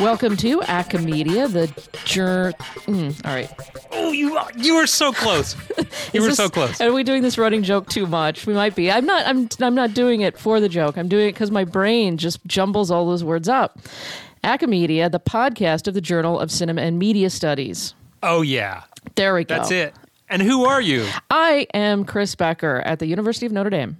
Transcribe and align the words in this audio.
Welcome 0.00 0.36
to 0.38 0.60
Acamedia, 0.60 1.50
the 1.50 1.72
jur. 2.04 2.52
Mm, 2.86 3.24
all 3.24 3.32
right. 3.34 3.50
Oh, 3.92 4.12
you 4.12 4.38
you 4.56 4.74
were 4.76 4.86
so 4.86 5.12
close. 5.12 5.54
You 6.12 6.20
were 6.22 6.28
this- 6.28 6.36
so 6.36 6.48
close. 6.48 6.80
Are 6.80 6.92
we 6.92 7.02
doing 7.02 7.22
this 7.22 7.38
running 7.38 7.64
joke 7.64 7.88
too 7.88 8.06
much? 8.06 8.46
We 8.46 8.54
might 8.54 8.76
be. 8.76 8.88
I'm 8.88 9.04
not. 9.04 9.26
I'm. 9.26 9.48
I'm 9.60 9.74
not 9.74 9.94
doing 9.94 10.20
it 10.20 10.38
for 10.38 10.60
the 10.60 10.68
joke. 10.68 10.96
I'm 10.96 11.08
doing 11.08 11.28
it 11.28 11.32
because 11.32 11.50
my 11.50 11.64
brain 11.64 12.18
just 12.18 12.44
jumbles 12.46 12.92
all 12.92 13.04
those 13.08 13.24
words 13.24 13.48
up. 13.48 13.80
Acamedia, 14.44 15.10
the 15.10 15.20
podcast 15.20 15.88
of 15.88 15.94
the 15.94 16.00
Journal 16.00 16.38
of 16.38 16.50
Cinema 16.50 16.82
and 16.82 16.98
Media 16.98 17.30
Studies. 17.30 17.94
Oh 18.22 18.42
yeah, 18.42 18.84
There 19.16 19.34
we 19.34 19.44
go. 19.44 19.56
that's 19.56 19.70
it. 19.70 19.94
And 20.28 20.40
who 20.40 20.64
are 20.64 20.80
you? 20.80 21.06
I 21.30 21.66
am 21.74 22.04
Chris 22.04 22.34
Becker 22.34 22.80
at 22.86 22.98
the 22.98 23.06
University 23.06 23.46
of 23.46 23.52
Notre 23.52 23.70
Dame. 23.70 23.96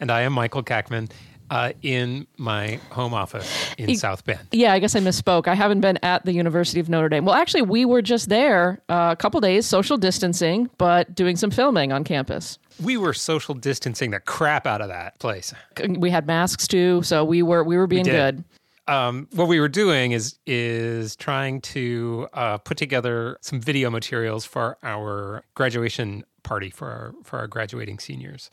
And 0.00 0.10
I 0.10 0.22
am 0.22 0.32
Michael 0.34 0.62
Kackman 0.62 1.10
uh, 1.50 1.72
in 1.82 2.26
my 2.36 2.78
home 2.90 3.14
office 3.14 3.50
in 3.78 3.88
E- 3.90 3.96
South 3.96 4.24
Bend. 4.24 4.40
Yeah, 4.52 4.72
I 4.72 4.78
guess 4.78 4.94
I 4.94 5.00
misspoke. 5.00 5.46
I 5.48 5.54
haven't 5.54 5.80
been 5.80 5.98
at 6.02 6.24
the 6.26 6.32
University 6.32 6.80
of 6.80 6.88
Notre 6.88 7.08
Dame. 7.08 7.24
Well, 7.24 7.34
actually, 7.34 7.62
we 7.62 7.84
were 7.84 8.02
just 8.02 8.28
there 8.28 8.80
uh, 8.88 9.10
a 9.12 9.16
couple 9.16 9.40
days, 9.40 9.64
social 9.66 9.96
distancing, 9.96 10.68
but 10.78 11.14
doing 11.14 11.36
some 11.36 11.50
filming 11.50 11.92
on 11.92 12.04
campus. 12.04 12.58
We 12.82 12.96
were 12.96 13.14
social 13.14 13.54
distancing 13.54 14.10
the 14.10 14.20
crap 14.20 14.66
out 14.66 14.80
of 14.82 14.88
that 14.88 15.18
place. 15.20 15.54
We 15.88 16.10
had 16.10 16.26
masks 16.26 16.66
too, 16.68 17.02
so 17.02 17.24
we 17.24 17.42
were 17.42 17.62
we 17.64 17.76
were 17.76 17.86
being 17.86 18.04
did. 18.04 18.12
good. 18.36 18.44
Um, 18.86 19.28
what 19.32 19.48
we 19.48 19.60
were 19.60 19.68
doing 19.68 20.12
is 20.12 20.38
is 20.46 21.16
trying 21.16 21.60
to 21.62 22.28
uh, 22.32 22.58
put 22.58 22.76
together 22.76 23.38
some 23.40 23.60
video 23.60 23.90
materials 23.90 24.44
for 24.44 24.76
our 24.82 25.44
graduation 25.54 26.24
party 26.42 26.70
for 26.70 26.90
our 26.90 27.14
for 27.22 27.38
our 27.38 27.46
graduating 27.46 27.98
seniors, 27.98 28.50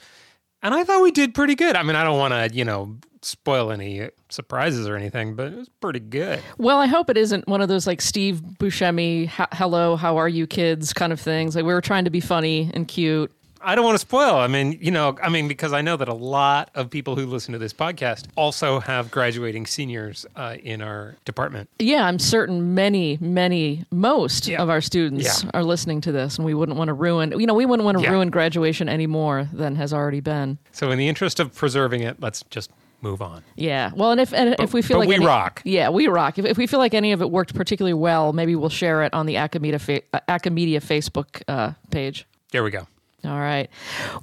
and 0.62 0.74
I 0.74 0.84
thought 0.84 1.02
we 1.02 1.12
did 1.12 1.34
pretty 1.34 1.56
good. 1.56 1.76
I 1.76 1.84
mean, 1.84 1.96
I 1.96 2.04
don't 2.04 2.18
want 2.18 2.34
to 2.34 2.56
you 2.56 2.64
know 2.64 2.98
spoil 3.22 3.72
any 3.72 4.10
surprises 4.30 4.88
or 4.88 4.96
anything, 4.96 5.36
but 5.36 5.48
it 5.48 5.58
was 5.58 5.70
pretty 5.82 6.00
good. 6.00 6.42
Well, 6.58 6.80
I 6.80 6.88
hope 6.88 7.10
it 7.10 7.18
isn't 7.18 7.48
one 7.48 7.62
of 7.62 7.68
those 7.68 7.86
like 7.86 8.02
Steve 8.02 8.42
Buscemi, 8.60 9.28
"Hello, 9.54 9.96
how 9.96 10.18
are 10.18 10.30
you, 10.30 10.48
kids?" 10.48 10.94
kind 10.94 11.12
of 11.12 11.20
things. 11.20 11.56
Like 11.56 11.66
we 11.66 11.74
were 11.74 11.82
trying 11.82 12.06
to 12.06 12.12
be 12.12 12.22
funny 12.22 12.72
and 12.74 12.88
cute. 12.88 13.32
I 13.64 13.76
don't 13.76 13.86
want 13.86 13.96
to 13.96 14.00
spoil. 14.00 14.36
I 14.36 14.48
mean, 14.48 14.78
you 14.82 14.92
know, 14.92 15.18
I 15.22 15.30
mean, 15.30 15.48
because 15.48 15.74
I 15.74 15.82
know 15.82 15.98
that 15.98 16.08
a 16.08 16.14
lot 16.14 16.70
of 16.76 16.90
people 16.90 17.16
who 17.16 17.26
listen 17.26 17.52
to 17.54 17.58
this 17.60 17.74
podcast 17.74 18.26
also 18.36 18.80
have 18.80 19.12
graduating 19.12 19.66
seniors 19.66 20.26
uh, 20.36 20.56
in 20.64 20.82
our 20.82 21.16
department. 21.26 21.70
Yeah, 21.80 22.06
I'm 22.06 22.20
certain 22.20 22.74
many, 22.74 23.18
many, 23.22 23.86
most 23.92 24.48
Yeah. 24.48 24.62
of 24.62 24.70
our 24.70 24.82
students 24.82 25.44
Yeah. 25.44 25.50
are 25.54 25.64
listening 25.64 26.02
to 26.02 26.12
this, 26.12 26.38
and 26.38 26.46
we 26.46 26.54
wouldn't 26.54 26.78
want 26.78 26.90
to 26.90 26.94
ruin. 26.94 27.34
You 27.40 27.46
know, 27.48 27.54
we 27.54 27.66
wouldn't 27.66 27.86
want 27.86 27.98
to 27.98 28.04
Yeah. 28.04 28.12
ruin 28.12 28.30
graduation 28.30 28.90
any 28.90 29.08
more 29.08 29.48
than 29.54 29.76
has 29.76 29.94
already 29.94 30.20
been. 30.22 30.58
So, 30.72 30.92
in 30.92 30.98
the 30.98 31.08
interest 31.08 31.40
of 31.40 31.54
preserving 31.54 32.02
it, 32.02 32.18
let's 32.22 32.44
just 32.50 32.72
move 33.04 33.22
on. 33.22 33.44
Yeah. 33.56 33.92
Well, 33.96 34.12
and 34.12 34.22
if 34.22 34.32
and 34.34 34.56
if 34.60 34.74
we 34.74 34.82
feel 34.84 34.96
but 34.98 35.02
like 35.02 35.10
we 35.10 35.16
any- 35.16 35.26
rock. 35.26 35.62
Yeah, 35.66 35.90
we 35.90 36.08
rock. 36.08 36.38
If, 36.38 36.46
if 36.46 36.58
we 36.58 36.68
feel 36.68 36.80
like 36.80 36.94
any 36.94 37.12
of 37.14 37.22
it 37.22 37.32
worked 37.32 37.56
particularly 37.56 37.94
well, 37.96 38.32
maybe 38.32 38.56
we'll 38.56 38.70
share 38.70 39.04
it 39.04 39.14
on 39.14 39.26
the 39.26 39.36
Acamedia 39.36 39.82
fa- 39.82 40.02
uh, 40.14 40.20
Acamedia 40.30 40.78
Facebook 40.84 41.42
uh, 41.48 41.74
page. 41.90 42.26
There 42.52 42.64
we 42.64 42.70
go. 42.70 42.88
All 43.24 43.40
right. 43.40 43.70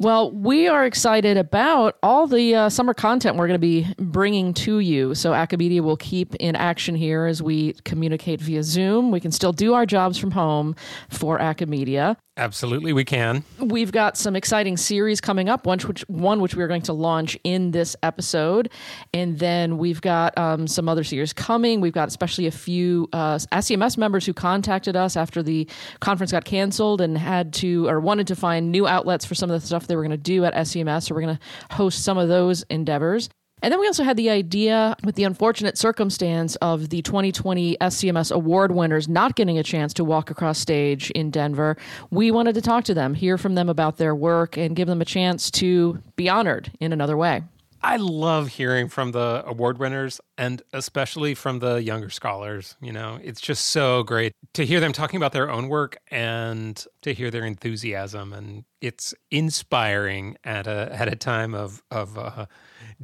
Well, 0.01 0.33
we 0.33 0.67
are 0.67 0.85
excited 0.85 1.37
about 1.37 1.97
all 2.03 2.27
the 2.27 2.55
uh, 2.57 2.69
summer 2.69 2.95
content 2.95 3.37
we're 3.37 3.47
going 3.47 3.55
to 3.55 3.59
be 3.61 3.87
bringing 3.97 4.53
to 4.55 4.81
you. 4.81 5.15
So, 5.15 5.33
Acamedia 5.33 5.83
will 5.83 5.97
keep 5.97 6.35
in 6.37 6.57
action 6.57 6.97
here 6.97 7.27
as 7.27 7.41
we 7.41 7.75
communicate 7.85 8.41
via 8.41 8.65
Zoom. 8.65 9.13
We 9.13 9.21
can 9.21 9.31
still 9.31 9.53
do 9.53 9.75
our 9.75 9.87
jobs 9.87 10.19
from 10.19 10.33
home 10.33 10.75
for 11.11 11.39
Acamedia. 11.39 12.17
Absolutely, 12.39 12.93
we 12.93 13.05
can. 13.05 13.43
We've 13.59 13.91
got 13.91 14.17
some 14.17 14.37
exciting 14.37 14.77
series 14.77 15.21
coming 15.21 15.49
up. 15.49 15.67
One 15.67 15.81
which 15.81 16.03
one 16.03 16.41
which 16.41 16.55
we're 16.55 16.69
going 16.69 16.83
to 16.83 16.93
launch 16.93 17.37
in 17.43 17.73
this 17.73 17.97
episode, 18.05 18.71
and 19.13 19.41
then 19.41 19.77
we've 19.77 20.01
got 20.01 20.39
um, 20.39 20.69
some 20.69 20.89
other 20.89 21.03
series 21.03 21.33
coming. 21.33 21.81
We've 21.81 21.93
got 21.93 22.07
especially 22.07 22.47
a 22.47 22.53
few 22.53 23.09
uh, 23.13 23.37
SCMS 23.37 23.99
members 23.99 24.25
who 24.25 24.33
contacted 24.33 24.95
us 24.95 25.17
after 25.17 25.43
the 25.43 25.69
conference 25.99 26.31
got 26.31 26.45
canceled 26.45 27.01
and 27.01 27.19
had 27.19 27.53
to 27.55 27.89
or 27.89 27.99
wanted 27.99 28.29
to 28.29 28.37
find 28.37 28.71
new 28.71 28.87
outlets 28.87 29.25
for 29.25 29.35
some 29.35 29.51
of 29.51 29.61
the 29.61 29.67
stuff 29.67 29.89
they 29.89 29.97
were 29.97 30.03
going 30.03 30.11
to 30.13 30.17
do 30.17 30.45
at 30.45 30.55
SCMS. 30.55 31.09
So 31.09 31.17
we're 31.17 31.23
going 31.23 31.37
to 31.37 31.75
host 31.75 32.05
some 32.05 32.19
of 32.19 32.29
those 32.29 32.63
endeavors. 32.71 33.29
And 33.63 33.73
then 33.73 33.81
we 33.81 33.87
also 33.87 34.05
had 34.05 34.17
the 34.17 34.31
idea 34.31 34.97
with 35.05 35.17
the 35.17 35.25
unfortunate 35.25 35.77
circumstance 35.77 36.57
of 36.57 36.91
the 36.91 37.03
2020 37.03 37.77
SCMS 37.81 38.33
award 38.33 38.73
winners 38.73 39.09
not 39.09 39.35
getting 39.35 39.59
a 39.59 39.63
chance 39.63 39.93
to 39.95 40.05
walk 40.05 40.31
across 40.31 40.59
stage 40.59 41.11
in 41.13 41.31
Denver. 41.31 41.77
We 42.11 42.31
wanted 42.31 42.55
to 42.55 42.63
talk 42.63 42.85
to 42.85 42.95
them, 42.95 43.15
hear 43.15 43.39
from 43.39 43.55
them 43.55 43.69
about 43.69 43.97
their 43.97 44.15
work, 44.15 44.57
and 44.57 44.77
give 44.77 44.89
them 44.89 45.01
a 45.01 45.05
chance 45.05 45.51
to 45.53 46.03
be 46.17 46.29
honored 46.29 46.71
in 46.81 46.93
another 46.93 47.17
way. 47.17 47.43
I 47.81 47.97
love 47.97 48.49
hearing 48.49 48.89
from 48.89 49.13
the 49.13 49.45
award 49.47 49.79
winners 49.79 50.21
and 50.37 50.61
especially 50.73 51.35
from 51.35 51.61
the 51.61 51.77
younger 51.77 52.11
scholars. 52.11 52.77
You 52.81 52.93
know, 52.93 53.21
it's 53.23 53.41
just 53.41 53.67
so 53.67 54.03
great 54.03 54.33
to 54.55 54.67
hear 54.67 54.81
them 54.81 54.93
talking 54.93 55.17
about 55.17 55.33
their 55.33 55.49
own 55.49 55.69
work 55.69 55.97
and 56.11 56.85
to 57.03 57.15
hear 57.15 57.31
their 57.31 57.45
enthusiasm. 57.45 58.33
And 58.33 58.65
it's 58.81 59.15
inspiring 59.31 60.37
at 60.43 60.67
a 60.67 60.89
at 60.93 61.13
a 61.13 61.17
time 61.17 61.55
of 61.55 61.83
of 61.91 62.19
uh, 62.19 62.47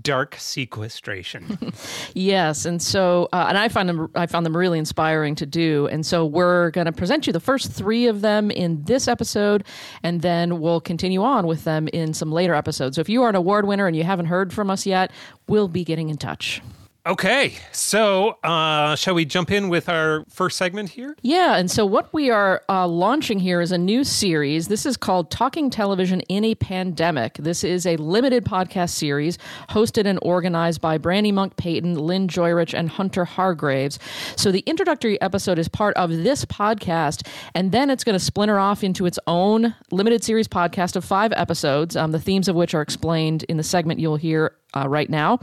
dark 0.01 0.37
sequestration. 0.39 1.73
Yes, 2.15 2.65
and 2.65 2.81
so 2.81 3.29
uh, 3.33 3.47
and 3.49 3.59
I 3.59 3.69
find 3.69 3.89
them 3.89 4.11
I 4.15 4.27
found 4.27 4.47
them 4.47 4.57
really 4.57 4.79
inspiring 4.79 5.35
to 5.37 5.47
do, 5.47 5.89
and 5.89 6.07
so 6.07 6.25
we're 6.25 6.71
going 6.71 6.87
to 6.87 6.93
present 6.93 7.27
you 7.27 7.33
the 7.33 7.41
first 7.41 7.73
three 7.73 8.07
of 8.07 8.21
them 8.21 8.51
in 8.51 8.85
this 8.85 9.09
episode, 9.09 9.65
and 10.03 10.23
then 10.23 10.61
we'll 10.61 10.81
continue 10.81 11.23
on 11.23 11.47
with 11.47 11.65
them 11.65 11.89
in 11.89 12.15
some 12.15 12.31
later 12.31 12.55
episodes. 12.55 12.97
So 12.97 13.01
if 13.01 13.09
you 13.09 13.23
are 13.23 13.29
an 13.29 13.35
award 13.35 13.67
winner 13.67 13.87
and 13.87 13.97
you 13.97 14.05
haven't 14.05 14.27
heard 14.27 14.53
from 14.53 14.71
us 14.71 14.87
yet, 14.87 15.11
we'll 15.49 15.69
be 15.69 15.85
getting 15.85 16.09
in 16.09 16.17
touch. 16.17 16.63
Okay, 17.07 17.55
so 17.73 18.39
uh, 18.43 18.97
shall 18.97 19.15
we 19.15 19.25
jump 19.25 19.51
in 19.51 19.69
with 19.69 19.89
our 19.89 20.25
first 20.29 20.57
segment 20.57 20.91
here? 20.91 21.15
Yeah, 21.23 21.57
and 21.57 21.71
so 21.71 21.85
what 21.85 22.13
we 22.15 22.31
are 22.31 22.63
uh, 22.69 22.87
launching 22.87 23.39
here 23.39 23.61
is 23.61 23.73
a 23.73 23.79
new 23.79 24.05
series. 24.05 24.69
This 24.69 24.87
is 24.87 24.97
called 24.97 25.31
Talking 25.31 25.69
Television 25.69 26.21
in 26.23 26.45
a 26.45 26.55
Pandemic. 26.55 27.35
This 27.35 27.63
is 27.63 27.87
a 27.87 27.97
limited 27.97 28.45
podcast 28.45 28.91
series 28.91 29.39
hosted 29.71 30.07
and 30.07 30.19
organized 30.23 30.81
by 30.81 30.97
Brandy 30.97 31.33
Monk 31.33 31.57
Payton, 31.57 31.99
Lynn 31.99 32.27
Joyrich, 32.27 32.73
and 32.73 32.89
Hunter 32.89 33.25
Hargraves. 33.25 33.99
So 34.37 34.51
the 34.51 34.61
introductory 34.61 35.21
episode 35.21 35.59
is 35.59 35.69
part 35.69 35.97
of 35.97 36.11
this 36.11 36.45
podcast, 36.47 37.27
and 37.55 37.71
then 37.73 37.91
it's 37.91 38.05
going 38.05 38.19
to 38.19 38.25
splinter 38.25 38.59
off 38.59 38.83
into 38.83 39.05
its 39.05 39.19
own 39.27 39.75
limited 39.91 40.25
series 40.25 40.49
podcast 40.49 40.97
of 40.97 41.05
five 41.05 41.33
episodes, 41.35 41.97
um, 41.97 42.13
the 42.13 42.21
themes 42.21 42.49
of 42.49 42.57
which 42.57 42.75
are 42.75 42.83
explained 42.83 43.43
in 43.45 43.59
the 43.59 43.63
segment 43.63 44.01
you'll 44.01 44.17
hear 44.17 44.57
uh, 44.75 44.89
right 44.89 45.11
now. 45.11 45.39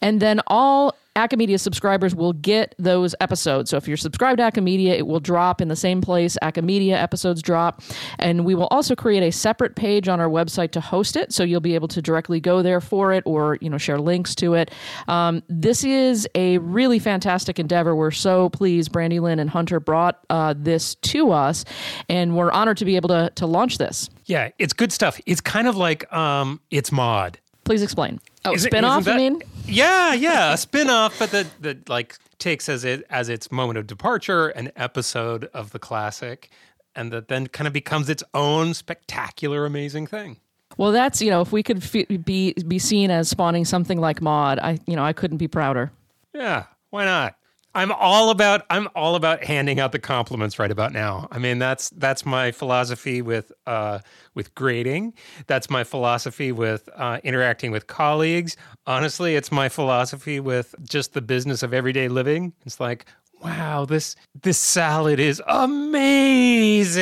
And 0.00 0.20
then 0.20 0.40
all 0.46 0.94
Acamedia 1.16 1.58
subscribers 1.58 2.14
will 2.14 2.32
get 2.32 2.74
those 2.78 3.16
episodes. 3.20 3.68
So 3.70 3.76
if 3.76 3.88
you're 3.88 3.96
subscribed 3.96 4.38
to 4.38 4.44
Acamedia, 4.44 4.96
it 4.96 5.06
will 5.06 5.18
drop 5.18 5.60
in 5.60 5.68
the 5.68 5.76
same 5.76 6.00
place 6.00 6.38
Acamedia 6.40 6.94
episodes 6.94 7.42
drop. 7.42 7.82
And 8.18 8.44
we 8.44 8.54
will 8.54 8.68
also 8.68 8.94
create 8.94 9.22
a 9.22 9.32
separate 9.32 9.74
page 9.74 10.08
on 10.08 10.20
our 10.20 10.28
website 10.28 10.70
to 10.72 10.80
host 10.80 11.16
it. 11.16 11.32
So 11.32 11.42
you'll 11.42 11.60
be 11.60 11.74
able 11.74 11.88
to 11.88 12.00
directly 12.00 12.38
go 12.38 12.62
there 12.62 12.80
for 12.80 13.12
it 13.12 13.24
or, 13.26 13.58
you 13.60 13.68
know, 13.68 13.76
share 13.76 13.98
links 13.98 14.36
to 14.36 14.54
it. 14.54 14.70
Um, 15.08 15.42
this 15.48 15.82
is 15.82 16.28
a 16.36 16.58
really 16.58 17.00
fantastic 17.00 17.58
endeavor. 17.58 17.94
We're 17.96 18.12
so 18.12 18.48
pleased 18.48 18.92
Brandy 18.92 19.18
Lynn 19.18 19.40
and 19.40 19.50
Hunter 19.50 19.80
brought 19.80 20.24
uh, 20.30 20.54
this 20.56 20.94
to 20.94 21.32
us. 21.32 21.64
And 22.08 22.36
we're 22.36 22.52
honored 22.52 22.76
to 22.78 22.84
be 22.84 22.94
able 22.94 23.08
to, 23.08 23.32
to 23.34 23.46
launch 23.46 23.78
this. 23.78 24.08
Yeah, 24.26 24.50
it's 24.58 24.72
good 24.72 24.92
stuff. 24.92 25.20
It's 25.26 25.40
kind 25.40 25.66
of 25.66 25.76
like 25.76 26.10
um, 26.12 26.60
it's 26.70 26.92
Maude. 26.92 27.40
Please 27.64 27.82
explain. 27.82 28.20
Oh, 28.44 28.54
Is 28.54 28.64
it- 28.64 28.72
spinoff, 28.72 29.00
isn't 29.00 29.12
you 29.20 29.30
mean? 29.32 29.42
Yeah, 29.66 30.14
yeah, 30.14 30.52
a 30.54 30.56
spin-off, 30.56 31.18
but 31.18 31.30
that 31.32 31.46
that 31.60 31.88
like 31.88 32.16
takes 32.38 32.68
as 32.68 32.84
it 32.84 33.04
as 33.10 33.28
its 33.28 33.52
moment 33.52 33.78
of 33.78 33.86
departure 33.86 34.48
an 34.48 34.72
episode 34.76 35.44
of 35.52 35.70
the 35.72 35.78
classic, 35.78 36.50
and 36.94 37.12
that 37.12 37.28
then 37.28 37.46
kind 37.48 37.66
of 37.66 37.72
becomes 37.72 38.08
its 38.08 38.22
own 38.34 38.72
spectacular, 38.74 39.66
amazing 39.66 40.06
thing. 40.06 40.38
Well, 40.76 40.92
that's 40.92 41.20
you 41.20 41.30
know, 41.30 41.40
if 41.42 41.52
we 41.52 41.62
could 41.62 41.82
f- 41.82 42.24
be 42.24 42.52
be 42.54 42.78
seen 42.78 43.10
as 43.10 43.28
spawning 43.28 43.64
something 43.64 44.00
like 44.00 44.22
Maude, 44.22 44.58
I 44.58 44.78
you 44.86 44.96
know, 44.96 45.04
I 45.04 45.12
couldn't 45.12 45.38
be 45.38 45.48
prouder. 45.48 45.92
Yeah, 46.34 46.64
why 46.90 47.04
not? 47.04 47.34
I'm 47.74 47.92
all 47.92 48.30
about 48.30 48.66
I'm 48.68 48.88
all 48.96 49.14
about 49.14 49.44
handing 49.44 49.78
out 49.78 49.92
the 49.92 49.98
compliments 49.98 50.58
right 50.58 50.70
about 50.70 50.92
now. 50.92 51.28
I 51.30 51.38
mean 51.38 51.58
that's 51.58 51.90
that's 51.90 52.26
my 52.26 52.50
philosophy 52.50 53.22
with 53.22 53.52
uh, 53.66 54.00
with 54.34 54.54
grading. 54.54 55.14
That's 55.46 55.70
my 55.70 55.84
philosophy 55.84 56.50
with 56.50 56.88
uh, 56.96 57.20
interacting 57.22 57.70
with 57.70 57.86
colleagues. 57.86 58.56
Honestly, 58.86 59.36
it's 59.36 59.52
my 59.52 59.68
philosophy 59.68 60.40
with 60.40 60.74
just 60.82 61.12
the 61.12 61.22
business 61.22 61.62
of 61.62 61.72
everyday 61.72 62.08
living. 62.08 62.54
It's 62.66 62.80
like 62.80 63.06
wow, 63.42 63.84
this 63.84 64.16
this 64.42 64.58
salad 64.58 65.20
is 65.20 65.42
amazing. 65.46 66.94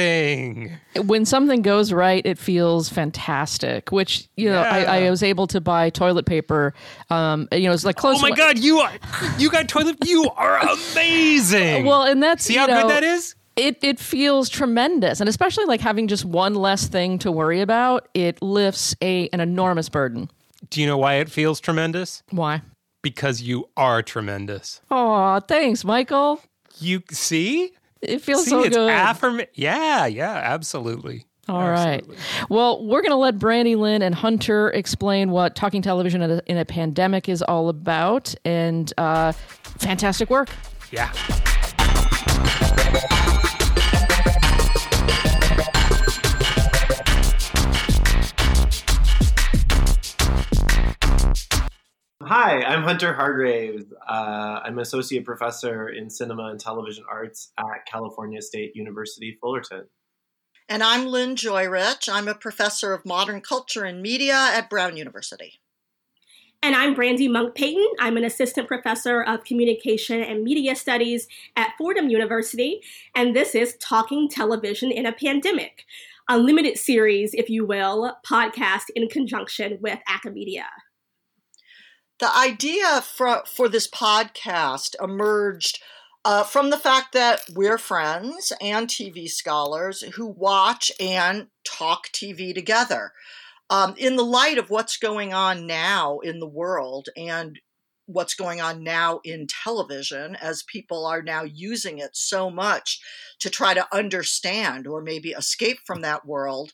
When 0.97 1.25
something 1.25 1.63
goes 1.63 1.93
right, 1.93 2.25
it 2.25 2.39
feels 2.39 2.89
fantastic. 2.89 3.91
Which 3.93 4.29
you 4.37 4.49
know, 4.49 4.63
I, 4.63 5.05
I 5.05 5.11
was 5.11 5.23
able 5.23 5.47
to 5.49 5.61
buy 5.61 5.91
toilet 5.91 6.27
paper. 6.27 6.75
Um, 7.11 7.49
you 7.53 7.69
know, 7.69 7.73
it's 7.73 7.85
like 7.85 7.97
close. 7.97 8.19
Oh 8.19 8.23
my 8.23 8.31
god, 8.31 8.59
you 8.59 8.79
are 8.79 8.93
you 9.39 9.51
got 9.51 9.69
toilet. 9.69 9.97
You 10.05 10.29
are 10.37 10.59
amazing. 10.93 11.85
Well, 11.85 12.03
and 12.03 12.23
that's 12.23 12.45
see 12.45 12.57
how 12.57 12.67
know, 12.67 12.83
good 12.83 12.91
that 12.91 13.03
is. 13.05 13.35
It 13.57 13.79
it 13.83 13.99
feels 13.99 14.49
tremendous, 14.49 15.21
and 15.21 15.29
especially 15.29 15.65
like 15.65 15.81
having 15.81 16.07
just 16.09 16.25
one 16.25 16.55
less 16.55 16.87
thing 16.87 17.19
to 17.21 17.33
worry 17.33 17.61
about, 17.61 18.09
it 18.15 18.41
lifts 18.41 18.95
a 19.03 19.29
an 19.31 19.41
enormous 19.41 19.89
burden. 19.89 20.31
Do 20.71 20.81
you 20.81 20.87
know 20.87 20.99
why 20.99 21.15
it 21.15 21.31
feels 21.31 21.61
tremendous? 21.61 22.23
Why? 22.31 22.63
Because 23.03 23.41
you 23.41 23.69
are 23.77 24.03
tremendous. 24.03 24.81
Oh, 24.91 25.41
thanks, 25.41 25.85
Michael. 25.85 26.41
You 26.79 27.03
see? 27.11 27.73
It 28.03 28.21
feels 28.23 28.45
see, 28.45 28.51
so 28.51 28.63
it's 28.65 28.77
good. 28.77 28.91
Affirm- 28.91 29.43
yeah, 29.55 30.07
yeah, 30.07 30.35
absolutely. 30.35 31.25
All 31.49 31.71
right. 31.71 32.05
Well, 32.51 32.85
we're 32.85 33.01
going 33.01 33.11
to 33.11 33.17
let 33.17 33.39
Brandy 33.39 33.75
Lynn 33.75 34.03
and 34.03 34.15
Hunter 34.15 34.71
explain 34.71 35.31
what 35.31 35.57
talking 35.57 35.81
television 35.81 36.21
in 36.21 36.31
a, 36.31 36.43
in 36.47 36.59
a 36.59 36.65
pandemic 36.65 37.27
is 37.29 37.41
all 37.41 37.71
about. 37.71 38.35
And 38.45 38.93
uh, 38.99 39.33
fantastic 39.33 40.29
work. 40.29 40.51
Yeah. 40.91 41.11
Hi, 52.29 52.63
I'm 52.63 52.83
Hunter 52.83 53.15
Hargraves. 53.15 53.87
Uh, 54.07 54.61
I'm 54.63 54.75
an 54.75 54.81
associate 54.81 55.25
professor 55.25 55.89
in 55.89 56.11
cinema 56.11 56.49
and 56.49 56.61
television 56.61 57.05
arts 57.11 57.53
at 57.59 57.87
California 57.91 58.43
State 58.43 58.77
University, 58.77 59.39
Fullerton. 59.41 59.87
And 60.69 60.83
I'm 60.83 61.07
Lynn 61.07 61.37
Joyrich. 61.37 62.07
I'm 62.07 62.29
a 62.29 62.35
professor 62.35 62.93
of 62.93 63.07
modern 63.07 63.41
culture 63.41 63.85
and 63.85 64.03
media 64.03 64.35
at 64.35 64.69
Brown 64.69 64.99
University. 64.99 65.55
And 66.63 66.75
I'm 66.75 66.93
Brandy 66.93 67.29
Monk 67.29 67.55
Payton. 67.55 67.89
I'm 67.99 68.19
an 68.19 68.25
assistant 68.25 68.69
professor 68.69 69.23
of 69.23 69.45
communication 69.45 70.21
and 70.21 70.45
media 70.45 70.77
studies 70.77 71.29
at 71.57 71.73
Fordham 71.79 72.11
University. 72.11 72.83
And 73.17 73.35
this 73.35 73.55
is 73.55 73.75
Talking 73.81 74.29
Television 74.29 74.93
in 74.93 75.07
a 75.07 75.13
Pandemic, 75.13 75.87
a 76.29 76.37
limited 76.37 76.77
series, 76.77 77.33
if 77.33 77.49
you 77.49 77.65
will, 77.65 78.19
podcast 78.23 78.91
in 78.95 79.09
conjunction 79.09 79.79
with 79.81 80.01
Acamedia. 80.07 80.67
The 82.19 82.37
idea 82.37 83.01
for, 83.01 83.45
for 83.47 83.69
this 83.69 83.89
podcast 83.89 84.97
emerged 85.01 85.81
uh, 86.25 86.43
from 86.43 86.71
the 86.71 86.79
fact 86.79 87.13
that 87.13 87.43
we're 87.55 87.79
friends 87.79 88.53
and 88.61 88.89
TV 88.89 89.29
scholars 89.29 90.03
who 90.17 90.27
watch 90.27 90.91
and 90.99 91.47
talk 91.65 92.09
TV 92.09 92.53
together. 92.53 93.13
Um, 93.71 93.95
in 93.97 94.17
the 94.17 94.25
light 94.25 94.59
of 94.59 94.71
what's 94.71 94.97
going 94.97 95.33
on 95.33 95.67
now 95.67 96.19
in 96.19 96.41
the 96.41 96.49
world 96.49 97.09
and 97.17 97.61
what's 98.07 98.35
going 98.35 98.61
on 98.61 98.83
now 98.83 99.21
in 99.23 99.47
television, 99.47 100.35
as 100.37 100.65
people 100.65 101.07
are 101.07 101.23
now 101.23 101.45
using 101.45 101.99
it 101.99 102.17
so 102.17 102.51
much 102.51 103.01
to 103.39 103.51
try 103.51 103.75
to 103.75 103.87
understand 103.95 104.87
or 104.87 105.03
maybe 105.03 105.31
escape 105.31 105.79
from 105.87 106.01
that 106.01 106.27
world, 106.27 106.73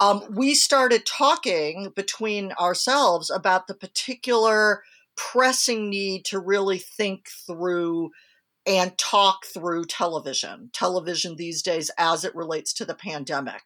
um, 0.00 0.22
we 0.30 0.54
started 0.54 1.06
talking 1.06 1.92
between 1.94 2.52
ourselves 2.52 3.30
about 3.30 3.66
the 3.66 3.74
particular 3.74 4.82
pressing 5.16 5.88
need 5.88 6.24
to 6.26 6.38
really 6.40 6.78
think 6.78 7.28
through 7.46 8.10
and 8.66 8.96
talk 8.96 9.44
through 9.44 9.84
television, 9.84 10.70
television 10.72 11.36
these 11.36 11.62
days 11.62 11.90
as 11.98 12.24
it 12.24 12.34
relates 12.34 12.72
to 12.72 12.84
the 12.84 12.94
pandemic. 12.94 13.62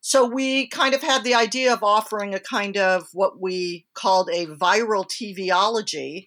So 0.00 0.24
we 0.24 0.68
kind 0.68 0.94
of 0.94 1.02
had 1.02 1.24
the 1.24 1.34
idea 1.34 1.72
of 1.72 1.82
offering 1.82 2.32
a 2.32 2.40
kind 2.40 2.76
of 2.76 3.08
what 3.12 3.40
we 3.40 3.86
called 3.94 4.30
a 4.30 4.46
viral 4.46 5.04
TVology 5.04 6.26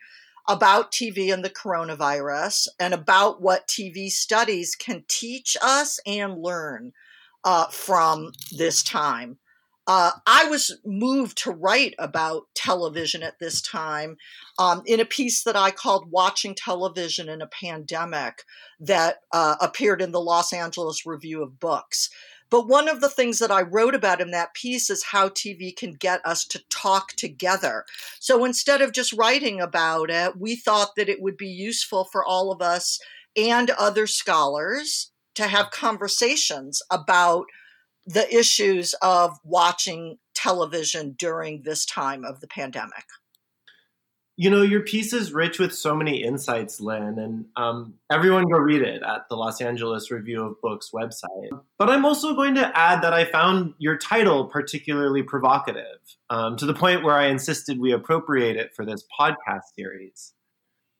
about 0.50 0.92
TV 0.92 1.34
and 1.34 1.46
the 1.46 1.50
coronavirus 1.50 2.68
and 2.80 2.94
about 2.94 3.42
what 3.42 3.68
TV 3.68 4.10
studies 4.10 4.76
can 4.76 5.06
teach 5.08 5.56
us 5.62 6.00
and 6.06 6.42
learn 6.42 6.92
uh, 7.44 7.68
from 7.68 8.32
this 8.52 8.84
time. 8.84 9.38
Uh, 9.90 10.12
I 10.28 10.46
was 10.46 10.78
moved 10.86 11.40
to 11.40 11.52
write 11.52 11.96
about 11.98 12.44
television 12.54 13.24
at 13.24 13.40
this 13.40 13.60
time 13.60 14.18
um, 14.60 14.84
in 14.86 15.00
a 15.00 15.06
piece 15.06 15.44
that 15.46 15.56
I 15.56 15.72
called 15.72 16.12
Watching 16.12 16.54
Television 16.54 17.28
in 17.28 17.42
a 17.42 17.48
Pandemic 17.48 18.44
that 18.80 19.22
uh, 19.32 19.56
appeared 19.60 20.04
in 20.04 20.12
the 20.12 20.22
Los 20.22 20.54
Angeles 20.54 21.08
Review 21.08 21.42
of 21.42 21.60
Books. 21.60 22.12
But 22.52 22.68
one 22.68 22.88
of 22.88 23.02
the 23.02 23.10
things 23.10 23.40
that 23.40 23.50
I 23.50 23.64
wrote 23.64 23.96
about 23.96 24.22
in 24.22 24.30
that 24.30 24.54
piece 24.54 24.92
is 24.92 25.06
how 25.06 25.30
TV 25.30 25.76
can 25.76 25.94
get 25.94 26.24
us 26.24 26.46
to 26.50 26.62
talk 26.70 27.14
together. 27.14 27.84
So 28.20 28.46
instead 28.46 28.84
of 28.84 28.94
just 28.94 29.14
writing 29.14 29.60
about 29.60 30.12
it, 30.12 30.38
we 30.38 30.56
thought 30.56 30.98
that 30.98 31.10
it 31.10 31.20
would 31.20 31.36
be 31.36 31.50
useful 31.50 32.06
for 32.12 32.24
all 32.24 32.52
of 32.52 32.62
us 32.62 33.00
and 33.36 33.72
other 33.72 34.06
scholars 34.06 35.10
to 35.34 35.48
have 35.48 35.72
conversations 35.72 36.80
about 36.92 37.48
the 38.10 38.36
issues 38.36 38.96
of 39.04 39.38
watching 39.44 40.18
television 40.34 41.16
during 41.18 41.62
this 41.62 41.86
time 41.86 42.26
of 42.26 42.40
the 42.40 42.48
pandemic. 42.48 43.06
You 44.36 44.50
know, 44.50 44.62
your 44.64 44.82
piece 44.82 45.14
is 45.14 45.34
rich 45.34 45.60
with 45.60 45.76
so 45.76 45.94
many 45.94 46.24
insights, 46.24 46.80
Lynn, 46.80 47.20
and 47.20 47.46
um, 47.56 47.96
everyone 48.10 48.46
go 48.50 48.58
read 48.58 48.82
it 48.82 49.04
at 49.04 49.28
the 49.30 49.36
Los 49.36 49.62
Angeles 49.62 50.10
Review 50.10 50.44
of 50.44 50.62
Books 50.62 50.92
website. 50.94 51.50
But 51.78 51.90
I'm 51.90 52.06
also 52.06 52.34
going 52.34 52.56
to 52.56 52.72
add 52.76 53.04
that 53.04 53.14
I 53.14 53.26
found 53.26 53.74
your 53.80 53.98
title 53.98 54.46
particularly 54.46 55.24
provocative 55.24 56.00
um, 56.30 56.56
to 56.56 56.66
the 56.66 56.74
point 56.74 57.04
where 57.04 57.16
I 57.16 57.28
insisted 57.28 57.80
we 57.80 57.92
appropriate 57.92 58.56
it 58.56 58.72
for 58.74 58.86
this 58.86 59.04
podcast 59.20 59.64
series. 59.78 60.34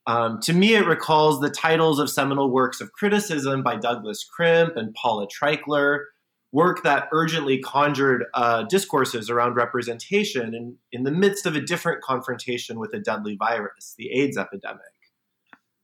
Um, 0.06 0.38
to 0.42 0.52
me, 0.52 0.74
it 0.74 0.86
recalls 0.86 1.40
the 1.40 1.50
titles 1.50 1.98
of 1.98 2.10
seminal 2.10 2.50
works 2.50 2.80
of 2.80 2.92
criticism 2.92 3.62
by 3.62 3.76
Douglas 3.76 4.22
Crimp 4.22 4.76
and 4.76 4.94
Paula 4.94 5.26
Treichler, 5.26 6.04
work 6.52 6.82
that 6.82 7.08
urgently 7.12 7.58
conjured 7.58 8.24
uh, 8.34 8.64
discourses 8.64 9.30
around 9.30 9.54
representation 9.54 10.54
in, 10.54 10.76
in 10.92 11.04
the 11.04 11.10
midst 11.10 11.46
of 11.46 11.54
a 11.54 11.60
different 11.60 12.02
confrontation 12.02 12.78
with 12.78 12.92
a 12.92 12.98
deadly 12.98 13.36
virus, 13.36 13.94
the 13.96 14.10
AIDS 14.10 14.36
epidemic. 14.36 14.80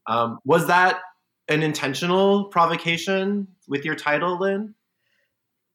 Um, 0.07 0.39
was 0.45 0.67
that 0.67 1.01
an 1.49 1.63
intentional 1.63 2.45
provocation 2.47 3.49
with 3.69 3.85
your 3.85 3.95
title, 3.95 4.39
Lynn? 4.39 4.75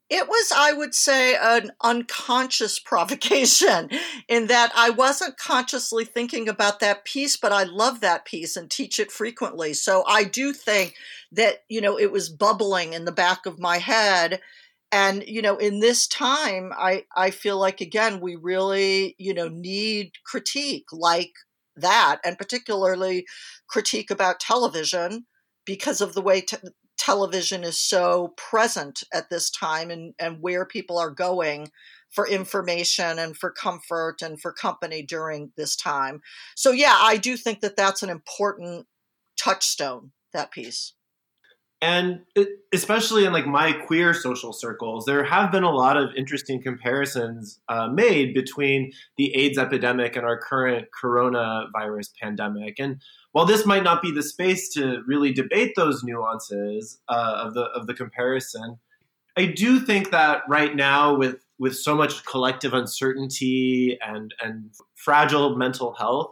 It 0.10 0.28
was, 0.28 0.52
I 0.54 0.74
would 0.74 0.94
say, 0.94 1.38
an 1.38 1.72
unconscious 1.82 2.80
provocation 2.86 3.90
in 4.28 4.48
that 4.48 4.74
I 4.76 4.90
wasn't 4.90 5.38
consciously 5.38 6.04
thinking 6.04 6.50
about 6.50 6.82
that 6.82 7.06
piece, 7.06 7.38
but 7.38 7.54
I 7.54 7.64
love 7.64 8.02
that 8.02 8.26
piece 8.26 8.58
and 8.58 8.70
teach 8.70 9.00
it 9.00 9.10
frequently. 9.10 9.74
So 9.74 10.04
I 10.06 10.26
do 10.26 10.52
think 10.52 10.96
that, 11.32 11.64
you 11.70 11.80
know, 11.80 11.98
it 11.98 12.12
was 12.12 12.28
bubbling 12.28 12.92
in 12.92 13.06
the 13.06 13.14
back 13.14 13.46
of 13.46 13.58
my 13.58 13.78
head 13.78 14.42
and 14.92 15.24
you 15.28 15.42
know 15.42 15.58
in 15.58 15.80
this 15.80 16.08
time 16.08 16.72
i 16.78 17.04
i 17.16 17.32
feel 17.32 17.58
like 17.60 17.82
again 17.82 18.20
we 18.20 18.36
really 18.36 19.16
you 19.18 19.34
know 19.34 19.48
need 19.48 20.12
critique 20.26 20.86
like 20.92 21.32
that 21.76 22.20
and 22.26 22.38
particularly 22.38 23.26
critique 23.68 24.12
about 24.12 24.40
television 24.40 25.26
because 25.66 26.02
of 26.02 26.14
the 26.14 26.22
way 26.22 26.42
te- 26.42 26.58
television 26.98 27.64
is 27.64 27.80
so 27.80 28.34
present 28.38 29.04
at 29.14 29.30
this 29.30 29.50
time 29.50 29.90
and 29.90 30.14
and 30.20 30.38
where 30.42 30.66
people 30.66 30.98
are 30.98 31.12
going 31.12 31.68
for 32.10 32.28
information 32.28 33.18
and 33.18 33.38
for 33.38 33.52
comfort 33.52 34.22
and 34.22 34.42
for 34.42 34.52
company 34.52 35.02
during 35.02 35.52
this 35.56 35.76
time. 35.76 36.20
So 36.56 36.72
yeah 36.72 36.98
i 37.00 37.18
do 37.18 37.38
think 37.38 37.62
that 37.62 37.78
that's 37.78 38.04
an 38.04 38.10
important 38.10 38.86
touchstone 39.38 40.12
that 40.34 40.52
piece 40.52 40.94
and 41.82 42.22
especially 42.74 43.26
in 43.26 43.34
like 43.34 43.48
my 43.48 43.74
queer 43.74 44.14
social 44.14 44.54
circles 44.54 45.06
there 45.06 45.24
have 45.24 45.52
been 45.52 45.64
a 45.64 45.72
lot 45.72 45.98
of 45.98 46.10
interesting 46.16 46.62
comparisons 46.62 47.60
uh, 47.70 47.88
made 47.88 48.34
between 48.34 48.92
the 49.18 49.36
aids 49.36 49.58
epidemic 49.58 50.16
and 50.16 50.26
our 50.26 50.38
current 50.38 50.88
coronavirus 50.92 52.10
pandemic. 52.22 52.80
And 52.80 53.02
while 53.32 53.46
this 53.46 53.66
might 53.66 53.84
not 53.84 54.02
be 54.02 54.12
the 54.12 54.24
space 54.24 54.70
to 54.74 55.02
really 55.08 55.32
debate 55.32 55.74
those 55.76 56.04
nuances 56.04 57.00
uh, 57.10 57.42
of 57.44 57.54
the 57.54 57.64
of 57.64 57.88
the 57.88 57.94
comparison 57.94 58.78
i 59.38 59.46
do 59.46 59.80
think 59.80 60.12
that 60.12 60.42
right 60.50 60.76
now 60.76 61.16
with 61.16 61.38
with 61.58 61.76
so 61.76 61.96
much 61.96 62.26
collective 62.26 62.74
uncertainty 62.74 63.98
and 64.06 64.34
and 64.44 64.72
fragile 64.96 65.56
mental 65.56 65.94
health 65.94 66.32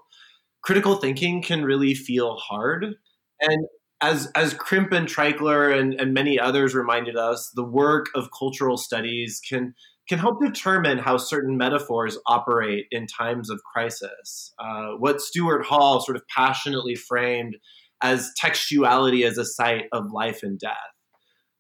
critical 0.62 0.96
thinking 0.96 1.42
can 1.42 1.64
really 1.64 1.94
feel 1.94 2.36
hard. 2.38 2.96
And 3.42 3.68
as 4.02 4.32
as 4.36 4.54
Crimp 4.54 4.92
and 4.92 5.08
Treichler 5.08 5.78
and, 5.78 5.94
and 5.94 6.14
many 6.14 6.40
others 6.40 6.74
reminded 6.74 7.18
us, 7.18 7.52
the 7.54 7.64
work 7.64 8.08
of 8.16 8.30
cultural 8.38 8.78
studies 8.78 9.42
can 9.48 9.74
can 10.08 10.20
help 10.20 10.42
determine 10.42 10.98
how 10.98 11.18
certain 11.18 11.56
metaphors 11.56 12.18
operate 12.26 12.88
in 12.92 13.06
times 13.06 13.50
of 13.50 13.62
crisis. 13.72 14.54
Uh, 14.58 14.94
what 14.98 15.22
Stuart 15.22 15.66
Hall 15.66 16.02
sort 16.02 16.18
of 16.18 16.24
passionately 16.36 16.96
framed 16.96 17.58
as 18.02 18.32
textuality 18.42 19.24
as 19.24 19.38
a 19.38 19.46
site 19.46 19.86
of 19.92 20.12
life 20.12 20.42
and 20.42 20.58
death. 20.58 20.78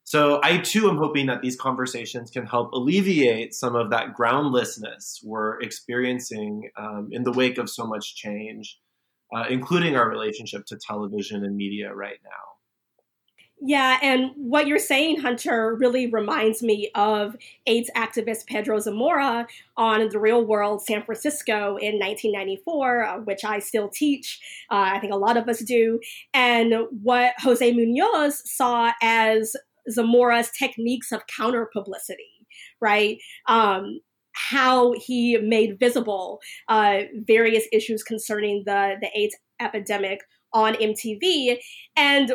So 0.03 0.39
I 0.43 0.57
too 0.57 0.89
am 0.89 0.97
hoping 0.97 1.27
that 1.27 1.43
these 1.43 1.55
conversations 1.55 2.31
can 2.31 2.47
help 2.47 2.71
alleviate 2.71 3.53
some 3.53 3.75
of 3.75 3.91
that 3.91 4.15
groundlessness 4.15 5.21
we're 5.23 5.59
experiencing 5.61 6.71
um, 6.75 7.09
in 7.11 7.23
the 7.23 7.31
wake 7.31 7.59
of 7.59 7.69
so 7.69 7.85
much 7.85 8.15
change, 8.15 8.79
uh, 9.33 9.45
including 9.49 9.95
our 9.95 10.09
relationship 10.09 10.65
to 10.65 10.77
television 10.77 11.43
and 11.43 11.55
media 11.55 11.93
right 11.93 12.19
now. 12.23 12.49
Yeah, 13.61 13.97
and 14.01 14.31
what 14.37 14.67
you're 14.67 14.79
saying, 14.79 15.19
Hunter, 15.19 15.75
really 15.75 16.07
reminds 16.07 16.63
me 16.63 16.91
of 16.95 17.35
AIDS 17.67 17.89
activist 17.93 18.47
Pedro 18.47 18.79
Zamora 18.79 19.47
on 19.75 20.07
The 20.09 20.19
Real 20.19 20.45
World 20.45 20.81
San 20.81 21.03
Francisco 21.03 21.75
in 21.75 21.99
1994, 21.99 23.03
uh, 23.03 23.17
which 23.19 23.43
I 23.43 23.59
still 23.59 23.89
teach. 23.89 24.39
Uh, 24.71 24.91
I 24.93 24.99
think 24.99 25.11
a 25.11 25.17
lot 25.17 25.35
of 25.35 25.49
us 25.49 25.59
do. 25.59 25.99
And 26.33 26.73
what 27.03 27.33
Jose 27.39 27.69
Munoz 27.73 28.41
saw 28.49 28.93
as 29.01 29.57
Zamora's 29.89 30.51
techniques 30.57 31.11
of 31.11 31.27
counter 31.27 31.69
publicity, 31.73 32.47
right? 32.79 33.17
Um, 33.47 33.99
how 34.33 34.93
he 34.93 35.37
made 35.37 35.79
visible 35.79 36.39
uh, 36.67 37.01
various 37.25 37.65
issues 37.71 38.03
concerning 38.03 38.63
the, 38.65 38.95
the 39.01 39.09
AIDS 39.15 39.35
epidemic 39.59 40.19
on 40.53 40.73
MTV. 40.75 41.57
And 41.95 42.33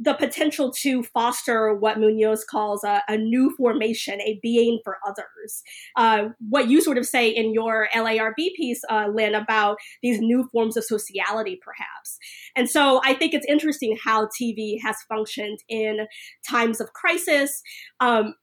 the 0.00 0.14
potential 0.14 0.70
to 0.70 1.02
foster 1.02 1.74
what 1.74 1.98
Munoz 1.98 2.44
calls 2.44 2.84
a, 2.84 3.02
a 3.08 3.16
new 3.16 3.52
formation, 3.56 4.20
a 4.20 4.38
being 4.42 4.78
for 4.84 4.98
others. 5.06 5.62
Uh, 5.96 6.28
what 6.48 6.68
you 6.68 6.80
sort 6.80 6.98
of 6.98 7.06
say 7.06 7.28
in 7.28 7.52
your 7.52 7.88
LARB 7.94 8.36
piece, 8.56 8.80
uh, 8.88 9.08
Lynn, 9.12 9.34
about 9.34 9.76
these 10.02 10.20
new 10.20 10.48
forms 10.52 10.76
of 10.76 10.84
sociality, 10.84 11.58
perhaps. 11.64 12.18
And 12.54 12.70
so 12.70 13.00
I 13.04 13.14
think 13.14 13.34
it's 13.34 13.46
interesting 13.46 13.98
how 14.02 14.28
TV 14.40 14.76
has 14.84 14.96
functioned 15.08 15.58
in 15.68 16.06
times 16.48 16.80
of 16.80 16.92
crisis. 16.92 17.60
Um, 17.98 18.34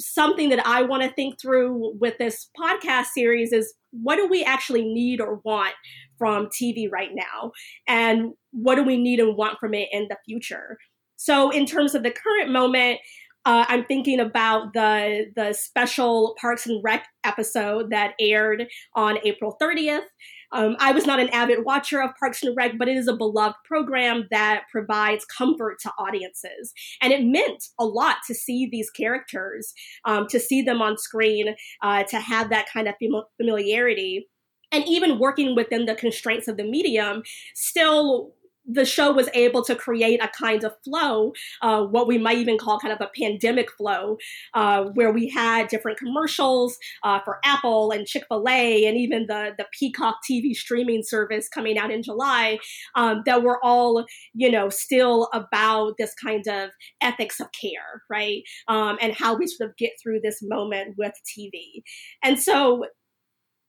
something 0.00 0.48
that 0.48 0.66
I 0.66 0.82
want 0.82 1.02
to 1.02 1.12
think 1.12 1.40
through 1.40 1.94
with 2.00 2.18
this 2.18 2.48
podcast 2.58 3.06
series 3.14 3.52
is 3.52 3.72
what 3.92 4.16
do 4.16 4.26
we 4.26 4.42
actually 4.42 4.82
need 4.82 5.20
or 5.20 5.40
want 5.44 5.74
from 6.18 6.46
TV 6.46 6.90
right 6.90 7.10
now? 7.12 7.52
And 7.86 8.32
what 8.52 8.76
do 8.76 8.82
we 8.82 8.96
need 8.96 9.20
and 9.20 9.36
want 9.36 9.58
from 9.58 9.74
it 9.74 9.88
in 9.92 10.08
the 10.08 10.16
future? 10.24 10.78
So, 11.16 11.50
in 11.50 11.66
terms 11.66 11.94
of 11.94 12.02
the 12.02 12.10
current 12.10 12.50
moment, 12.50 12.98
uh, 13.44 13.64
I'm 13.68 13.84
thinking 13.84 14.20
about 14.20 14.72
the 14.74 15.26
the 15.36 15.52
special 15.52 16.36
Parks 16.40 16.66
and 16.66 16.82
Rec 16.82 17.06
episode 17.24 17.90
that 17.90 18.14
aired 18.18 18.66
on 18.94 19.18
April 19.24 19.56
30th. 19.60 20.04
Um, 20.52 20.76
I 20.78 20.92
was 20.92 21.06
not 21.06 21.20
an 21.20 21.28
avid 21.30 21.64
watcher 21.64 22.02
of 22.02 22.10
Parks 22.18 22.42
and 22.42 22.56
Rec, 22.56 22.78
but 22.78 22.88
it 22.88 22.96
is 22.96 23.08
a 23.08 23.16
beloved 23.16 23.56
program 23.64 24.26
that 24.30 24.64
provides 24.70 25.24
comfort 25.24 25.78
to 25.80 25.92
audiences. 25.98 26.72
And 27.00 27.12
it 27.12 27.24
meant 27.24 27.64
a 27.78 27.84
lot 27.84 28.16
to 28.26 28.34
see 28.34 28.68
these 28.70 28.90
characters, 28.90 29.72
um, 30.04 30.26
to 30.28 30.40
see 30.40 30.62
them 30.62 30.82
on 30.82 30.98
screen, 30.98 31.54
uh, 31.82 32.04
to 32.04 32.18
have 32.18 32.50
that 32.50 32.66
kind 32.72 32.88
of 32.88 32.94
familiarity. 33.36 34.28
And 34.72 34.84
even 34.86 35.18
working 35.18 35.56
within 35.56 35.86
the 35.86 35.96
constraints 35.96 36.46
of 36.46 36.56
the 36.56 36.64
medium, 36.64 37.22
still 37.54 38.34
the 38.72 38.84
show 38.84 39.12
was 39.12 39.28
able 39.34 39.64
to 39.64 39.74
create 39.74 40.22
a 40.22 40.28
kind 40.28 40.64
of 40.64 40.74
flow, 40.84 41.32
uh, 41.62 41.82
what 41.84 42.06
we 42.06 42.18
might 42.18 42.38
even 42.38 42.58
call 42.58 42.78
kind 42.78 42.92
of 42.92 43.00
a 43.00 43.10
pandemic 43.18 43.70
flow, 43.72 44.16
uh, 44.54 44.84
where 44.94 45.12
we 45.12 45.28
had 45.28 45.68
different 45.68 45.98
commercials 45.98 46.76
uh, 47.02 47.20
for 47.24 47.38
Apple 47.44 47.90
and 47.90 48.06
Chick 48.06 48.24
fil 48.28 48.46
A 48.48 48.86
and 48.86 48.96
even 48.96 49.26
the, 49.26 49.52
the 49.58 49.66
Peacock 49.78 50.16
TV 50.28 50.54
streaming 50.54 51.02
service 51.02 51.48
coming 51.48 51.78
out 51.78 51.90
in 51.90 52.02
July 52.02 52.58
um, 52.94 53.22
that 53.26 53.42
were 53.42 53.58
all, 53.64 54.04
you 54.34 54.50
know, 54.50 54.68
still 54.68 55.28
about 55.32 55.94
this 55.98 56.14
kind 56.14 56.46
of 56.48 56.70
ethics 57.00 57.40
of 57.40 57.48
care, 57.52 58.02
right? 58.08 58.42
Um, 58.68 58.98
and 59.00 59.14
how 59.14 59.36
we 59.36 59.46
sort 59.46 59.70
of 59.70 59.76
get 59.76 59.92
through 60.02 60.20
this 60.22 60.40
moment 60.42 60.94
with 60.98 61.12
TV. 61.26 61.82
And 62.22 62.38
so 62.38 62.84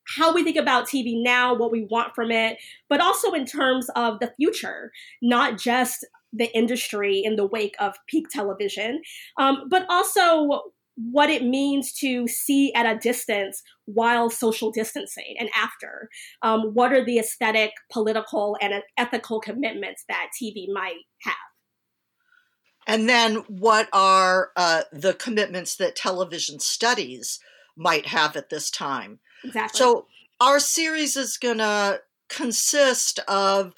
how 0.07 0.33
we 0.33 0.43
think 0.43 0.57
about 0.57 0.87
TV 0.87 1.21
now, 1.21 1.53
what 1.53 1.71
we 1.71 1.87
want 1.89 2.13
from 2.15 2.31
it, 2.31 2.57
but 2.89 3.01
also 3.01 3.31
in 3.31 3.45
terms 3.45 3.87
of 3.95 4.19
the 4.19 4.33
future, 4.37 4.91
not 5.21 5.57
just 5.57 6.05
the 6.33 6.55
industry 6.55 7.21
in 7.23 7.35
the 7.35 7.45
wake 7.45 7.75
of 7.79 7.95
peak 8.07 8.27
television, 8.29 9.01
um, 9.37 9.67
but 9.69 9.85
also 9.89 10.61
what 10.95 11.29
it 11.29 11.43
means 11.43 11.93
to 11.93 12.27
see 12.27 12.73
at 12.73 12.85
a 12.85 12.99
distance 12.99 13.63
while 13.85 14.29
social 14.29 14.71
distancing 14.71 15.35
and 15.39 15.49
after. 15.55 16.09
Um, 16.41 16.73
what 16.73 16.91
are 16.93 17.03
the 17.03 17.19
aesthetic, 17.19 17.71
political, 17.91 18.57
and 18.61 18.73
ethical 18.97 19.39
commitments 19.39 20.03
that 20.09 20.29
TV 20.41 20.67
might 20.71 20.99
have? 21.21 21.35
And 22.87 23.07
then 23.07 23.35
what 23.47 23.87
are 23.93 24.51
uh, 24.55 24.83
the 24.91 25.13
commitments 25.13 25.75
that 25.77 25.95
television 25.95 26.59
studies 26.59 27.39
might 27.77 28.07
have 28.07 28.35
at 28.35 28.49
this 28.49 28.69
time? 28.69 29.19
Exactly. 29.43 29.77
So 29.77 30.05
our 30.39 30.59
series 30.59 31.15
is 31.15 31.37
going 31.37 31.59
to 31.59 32.01
consist 32.29 33.19
of 33.27 33.73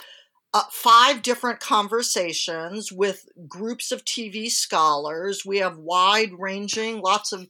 uh, 0.54 0.64
five 0.72 1.24
different 1.24 1.60
conversations 1.60 2.92
with 2.92 3.26
groups 3.48 3.92
of 3.92 4.06
TV 4.06 4.50
scholars. 4.50 5.44
We 5.46 5.58
have 5.58 5.78
wide 5.78 6.32
ranging, 6.38 7.02
lots 7.02 7.32
of 7.32 7.48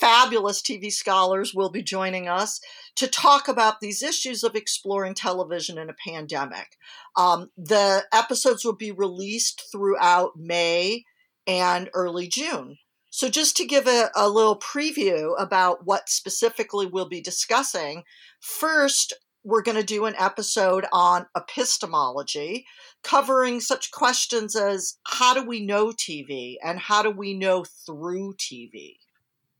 fabulous 0.00 0.60
TV 0.60 0.92
scholars 0.92 1.54
will 1.54 1.70
be 1.70 1.82
joining 1.82 2.28
us 2.28 2.60
to 2.96 3.06
talk 3.06 3.48
about 3.48 3.80
these 3.80 4.02
issues 4.02 4.44
of 4.44 4.54
exploring 4.54 5.14
television 5.14 5.78
in 5.78 5.88
a 5.88 5.94
pandemic. 6.06 6.76
Um, 7.16 7.50
the 7.56 8.04
episodes 8.12 8.64
will 8.64 8.76
be 8.76 8.92
released 8.92 9.64
throughout 9.72 10.32
May 10.36 11.04
and 11.46 11.88
early 11.94 12.28
June. 12.28 12.76
So, 13.18 13.28
just 13.28 13.56
to 13.56 13.66
give 13.66 13.88
a, 13.88 14.10
a 14.14 14.28
little 14.28 14.56
preview 14.56 15.34
about 15.40 15.84
what 15.84 16.08
specifically 16.08 16.86
we'll 16.86 17.08
be 17.08 17.20
discussing, 17.20 18.04
first, 18.38 19.12
we're 19.42 19.62
going 19.62 19.76
to 19.76 19.82
do 19.82 20.04
an 20.04 20.14
episode 20.16 20.86
on 20.92 21.26
epistemology, 21.36 22.64
covering 23.02 23.58
such 23.58 23.90
questions 23.90 24.54
as 24.54 24.98
how 25.04 25.34
do 25.34 25.42
we 25.42 25.66
know 25.66 25.88
TV 25.88 26.58
and 26.62 26.78
how 26.78 27.02
do 27.02 27.10
we 27.10 27.34
know 27.34 27.64
through 27.64 28.34
TV? 28.34 28.98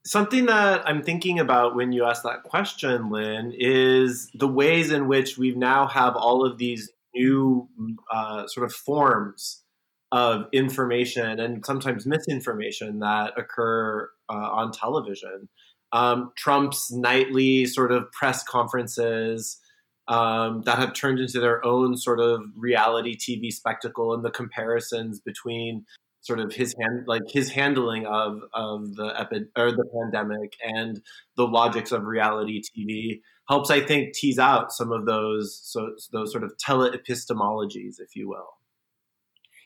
Something 0.07 0.47
that 0.47 0.87
I'm 0.87 1.03
thinking 1.03 1.41
about 1.41 1.75
when 1.75 1.91
you 1.91 2.05
ask 2.05 2.23
that 2.23 2.45
question, 2.45 3.11
Lynn, 3.11 3.53
is 3.59 4.31
the 4.35 4.47
ways 4.47 4.93
in 4.93 5.09
which 5.09 5.37
we 5.37 5.53
now 5.53 5.89
have 5.89 6.15
all 6.15 6.47
of 6.47 6.59
these 6.59 6.93
new 7.13 7.69
uh, 8.09 8.47
sort 8.47 8.67
of 8.67 8.73
forms 8.73 9.65
of 10.13 10.47
information 10.53 11.39
and 11.39 11.65
sometimes 11.65 12.07
misinformation 12.07 13.01
that 13.01 13.33
occur 13.37 14.09
uh, 14.29 14.33
on 14.33 14.73
television. 14.73 15.49
Um, 15.93 16.33
Trump's 16.37 16.91
nightly 16.91 17.67
sort 17.67 17.93
of 17.93 18.11
press 18.13 18.43
conferences 18.43 19.59
um, 20.07 20.63
that 20.63 20.79
have 20.79 20.95
turned 20.95 21.21
into 21.21 21.41
their 21.41 21.65
own 21.65 21.97
sort 21.97 22.21
of 22.21 22.41
reality 22.57 23.17
TV 23.17 23.53
spectacle, 23.53 24.15
and 24.15 24.25
the 24.25 24.31
comparisons 24.31 25.21
between 25.21 25.85
sort 26.21 26.41
of 26.41 26.53
his 26.53 26.75
hand, 26.81 27.05
like 27.07 27.23
his 27.29 27.51
handling 27.51 28.07
of 28.07 28.41
of 28.55 28.95
the 28.97 29.15
epi- 29.19 29.47
or 29.57 29.71
the 29.71 29.85
pandemic 30.01 30.55
and 30.63 31.03
the 31.37 31.47
logics 31.47 31.93
of 31.93 32.05
reality 32.05 32.63
TV 32.63 33.21
helps, 33.49 33.71
I 33.71 33.81
think, 33.81 34.15
tease 34.15 34.39
out 34.39 34.73
some 34.73 34.93
of 34.93 35.05
those 35.07 35.61
so 35.63 35.95
those 36.13 36.33
sort 36.33 36.45
of 36.45 36.55
teleepistemologies, 36.57 37.97
if 37.99 38.15
you 38.15 38.29
will 38.29 38.59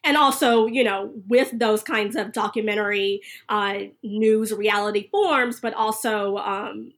and 0.04 0.16
also 0.16 0.66
you 0.66 0.84
know 0.84 1.12
with 1.28 1.56
those 1.58 1.82
kinds 1.82 2.16
of 2.16 2.32
documentary 2.32 3.20
uh, 3.48 3.78
news 4.02 4.52
reality 4.52 5.08
forms 5.10 5.60
but 5.60 5.74
also 5.74 6.36
um, 6.38 6.92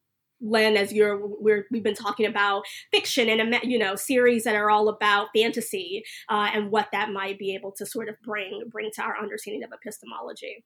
Len, 0.44 0.76
as 0.76 0.92
you're 0.92 1.18
we're 1.26 1.66
we've 1.70 1.82
been 1.82 1.94
talking 1.94 2.26
about 2.26 2.64
fiction 2.92 3.28
and 3.28 3.56
you 3.62 3.78
know 3.78 3.96
series 3.96 4.44
that 4.44 4.54
are 4.54 4.70
all 4.70 4.88
about 4.88 5.28
fantasy 5.34 6.04
uh, 6.28 6.50
and 6.52 6.70
what 6.70 6.88
that 6.92 7.10
might 7.10 7.38
be 7.38 7.54
able 7.54 7.72
to 7.72 7.86
sort 7.86 8.08
of 8.08 8.16
bring 8.22 8.62
bring 8.70 8.90
to 8.94 9.02
our 9.02 9.18
understanding 9.18 9.64
of 9.64 9.70
epistemology. 9.72 10.64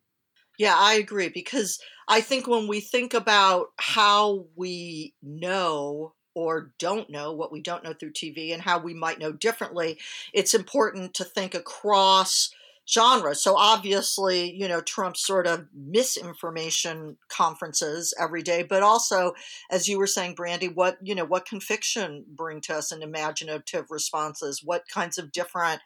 Yeah, 0.58 0.74
I 0.76 0.94
agree 0.94 1.28
because 1.28 1.78
I 2.08 2.20
think 2.20 2.48
when 2.48 2.66
we 2.66 2.80
think 2.80 3.14
about 3.14 3.68
how 3.78 4.46
we 4.56 5.14
know 5.22 6.14
or 6.38 6.70
don't 6.78 7.10
know 7.10 7.32
what 7.32 7.50
we 7.50 7.60
don't 7.60 7.82
know 7.82 7.92
through 7.92 8.12
TV 8.12 8.52
and 8.52 8.62
how 8.62 8.78
we 8.78 8.94
might 8.94 9.18
know 9.18 9.32
differently, 9.32 9.98
it's 10.32 10.54
important 10.54 11.12
to 11.12 11.24
think 11.24 11.52
across 11.52 12.54
genres. 12.88 13.42
So 13.42 13.56
obviously, 13.56 14.54
you 14.54 14.68
know, 14.68 14.80
Trump's 14.80 15.26
sort 15.26 15.48
of 15.48 15.66
misinformation 15.74 17.16
conferences 17.28 18.14
every 18.20 18.42
day, 18.42 18.62
but 18.62 18.84
also, 18.84 19.32
as 19.68 19.88
you 19.88 19.98
were 19.98 20.06
saying, 20.06 20.36
Brandy, 20.36 20.68
what 20.68 20.98
you 21.02 21.16
know, 21.16 21.24
what 21.24 21.44
can 21.44 21.58
fiction 21.58 22.24
bring 22.28 22.60
to 22.62 22.74
us 22.76 22.92
in 22.92 23.02
imaginative 23.02 23.86
responses? 23.90 24.62
What 24.62 24.84
kinds 24.86 25.18
of 25.18 25.32
different 25.32 25.80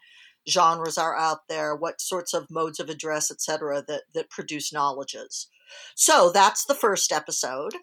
genres 0.47 0.99
are 0.99 1.17
out 1.17 1.47
there? 1.49 1.75
What 1.75 1.99
sorts 1.99 2.31
of 2.31 2.51
modes 2.51 2.79
of 2.79 2.89
address, 2.89 3.31
et 3.31 3.41
cetera, 3.41 3.83
that 3.87 4.03
that 4.13 4.29
produce 4.29 4.71
knowledges? 4.71 5.47
So 5.95 6.29
that's 6.31 6.63
the 6.63 6.75
first 6.75 7.11
episode. 7.11 7.73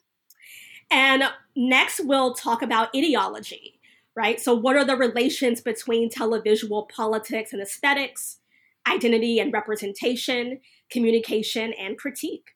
And 0.91 1.25
next, 1.57 2.01
we'll 2.05 2.35
talk 2.35 2.63
about 2.63 2.95
ideology. 2.95 3.81
right? 4.17 4.41
So, 4.41 4.55
what 4.55 4.77
are 4.77 4.85
the 4.85 4.97
relations 4.97 5.61
between 5.61 6.11
televisual 6.11 6.89
politics 6.89 7.53
and 7.53 7.63
aesthetics, 7.63 8.39
identity 8.87 9.39
and 9.39 9.53
representation, 9.53 10.61
communication 10.91 11.73
and 11.75 11.97
critique? 11.97 12.51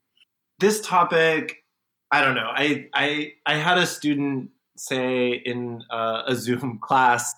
This 0.58 0.80
topic, 0.80 1.64
I 2.10 2.24
don't 2.24 2.34
know. 2.34 2.50
I 2.52 2.88
I 2.92 3.32
I 3.46 3.54
had 3.54 3.78
a 3.78 3.86
student 3.86 4.50
say 4.76 5.32
in 5.44 5.82
uh, 5.90 6.22
a 6.26 6.34
Zoom 6.34 6.78
class 6.82 7.34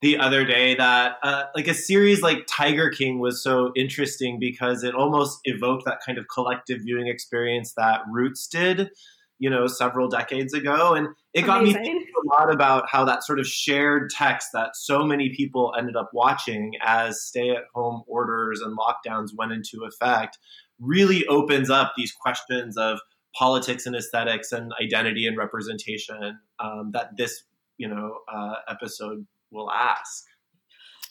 the 0.00 0.18
other 0.18 0.44
day 0.44 0.76
that 0.76 1.16
uh, 1.22 1.44
like 1.56 1.66
a 1.66 1.74
series 1.74 2.22
like 2.22 2.46
Tiger 2.46 2.88
King 2.88 3.18
was 3.18 3.42
so 3.42 3.72
interesting 3.74 4.38
because 4.38 4.84
it 4.84 4.94
almost 4.94 5.40
evoked 5.44 5.84
that 5.86 5.98
kind 6.06 6.18
of 6.18 6.26
collective 6.32 6.82
viewing 6.82 7.08
experience 7.08 7.72
that 7.76 8.02
Roots 8.10 8.46
did, 8.46 8.90
you 9.38 9.48
know, 9.48 9.66
several 9.66 10.08
decades 10.08 10.52
ago, 10.52 10.94
and 10.94 11.08
it 11.34 11.42
got 11.42 11.62
me 11.62 11.72
thinking 11.72 12.04
a 12.24 12.40
lot 12.40 12.52
about 12.52 12.88
how 12.90 13.04
that 13.04 13.24
sort 13.24 13.38
of 13.38 13.46
shared 13.46 14.10
text 14.10 14.48
that 14.52 14.70
so 14.74 15.04
many 15.04 15.34
people 15.34 15.72
ended 15.78 15.96
up 15.96 16.10
watching 16.12 16.72
as 16.82 17.22
stay-at-home 17.22 18.02
orders 18.06 18.60
and 18.60 18.76
lockdowns 18.76 19.30
went 19.36 19.52
into 19.52 19.84
effect 19.84 20.38
really 20.80 21.26
opens 21.26 21.70
up 21.70 21.92
these 21.96 22.12
questions 22.12 22.76
of 22.76 23.00
politics 23.34 23.86
and 23.86 23.94
aesthetics 23.94 24.52
and 24.52 24.72
identity 24.82 25.26
and 25.26 25.36
representation 25.36 26.38
um, 26.60 26.90
that 26.92 27.16
this 27.16 27.42
you 27.76 27.88
know 27.88 28.18
uh, 28.32 28.54
episode 28.68 29.26
will 29.50 29.70
ask. 29.70 30.24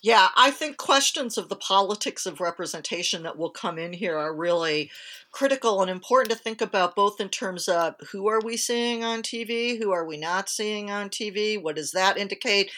Yeah, 0.03 0.29
I 0.35 0.51
think 0.51 0.77
questions 0.77 1.37
of 1.37 1.49
the 1.49 1.55
politics 1.55 2.25
of 2.25 2.39
representation 2.39 3.23
that 3.23 3.37
will 3.37 3.49
come 3.49 3.79
in 3.79 3.93
here 3.93 4.15
are 4.17 4.33
really 4.33 4.91
critical 5.31 5.81
and 5.81 5.89
important 5.89 6.31
to 6.31 6.37
think 6.37 6.61
about, 6.61 6.95
both 6.95 7.19
in 7.19 7.29
terms 7.29 7.67
of 7.67 7.95
who 8.11 8.27
are 8.27 8.39
we 8.39 8.57
seeing 8.57 9.03
on 9.03 9.21
TV, 9.23 9.77
who 9.77 9.91
are 9.91 10.05
we 10.05 10.17
not 10.17 10.49
seeing 10.49 10.91
on 10.91 11.09
TV, 11.09 11.61
what 11.61 11.75
does 11.75 11.91
that 11.91 12.17
indicate, 12.17 12.71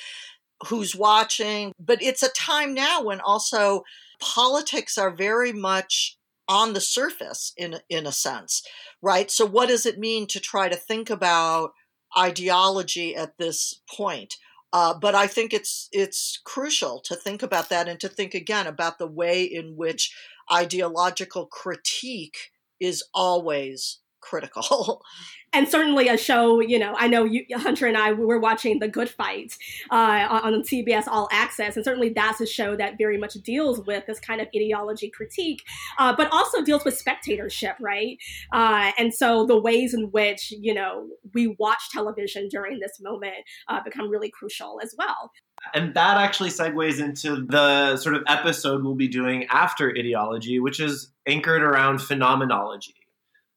who's 0.68 0.96
watching. 0.96 1.74
But 1.80 2.02
it's 2.02 2.24
a 2.24 2.30
time 2.30 2.74
now 2.74 3.04
when 3.04 3.20
also 3.20 3.84
politics 4.20 4.98
are 4.98 5.12
very 5.12 5.52
much 5.52 6.18
on 6.48 6.74
the 6.74 6.82
surface 6.82 7.54
in 7.58 7.78
in 7.90 8.08
a 8.08 8.12
sense, 8.12 8.64
right? 9.02 9.30
So 9.30 9.46
what 9.46 9.70
does 9.70 9.86
it 9.86 10.00
mean 10.00 10.26
to 10.28 10.40
try 10.40 10.68
to 10.70 10.76
think 10.76 11.10
about 11.10 11.72
ideology 12.18 13.16
at 13.16 13.38
this 13.38 13.82
point? 13.90 14.38
Uh, 14.72 14.94
but 14.94 15.16
I 15.16 15.28
think 15.28 15.54
it's 15.54 15.90
it's 15.92 16.40
crucial 16.44 17.02
to 17.06 17.16
think 17.16 17.42
about 17.42 17.70
that 17.70 17.88
and 17.88 18.00
to 18.02 18.08
think 18.08 18.36
again 18.36 18.68
about 18.68 19.00
the 19.00 19.08
way 19.08 19.44
in 19.44 19.76
which 19.76 20.16
ideological 20.52 21.48
critique 21.48 22.38
is 22.80 23.04
always 23.14 24.00
critical. 24.22 25.04
and 25.54 25.68
certainly 25.68 26.08
a 26.08 26.18
show, 26.18 26.60
you 26.60 26.78
know, 26.78 26.94
I 26.98 27.08
know 27.08 27.24
you, 27.26 27.46
Hunter 27.56 27.88
and 27.88 27.98
I 27.98 28.14
we 28.14 28.26
were 28.26 28.40
watching 28.40 28.80
The 28.80 28.88
Good 28.88 29.10
Fight 29.10 29.58
uh, 29.90 30.28
on 30.30 30.62
CBS 30.64 31.08
All 31.08 31.28
Access, 31.32 31.76
and 31.76 31.84
certainly 31.84 32.10
that's 32.10 32.42
a 32.42 32.46
show 32.46 32.76
that 32.76 32.98
very 32.98 33.18
much 33.18 33.34
deals 33.44 33.82
with 33.86 34.06
this 34.06 34.20
kind 34.20 34.42
of 34.42 34.48
ideology 34.56 35.10
critique, 35.10 35.64
uh, 35.98 36.16
but 36.16 36.32
also 36.32 36.62
deals 36.62 36.86
with 36.86 36.98
spectatorship, 36.98 37.76
right? 37.80 38.18
Uh, 38.52 38.92
and 38.98 39.14
so 39.14 39.46
the 39.46 39.60
ways 39.60 39.94
in 39.94 40.06
which, 40.12 40.52
you 40.52 40.74
know, 40.74 41.08
we 41.34 41.56
watch 41.60 41.90
television 41.92 42.48
during 42.50 42.80
this 42.80 43.00
moment 43.02 43.38
uh, 43.68 43.82
become 43.84 44.10
really 44.10 44.30
crucial 44.30 44.80
as 44.84 44.94
well. 44.98 45.32
And 45.74 45.94
that 45.94 46.18
actually 46.18 46.50
segues 46.50 47.00
into 47.00 47.46
the 47.46 47.98
sort 47.98 48.16
of 48.16 48.24
episode 48.28 48.84
we'll 48.84 48.96
be 48.96 49.10
doing 49.10 49.46
after 49.50 49.90
ideology, 49.90 50.60
which 50.60 50.80
is 50.80 51.12
anchored 51.28 51.62
around 51.62 52.00
phenomenology. 52.00 52.96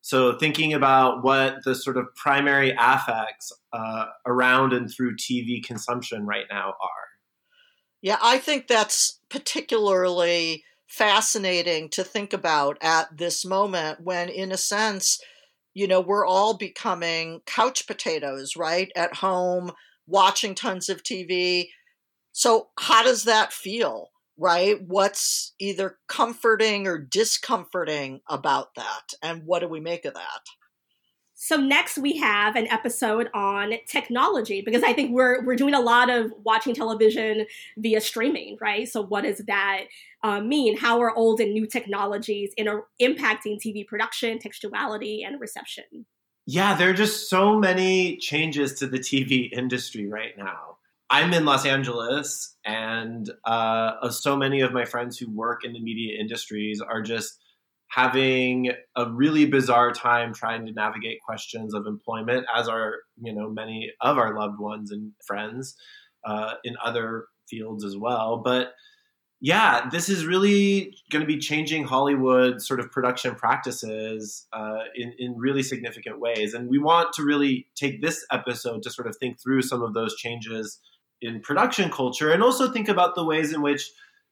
So 0.03 0.37
thinking 0.37 0.75
about 0.75 1.23
what 1.23 1.63
the 1.65 1.77
sort 1.77 1.97
of 1.97 2.13
primary 2.17 2.75
affects 2.79 3.53
uh, 3.73 4.07
around 4.27 4.73
and 4.73 4.91
through 4.91 5.17
TV 5.17 5.65
consumption 5.65 6.27
right 6.27 6.47
now 6.51 6.71
are. 6.71 7.09
Yeah, 8.03 8.19
I 8.21 8.39
think 8.39 8.67
that's 8.67 9.21
particularly 9.31 10.65
fascinating 10.89 11.89
to 11.91 12.03
think 12.03 12.33
about 12.33 12.79
at 12.83 13.17
this 13.17 13.45
moment 13.45 14.01
when, 14.01 14.29
in 14.29 14.51
a 14.51 14.57
sense, 14.57 15.21
you 15.73 15.87
know, 15.87 16.01
we're 16.01 16.27
all 16.27 16.55
becoming 16.55 17.41
couch 17.47 17.87
potatoes, 17.87 18.57
right? 18.57 18.91
At 18.97 19.17
home, 19.17 19.71
watching 20.09 20.57
tons 20.57 20.89
of 20.89 21.05
TV. 21.05 21.69
So, 22.33 22.71
how 22.79 23.05
does 23.05 23.23
that 23.23 23.53
feel? 23.53 24.09
Right? 24.43 24.77
What's 24.85 25.55
either 25.61 25.99
comforting 26.09 26.89
or 26.89 26.99
discomforting 26.99 28.21
about 28.29 28.75
that? 28.75 29.15
And 29.23 29.43
what 29.47 29.61
do 29.61 29.69
we 29.69 29.79
make 29.79 30.05
of 30.05 30.15
that? 30.15 30.41
So 31.35 31.57
next 31.57 31.99
we 31.99 32.19
have 32.19 32.55
an 32.57 32.69
episode 32.69 33.29
on 33.35 33.73
technology 33.89 34.63
because 34.65 34.83
I 34.83 34.93
think 34.93 35.13
we're 35.13 35.45
we're 35.45 35.57
doing 35.57 35.75
a 35.75 35.81
lot 35.81 36.11
of 36.11 36.33
watching 36.45 36.75
television 36.75 37.47
via 37.79 38.01
streaming, 38.01 38.59
right? 38.61 38.89
So 38.89 39.03
what 39.03 39.25
does 39.25 39.39
that 39.47 39.85
uh, 40.23 40.41
mean? 40.41 40.77
How 40.77 41.01
are 41.01 41.17
old 41.17 41.41
and 41.41 41.53
new 41.53 41.67
technologies 41.67 42.53
in 42.57 42.67
impacting 43.01 43.59
TV 43.65 43.87
production, 43.87 44.39
textuality, 44.39 45.27
and 45.27 45.41
reception? 45.41 46.07
Yeah, 46.47 46.75
there 46.77 46.91
are 46.91 46.95
just 46.95 47.31
so 47.31 47.59
many 47.59 48.19
changes 48.19 48.75
to 48.75 48.87
the 48.87 48.99
TV 48.99 49.53
industry 49.53 50.09
right 50.09 50.37
now. 50.37 50.79
I'm 51.13 51.35
in 51.35 51.45
Los 51.45 51.67
Angeles, 51.67 52.57
and 52.65 53.31
uh, 53.45 54.09
so 54.09 54.35
many 54.35 54.63
of 54.63 54.73
my 54.73 54.87
friends 54.87 55.19
who 55.19 55.31
work 55.31 55.63
in 55.63 55.75
the 55.75 55.81
media 55.81 56.19
industries 56.19 56.81
are 56.81 57.03
just 57.03 57.39
having 57.89 58.71
a 58.97 59.11
really 59.13 59.45
bizarre 59.45 59.93
time 59.93 60.33
trying 60.33 60.65
to 60.65 60.73
navigate 60.73 61.19
questions 61.21 61.75
of 61.75 61.87
employment, 61.87 62.47
as 62.57 62.67
are 62.67 62.95
you 63.23 63.35
know 63.35 63.51
many 63.51 63.93
of 64.01 64.17
our 64.17 64.35
loved 64.35 64.59
ones 64.59 64.91
and 64.91 65.13
friends 65.27 65.77
uh, 66.25 66.55
in 66.65 66.77
other 66.83 67.27
fields 67.47 67.85
as 67.85 67.95
well. 67.95 68.41
But 68.43 68.73
yeah, 69.39 69.91
this 69.91 70.09
is 70.09 70.25
really 70.25 70.97
going 71.11 71.21
to 71.21 71.27
be 71.27 71.39
changing 71.39 71.85
Hollywood 71.85 72.63
sort 72.63 72.81
of 72.81 72.91
production 72.91 73.35
practices 73.35 74.47
uh, 74.55 74.85
in, 74.95 75.13
in 75.19 75.37
really 75.37 75.63
significant 75.63 76.21
ways. 76.21 76.55
And 76.55 76.71
we 76.71 76.79
want 76.79 77.13
to 77.15 77.23
really 77.23 77.67
take 77.75 78.01
this 78.01 78.25
episode 78.33 78.83
to 78.85 78.91
sort 78.91 79.09
of 79.09 79.17
think 79.19 79.43
through 79.43 79.61
some 79.61 79.83
of 79.83 79.93
those 79.93 80.17
changes 80.17 80.81
in 81.23 81.41
production 81.41 81.91
culture 81.91 82.31
and 82.31 82.43
also 82.43 82.71
think 82.71 82.89
about 82.89 83.15
the 83.15 83.25
ways 83.25 83.53
in 83.53 83.63
which 83.63 83.91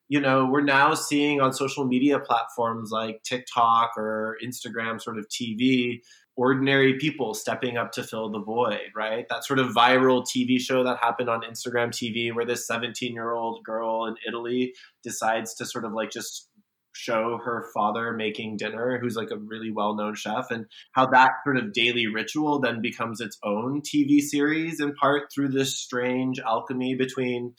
you 0.08 0.20
know 0.20 0.44
we're 0.44 0.60
now 0.60 0.92
seeing 0.92 1.40
on 1.40 1.52
social 1.52 1.84
media 1.84 2.18
platforms 2.18 2.90
like 2.90 3.22
TikTok 3.22 3.92
or 3.96 4.36
Instagram 4.44 5.00
sort 5.00 5.18
of 5.18 5.26
TV 5.28 6.00
ordinary 6.36 6.98
people 6.98 7.34
stepping 7.34 7.76
up 7.76 7.92
to 7.92 8.02
fill 8.02 8.30
the 8.30 8.40
void 8.40 8.90
right? 8.94 9.26
That 9.30 9.44
sort 9.44 9.58
of 9.58 9.68
viral 9.68 10.24
TV 10.24 10.60
show 10.60 10.84
that 10.84 10.98
happened 10.98 11.30
on 11.30 11.42
Instagram 11.42 11.88
TV 11.88 12.34
where 12.34 12.44
this 12.44 12.66
17 12.66 13.14
year 13.14 13.32
old 13.32 13.64
girl 13.64 14.06
in 14.06 14.16
Italy 14.26 14.74
decides 15.02 15.54
to 15.54 15.66
sort 15.66 15.84
of 15.84 15.92
like 15.92 16.10
just 16.10 16.49
show 16.92 17.38
her 17.44 17.66
father 17.74 18.12
making 18.12 18.56
dinner, 18.56 18.98
who's 19.00 19.16
like 19.16 19.30
a 19.30 19.38
really 19.38 19.70
well 19.70 19.94
known 19.94 20.14
chef, 20.14 20.50
and 20.50 20.66
how 20.92 21.06
that 21.06 21.32
sort 21.44 21.56
of 21.56 21.72
daily 21.72 22.06
ritual 22.06 22.60
then 22.60 22.80
becomes 22.80 23.20
its 23.20 23.38
own 23.44 23.82
TV 23.82 24.20
series 24.20 24.80
in 24.80 24.94
part 24.94 25.24
through 25.34 25.48
this 25.48 25.78
strange 25.78 26.40
alchemy 26.40 26.94
between 26.94 27.54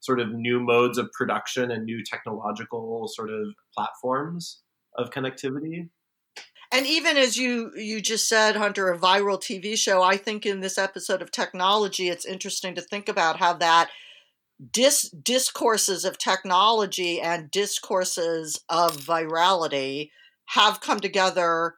sort 0.00 0.20
of 0.20 0.32
new 0.32 0.60
modes 0.60 0.98
of 0.98 1.10
production 1.12 1.70
and 1.70 1.84
new 1.84 2.02
technological 2.04 3.08
sort 3.08 3.30
of 3.30 3.48
platforms 3.74 4.62
of 4.96 5.10
connectivity. 5.10 5.88
And 6.72 6.86
even 6.86 7.16
as 7.16 7.36
you 7.36 7.72
you 7.76 8.00
just 8.00 8.28
said, 8.28 8.56
Hunter, 8.56 8.90
a 8.90 8.98
viral 8.98 9.40
TV 9.40 9.76
show, 9.76 10.02
I 10.02 10.16
think 10.16 10.44
in 10.44 10.60
this 10.60 10.78
episode 10.78 11.22
of 11.22 11.30
technology, 11.30 12.08
it's 12.08 12.26
interesting 12.26 12.74
to 12.74 12.82
think 12.82 13.08
about 13.08 13.38
how 13.38 13.52
that 13.54 13.90
dis- 14.72 15.10
discourses 15.10 16.04
of 16.04 16.18
technology 16.18 17.20
and 17.20 17.50
discourses 17.50 18.60
of 18.68 18.96
virality 18.96 20.10
have 20.50 20.80
come 20.80 21.00
together 21.00 21.74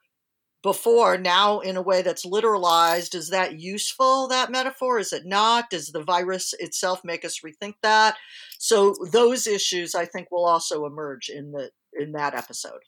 before. 0.63 1.17
Now 1.17 1.61
in 1.61 1.77
a 1.77 1.83
way 1.83 2.03
that's 2.03 2.27
literalized 2.27 3.15
is 3.15 3.31
that 3.31 3.61
useful 3.61 4.29
that 4.29 4.51
metaphor? 4.51 4.99
Is 4.99 5.13
it 5.13 5.25
not? 5.25 5.71
Does 5.71 5.89
the 5.89 6.03
virus 6.03 6.55
itself 6.59 7.03
make 7.05 7.25
us 7.25 7.41
rethink 7.45 7.75
that? 7.83 8.17
So 8.59 8.95
those 9.13 9.47
issues 9.47 9.95
i 9.95 10.05
think 10.05 10.31
will 10.31 10.45
also 10.45 10.85
emerge 10.85 11.29
in 11.29 11.53
the 11.53 11.71
in 11.93 12.13
that 12.13 12.35
episode. 12.35 12.81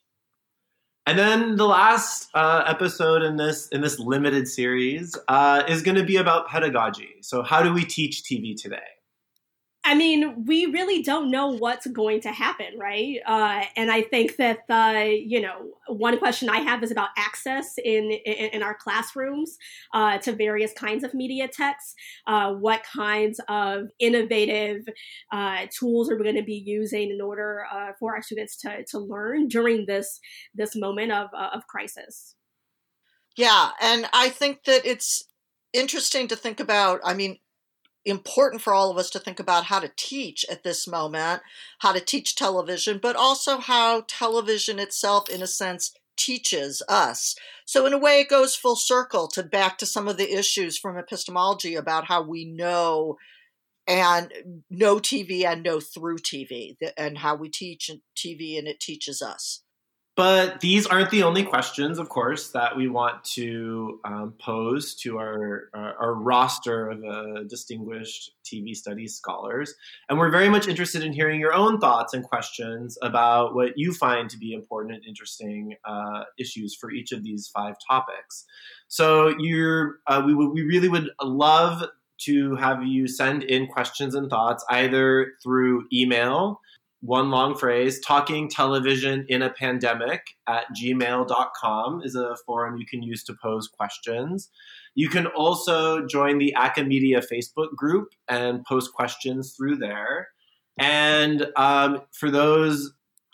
And 1.07 1.17
then 1.17 1.55
the 1.55 1.65
last 1.65 2.29
uh, 2.35 2.63
episode 2.67 3.23
in 3.23 3.35
this 3.35 3.67
in 3.69 3.81
this 3.81 3.97
limited 3.99 4.47
series 4.47 5.17
uh, 5.27 5.63
is 5.67 5.81
going 5.81 5.97
to 5.97 6.03
be 6.03 6.17
about 6.17 6.47
pedagogy. 6.47 7.15
So 7.21 7.41
how 7.41 7.63
do 7.63 7.73
we 7.73 7.83
teach 7.83 8.23
tv 8.23 8.55
today 8.55 8.77
I 9.83 9.95
mean, 9.95 10.45
we 10.45 10.67
really 10.67 11.01
don't 11.01 11.31
know 11.31 11.47
what's 11.47 11.87
going 11.87 12.21
to 12.21 12.31
happen, 12.31 12.77
right? 12.77 13.17
Uh, 13.25 13.63
and 13.75 13.91
I 13.91 14.03
think 14.03 14.35
that 14.35 14.59
the, 14.67 15.19
you 15.25 15.41
know, 15.41 15.71
one 15.87 16.19
question 16.19 16.49
I 16.49 16.59
have 16.59 16.83
is 16.83 16.91
about 16.91 17.09
access 17.17 17.79
in 17.83 18.11
in, 18.11 18.49
in 18.53 18.63
our 18.63 18.75
classrooms 18.75 19.57
uh, 19.93 20.19
to 20.19 20.33
various 20.33 20.71
kinds 20.73 21.03
of 21.03 21.15
media 21.15 21.47
texts. 21.47 21.95
Uh, 22.27 22.53
what 22.53 22.83
kinds 22.83 23.41
of 23.49 23.87
innovative 23.99 24.85
uh, 25.31 25.65
tools 25.75 26.11
are 26.11 26.17
we 26.17 26.23
going 26.23 26.35
to 26.35 26.43
be 26.43 26.63
using 26.63 27.09
in 27.09 27.19
order 27.19 27.65
uh, 27.73 27.93
for 27.99 28.13
our 28.15 28.21
students 28.21 28.57
to 28.57 28.85
to 28.85 28.99
learn 28.99 29.47
during 29.47 29.87
this 29.87 30.19
this 30.53 30.75
moment 30.75 31.11
of 31.11 31.29
uh, 31.35 31.49
of 31.55 31.65
crisis? 31.65 32.35
Yeah, 33.35 33.71
and 33.81 34.07
I 34.13 34.29
think 34.29 34.65
that 34.65 34.85
it's 34.85 35.27
interesting 35.73 36.27
to 36.27 36.35
think 36.35 36.59
about. 36.59 36.99
I 37.03 37.15
mean, 37.15 37.39
important 38.05 38.61
for 38.61 38.73
all 38.73 38.89
of 38.89 38.97
us 38.97 39.09
to 39.11 39.19
think 39.19 39.39
about 39.39 39.65
how 39.65 39.79
to 39.79 39.91
teach 39.95 40.45
at 40.49 40.63
this 40.63 40.87
moment, 40.87 41.41
how 41.79 41.91
to 41.91 41.99
teach 41.99 42.35
television, 42.35 42.99
but 43.01 43.15
also 43.15 43.59
how 43.59 44.03
television 44.07 44.79
itself, 44.79 45.29
in 45.29 45.41
a 45.41 45.47
sense, 45.47 45.93
teaches 46.17 46.81
us. 46.87 47.35
So, 47.65 47.85
in 47.85 47.93
a 47.93 47.97
way, 47.97 48.19
it 48.19 48.29
goes 48.29 48.55
full 48.55 48.75
circle 48.75 49.27
to 49.29 49.43
back 49.43 49.77
to 49.79 49.85
some 49.85 50.07
of 50.07 50.17
the 50.17 50.37
issues 50.37 50.77
from 50.77 50.97
epistemology 50.97 51.75
about 51.75 52.05
how 52.05 52.21
we 52.21 52.45
know 52.45 53.17
and 53.87 54.31
know 54.69 54.97
TV 54.97 55.43
and 55.43 55.63
know 55.63 55.79
through 55.79 56.19
TV, 56.19 56.75
and 56.97 57.17
how 57.17 57.35
we 57.35 57.49
teach 57.49 57.89
TV 58.15 58.57
and 58.57 58.67
it 58.67 58.79
teaches 58.79 59.21
us. 59.21 59.63
But 60.17 60.59
these 60.59 60.85
aren't 60.85 61.09
the 61.09 61.23
only 61.23 61.43
questions, 61.43 61.97
of 61.97 62.09
course, 62.09 62.49
that 62.49 62.75
we 62.75 62.89
want 62.89 63.23
to 63.35 63.99
um, 64.03 64.33
pose 64.41 64.93
to 64.95 65.17
our, 65.17 65.69
our, 65.73 65.95
our 65.95 66.13
roster 66.15 66.89
of 66.89 67.03
uh, 67.03 67.43
distinguished 67.47 68.31
TV 68.43 68.75
studies 68.75 69.15
scholars. 69.15 69.73
And 70.09 70.19
we're 70.19 70.29
very 70.29 70.49
much 70.49 70.67
interested 70.67 71.01
in 71.01 71.13
hearing 71.13 71.39
your 71.39 71.53
own 71.53 71.79
thoughts 71.79 72.13
and 72.13 72.25
questions 72.25 72.97
about 73.01 73.55
what 73.55 73.77
you 73.77 73.93
find 73.93 74.29
to 74.31 74.37
be 74.37 74.51
important 74.51 74.95
and 74.95 75.05
interesting 75.05 75.75
uh, 75.85 76.23
issues 76.37 76.75
for 76.75 76.91
each 76.91 77.13
of 77.13 77.23
these 77.23 77.49
five 77.53 77.75
topics. 77.89 78.45
So 78.89 79.33
you're, 79.39 79.99
uh, 80.07 80.23
we, 80.25 80.35
we 80.35 80.61
really 80.63 80.89
would 80.89 81.09
love 81.21 81.85
to 82.25 82.55
have 82.55 82.83
you 82.83 83.07
send 83.07 83.43
in 83.43 83.65
questions 83.67 84.13
and 84.13 84.29
thoughts 84.29 84.63
either 84.69 85.33
through 85.41 85.85
email 85.93 86.59
one 87.01 87.31
long 87.31 87.55
phrase 87.55 87.99
talking 87.99 88.47
television 88.47 89.25
in 89.27 89.41
a 89.41 89.49
pandemic 89.49 90.21
at 90.47 90.65
gmail.com 90.79 92.01
is 92.03 92.15
a 92.15 92.35
forum 92.45 92.77
you 92.77 92.85
can 92.85 93.01
use 93.01 93.23
to 93.23 93.33
pose 93.41 93.67
questions. 93.67 94.49
You 94.93 95.09
can 95.09 95.25
also 95.25 96.05
join 96.05 96.37
the 96.37 96.53
acamedia 96.55 97.23
facebook 97.25 97.75
group 97.75 98.09
and 98.27 98.63
post 98.65 98.93
questions 98.93 99.55
through 99.57 99.77
there. 99.77 100.29
And 100.79 101.47
um, 101.55 102.01
for 102.11 102.29
those 102.29 102.93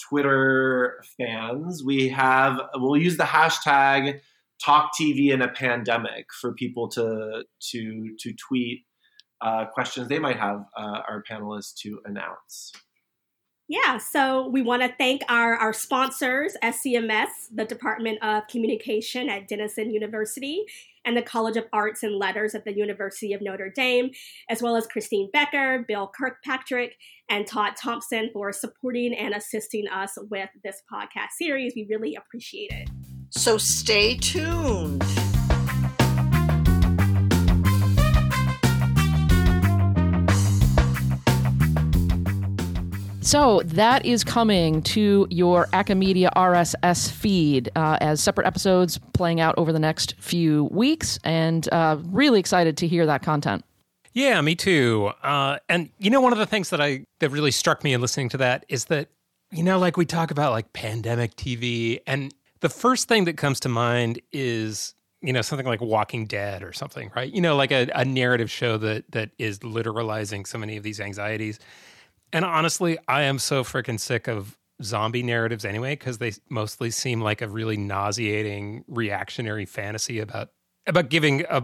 twitter 0.10 1.02
fans 1.18 1.84
we 1.84 2.08
have 2.08 2.62
we'll 2.76 3.02
use 3.02 3.18
the 3.18 3.24
hashtag 3.24 4.20
talk 4.64 4.92
tv 4.94 5.32
in 5.32 5.42
a 5.42 5.48
pandemic 5.48 6.28
for 6.40 6.54
people 6.54 6.88
to 6.88 7.44
to 7.60 8.16
to 8.20 8.32
tweet 8.34 8.86
uh, 9.42 9.66
questions 9.74 10.08
they 10.08 10.20
might 10.20 10.38
have 10.38 10.64
uh, 10.78 11.02
our 11.10 11.24
panelists 11.28 11.74
to 11.74 12.00
announce 12.06 12.74
yeah, 13.68 13.98
so 13.98 14.48
we 14.48 14.62
want 14.62 14.82
to 14.82 14.94
thank 14.98 15.24
our, 15.28 15.56
our 15.56 15.74
sponsors, 15.74 16.56
SCMS, 16.64 17.28
the 17.54 17.66
Department 17.66 18.24
of 18.24 18.48
Communication 18.48 19.28
at 19.28 19.48
Denison 19.48 19.92
University, 19.92 20.64
and 21.04 21.18
the 21.18 21.22
College 21.22 21.58
of 21.58 21.66
Arts 21.74 22.04
and 22.04 22.16
Letters 22.16 22.56
at 22.56 22.64
the 22.64 22.74
University 22.74 23.34
of 23.34 23.42
Notre 23.42 23.70
Dame, 23.70 24.12
as 24.50 24.62
well 24.62 24.78
as 24.78 24.88
Christine 24.88 25.30
Becker, 25.34 25.84
Bill 25.86 26.10
Kirkpatrick, 26.18 26.96
and 27.30 27.46
Todd 27.46 27.74
Thompson 27.76 28.30
for 28.32 28.54
supporting 28.54 29.14
and 29.14 29.34
assisting 29.34 29.88
us 29.90 30.18
with 30.30 30.50
this 30.64 30.82
podcast 30.92 31.32
series. 31.38 31.74
We 31.76 31.88
really 31.90 32.16
appreciate 32.16 32.72
it. 32.72 32.90
So 33.30 33.58
stay 33.58 34.16
tuned. 34.16 35.04
So 43.28 43.62
that 43.66 44.06
is 44.06 44.24
coming 44.24 44.82
to 44.84 45.28
your 45.30 45.66
Acamedia 45.74 46.30
RSS 46.38 47.12
feed 47.12 47.70
uh, 47.76 47.98
as 48.00 48.24
separate 48.24 48.48
episodes 48.48 49.02
playing 49.12 49.42
out 49.42 49.54
over 49.58 49.74
the 49.74 49.80
next 49.80 50.16
few 50.18 50.70
weeks, 50.72 51.20
and 51.26 51.68
uh, 51.74 51.98
really 52.06 52.40
excited 52.40 52.78
to 52.78 52.88
hear 52.88 53.06
that 53.06 53.24
content. 53.24 53.66
Yeah, 54.14 54.40
me 54.40 54.56
too. 54.56 55.12
Uh, 55.24 55.58
and 55.68 55.90
you 56.00 56.10
know, 56.10 56.22
one 56.22 56.32
of 56.32 56.40
the 56.40 56.46
things 56.46 56.70
that 56.70 56.80
I 56.80 57.06
that 57.20 57.28
really 57.28 57.52
struck 57.52 57.84
me 57.84 57.92
in 57.92 58.00
listening 58.00 58.30
to 58.30 58.38
that 58.38 58.66
is 58.70 58.86
that 58.86 59.10
you 59.52 59.62
know, 59.62 59.78
like 59.78 59.98
we 59.98 60.06
talk 60.06 60.32
about 60.32 60.54
like 60.54 60.72
pandemic 60.72 61.36
TV, 61.36 62.00
and 62.08 62.34
the 62.62 62.70
first 62.70 63.10
thing 63.10 63.26
that 63.26 63.36
comes 63.36 63.60
to 63.60 63.68
mind 63.68 64.22
is 64.32 64.96
you 65.22 65.34
know 65.34 65.42
something 65.42 65.68
like 65.68 65.82
Walking 65.82 66.28
Dead 66.28 66.64
or 66.64 66.72
something, 66.72 67.12
right? 67.14 67.30
You 67.30 67.42
know, 67.42 67.58
like 67.58 67.74
a, 67.74 67.90
a 67.94 68.06
narrative 68.06 68.50
show 68.50 68.78
that 68.78 69.12
that 69.12 69.32
is 69.38 69.60
literalizing 69.60 70.48
so 70.48 70.58
many 70.58 70.78
of 70.78 70.84
these 70.84 71.02
anxieties. 71.02 71.60
And 72.34 72.44
honestly, 72.44 72.98
I 73.08 73.24
am 73.24 73.40
so 73.40 73.64
freaking 73.64 74.00
sick 74.00 74.28
of 74.28 74.58
zombie 74.84 75.24
narratives 75.24 75.66
anyway 75.66 75.96
because 75.96 76.20
they 76.20 76.34
mostly 76.50 76.92
seem 76.92 77.22
like 77.22 77.42
a 77.42 77.48
really 77.48 77.78
nauseating 77.78 78.84
reactionary 78.88 79.66
fantasy 79.66 80.20
about 80.20 80.50
about 80.86 81.10
giving 81.10 81.44
a 81.50 81.64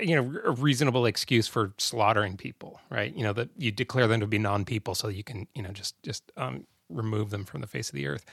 you 0.00 0.16
know 0.16 0.40
a 0.44 0.50
reasonable 0.50 1.04
excuse 1.04 1.46
for 1.46 1.74
slaughtering 1.76 2.36
people 2.36 2.80
right? 2.90 3.14
You 3.14 3.22
know 3.22 3.34
that 3.34 3.50
you 3.58 3.70
declare 3.70 4.06
them 4.06 4.20
to 4.20 4.26
be 4.26 4.38
non-people 4.38 4.94
so 4.94 5.08
you 5.08 5.22
can 5.22 5.46
you 5.54 5.62
know 5.62 5.70
just 5.70 6.02
just 6.02 6.32
um, 6.36 6.66
remove 6.88 7.30
them 7.30 7.44
from 7.44 7.60
the 7.60 7.66
face 7.66 7.88
of 7.88 7.94
the 7.94 8.06
earth. 8.06 8.24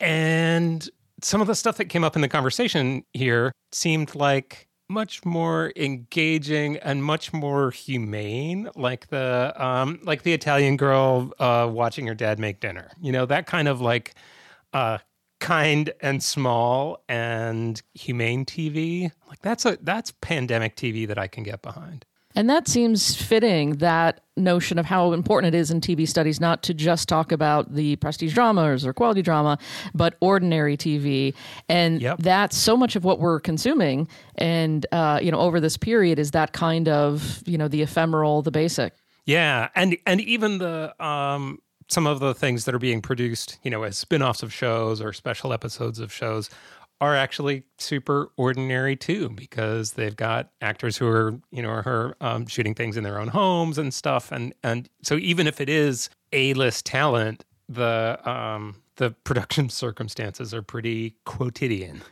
And 0.00 0.88
some 1.20 1.40
of 1.40 1.46
the 1.46 1.54
stuff 1.54 1.76
that 1.78 1.86
came 1.86 2.04
up 2.04 2.14
in 2.14 2.22
the 2.22 2.28
conversation 2.28 3.04
here 3.12 3.52
seemed 3.72 4.14
like 4.14 4.67
much 4.88 5.24
more 5.24 5.72
engaging 5.76 6.78
and 6.78 7.04
much 7.04 7.32
more 7.32 7.70
humane 7.70 8.70
like 8.74 9.08
the 9.08 9.52
um 9.62 9.98
like 10.02 10.22
the 10.22 10.32
italian 10.32 10.76
girl 10.76 11.30
uh 11.38 11.68
watching 11.70 12.06
her 12.06 12.14
dad 12.14 12.38
make 12.38 12.60
dinner 12.60 12.90
you 13.00 13.12
know 13.12 13.26
that 13.26 13.46
kind 13.46 13.68
of 13.68 13.80
like 13.82 14.14
uh 14.72 14.96
kind 15.40 15.92
and 16.00 16.22
small 16.22 17.02
and 17.08 17.82
humane 17.94 18.44
tv 18.44 19.10
like 19.28 19.40
that's 19.42 19.66
a 19.66 19.78
that's 19.82 20.12
pandemic 20.22 20.74
tv 20.74 21.06
that 21.06 21.18
i 21.18 21.26
can 21.26 21.42
get 21.42 21.60
behind 21.60 22.06
and 22.34 22.48
that 22.50 22.68
seems 22.68 23.16
fitting, 23.16 23.76
that 23.76 24.20
notion 24.36 24.78
of 24.78 24.86
how 24.86 25.12
important 25.12 25.54
it 25.54 25.58
is 25.58 25.70
in 25.70 25.80
TV 25.80 26.06
studies 26.06 26.40
not 26.40 26.62
to 26.64 26.74
just 26.74 27.08
talk 27.08 27.32
about 27.32 27.74
the 27.74 27.96
prestige 27.96 28.34
dramas 28.34 28.86
or 28.86 28.92
quality 28.92 29.22
drama, 29.22 29.58
but 29.94 30.14
ordinary 30.20 30.76
TV. 30.76 31.34
And 31.68 32.00
yep. 32.00 32.18
that's 32.18 32.56
so 32.56 32.76
much 32.76 32.96
of 32.96 33.04
what 33.04 33.18
we're 33.18 33.40
consuming. 33.40 34.08
And, 34.36 34.86
uh, 34.92 35.20
you 35.22 35.32
know, 35.32 35.40
over 35.40 35.58
this 35.58 35.76
period 35.76 36.18
is 36.18 36.30
that 36.32 36.52
kind 36.52 36.88
of, 36.88 37.42
you 37.46 37.58
know, 37.58 37.66
the 37.66 37.82
ephemeral, 37.82 38.42
the 38.42 38.50
basic. 38.50 38.94
Yeah. 39.24 39.68
And, 39.74 39.96
and 40.06 40.20
even 40.20 40.58
the, 40.58 40.94
um, 41.04 41.58
some 41.88 42.06
of 42.06 42.20
the 42.20 42.34
things 42.34 42.66
that 42.66 42.74
are 42.74 42.78
being 42.78 43.00
produced, 43.00 43.58
you 43.62 43.70
know, 43.70 43.82
as 43.82 43.96
spin-offs 43.96 44.42
of 44.42 44.52
shows 44.52 45.00
or 45.00 45.12
special 45.12 45.52
episodes 45.52 45.98
of 45.98 46.12
shows 46.12 46.50
are 47.00 47.14
actually 47.14 47.64
super 47.78 48.30
ordinary 48.36 48.96
too 48.96 49.28
because 49.30 49.92
they've 49.92 50.16
got 50.16 50.50
actors 50.60 50.96
who 50.96 51.06
are 51.06 51.38
you 51.50 51.62
know 51.62 51.70
are 51.70 52.16
um, 52.20 52.46
shooting 52.46 52.74
things 52.74 52.96
in 52.96 53.04
their 53.04 53.20
own 53.20 53.28
homes 53.28 53.78
and 53.78 53.94
stuff 53.94 54.32
and 54.32 54.54
and 54.62 54.88
so 55.02 55.16
even 55.16 55.46
if 55.46 55.60
it 55.60 55.68
is 55.68 56.10
a 56.32 56.54
list 56.54 56.86
talent 56.86 57.44
the 57.68 58.18
um 58.28 58.74
the 58.98 59.10
production 59.24 59.68
circumstances 59.70 60.52
are 60.52 60.62
pretty 60.62 61.16
quotidian. 61.24 62.02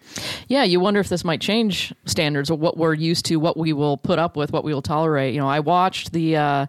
Yeah, 0.49 0.65
you 0.65 0.81
wonder 0.81 1.01
if 1.01 1.09
this 1.09 1.25
might 1.25 1.41
change 1.41 1.93
standards 2.07 2.49
of 2.49 2.61
what 2.61 2.77
we're 2.77 2.95
used 2.95 3.27
to, 3.27 3.37
what 3.37 3.57
we 3.57 3.73
will 3.73 3.97
put 3.99 4.19
up 4.19 4.37
with, 4.37 4.53
what 4.53 4.65
we 4.65 4.73
will 4.73 4.83
tolerate. 4.83 5.35
You 5.35 5.41
know, 5.41 5.49
I 5.49 5.61
watched 5.61 6.13
the 6.13 6.37
uh, 6.37 6.67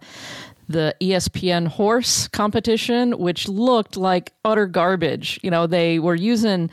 the 0.67 0.93
ESPN 0.99 1.67
horse 1.67 2.27
competition, 2.27 3.17
which 3.17 3.47
looked 3.47 3.95
like 3.95 4.33
utter 4.43 4.65
garbage. 4.65 5.39
You 5.41 5.51
know, 5.51 5.65
they 5.65 5.99
were 5.99 6.15
using 6.15 6.69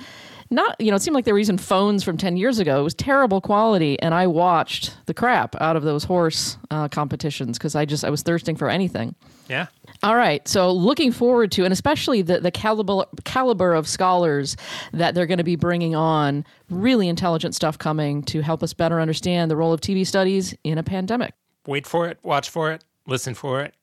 not 0.55 0.81
you 0.81 0.91
know 0.91 0.97
it 0.97 1.03
seemed 1.03 1.15
like 1.15 1.25
they 1.25 1.33
were 1.33 1.39
using 1.39 1.59
phones 1.59 2.03
from 2.03 2.17
10 2.17 2.37
years 2.37 2.59
ago. 2.59 2.81
It 2.81 2.85
was 2.85 2.95
terrible 2.95 3.41
quality 3.41 4.01
and 4.01 4.15
i 4.15 4.27
watched 4.27 4.97
the 5.07 5.15
crap 5.15 5.55
out 5.61 5.77
of 5.77 5.83
those 5.83 6.05
horse 6.05 6.57
uh, 6.71 6.89
competitions 6.89 7.59
because 7.59 7.75
i 7.75 7.85
just 7.85 8.05
i 8.05 8.11
was 8.11 8.23
thirsting 8.23 8.57
for 8.57 8.69
anything. 8.69 9.15
Yeah. 9.49 9.67
All 10.03 10.17
right 10.17 10.47
so 10.49 10.73
looking 10.73 11.13
forward 11.13 11.53
to 11.53 11.65
and 11.65 11.73
especially 11.73 12.23
the, 12.23 12.41
the 12.41 12.51
caliber 12.51 13.05
caliber 13.25 13.75
of 13.75 13.89
scholars 13.89 14.57
that 14.93 15.15
they're 15.15 15.27
going 15.27 15.39
to 15.39 15.45
be 15.45 15.57
bringing 15.57 15.95
on 15.95 16.45
really 16.71 17.09
intelligent 17.09 17.55
stuff 17.55 17.79
coming 17.79 18.23
to 18.25 18.41
help 18.41 18.63
us 18.63 18.73
better 18.73 19.01
understand 19.01 19.51
the 19.51 19.57
role 19.57 19.73
of 19.73 19.81
tv 19.81 20.07
studies 20.07 20.55
in 20.65 20.79
a 20.79 20.83
pandemic. 20.83 21.35
Wait 21.67 21.87
for 21.87 22.09
it 22.09 22.19
watch 22.23 22.49
for 22.49 22.73
it 22.73 22.85
listen 23.07 23.35
for 23.35 23.61
it 23.63 23.75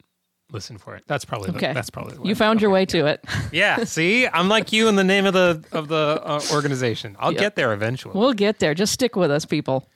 listen 0.52 0.78
for 0.78 0.96
it. 0.96 1.04
That's 1.08 1.26
probably 1.26 1.50
okay. 1.50 1.68
The, 1.68 1.74
that's 1.74 1.90
probably 1.90 2.18
you 2.28 2.36
found 2.36 2.58
okay, 2.58 2.64
your 2.64 2.72
way 2.72 2.82
yeah. 2.82 2.86
to 2.86 3.06
it. 3.08 3.26
yeah. 3.52 3.84
See, 3.84 4.28
I'm 4.28 4.50
like 4.50 4.72
you 4.72 4.88
in 4.88 4.96
the 4.96 5.04
name 5.04 5.26
of 5.26 5.34
the 5.34 5.64
of 5.72 5.88
the 5.88 6.22
uh, 6.24 6.42
organization. 6.54 7.16
I'll 7.20 7.32
yep. 7.32 7.42
get 7.42 7.56
there 7.56 7.74
eventually. 7.74 8.18
We'll 8.18 8.34
get 8.34 8.60
there. 8.60 8.74
Just 8.74 8.94
stick 8.94 9.16
with 9.16 9.32
us, 9.32 9.46
people. 9.46 9.88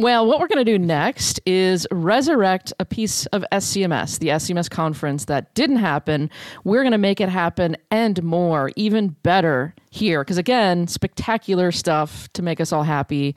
Well, 0.00 0.26
what 0.26 0.40
we're 0.40 0.48
going 0.48 0.64
to 0.64 0.72
do 0.72 0.78
next 0.78 1.40
is 1.44 1.86
resurrect 1.90 2.72
a 2.80 2.86
piece 2.86 3.26
of 3.26 3.44
SCMS, 3.52 4.18
the 4.18 4.28
SCMS 4.28 4.70
conference 4.70 5.26
that 5.26 5.52
didn't 5.54 5.76
happen. 5.76 6.30
We're 6.64 6.82
going 6.82 6.92
to 6.92 6.98
make 6.98 7.20
it 7.20 7.28
happen 7.28 7.76
and 7.90 8.22
more, 8.22 8.70
even 8.76 9.08
better 9.22 9.74
here. 9.90 10.22
Because 10.24 10.38
again, 10.38 10.86
spectacular 10.86 11.70
stuff 11.70 12.32
to 12.32 12.40
make 12.40 12.62
us 12.62 12.72
all 12.72 12.84
happy. 12.84 13.34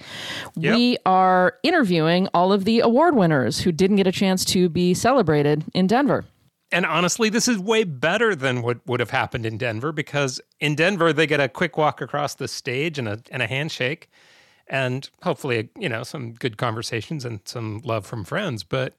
Yep. 0.55 0.75
We 0.75 0.97
are 1.05 1.57
interviewing 1.63 2.29
all 2.33 2.53
of 2.53 2.63
the 2.63 2.79
award 2.79 3.15
winners 3.15 3.59
who 3.59 3.73
didn't 3.73 3.97
get 3.97 4.07
a 4.07 4.13
chance 4.13 4.45
to 4.45 4.69
be 4.69 4.93
celebrated 4.93 5.65
in 5.73 5.87
Denver 5.87 6.23
and 6.73 6.85
honestly, 6.85 7.29
this 7.29 7.47
is 7.47 7.59
way 7.59 7.83
better 7.83 8.35
than 8.35 8.63
what 8.63 8.85
would 8.87 8.99
have 8.99 9.11
happened 9.11 9.45
in 9.45 9.57
Denver 9.57 9.91
because 9.91 10.41
in 10.59 10.75
Denver 10.75 11.13
they 11.13 11.27
get 11.27 11.39
a 11.39 11.47
quick 11.47 11.77
walk 11.77 12.01
across 12.01 12.35
the 12.35 12.47
stage 12.47 12.97
and 12.97 13.07
a 13.07 13.21
and 13.31 13.41
a 13.41 13.47
handshake, 13.47 14.09
and 14.67 15.09
hopefully 15.21 15.69
you 15.77 15.87
know 15.87 16.03
some 16.03 16.33
good 16.33 16.57
conversations 16.57 17.25
and 17.25 17.39
some 17.45 17.81
love 17.85 18.05
from 18.05 18.25
friends. 18.25 18.63
But 18.63 18.95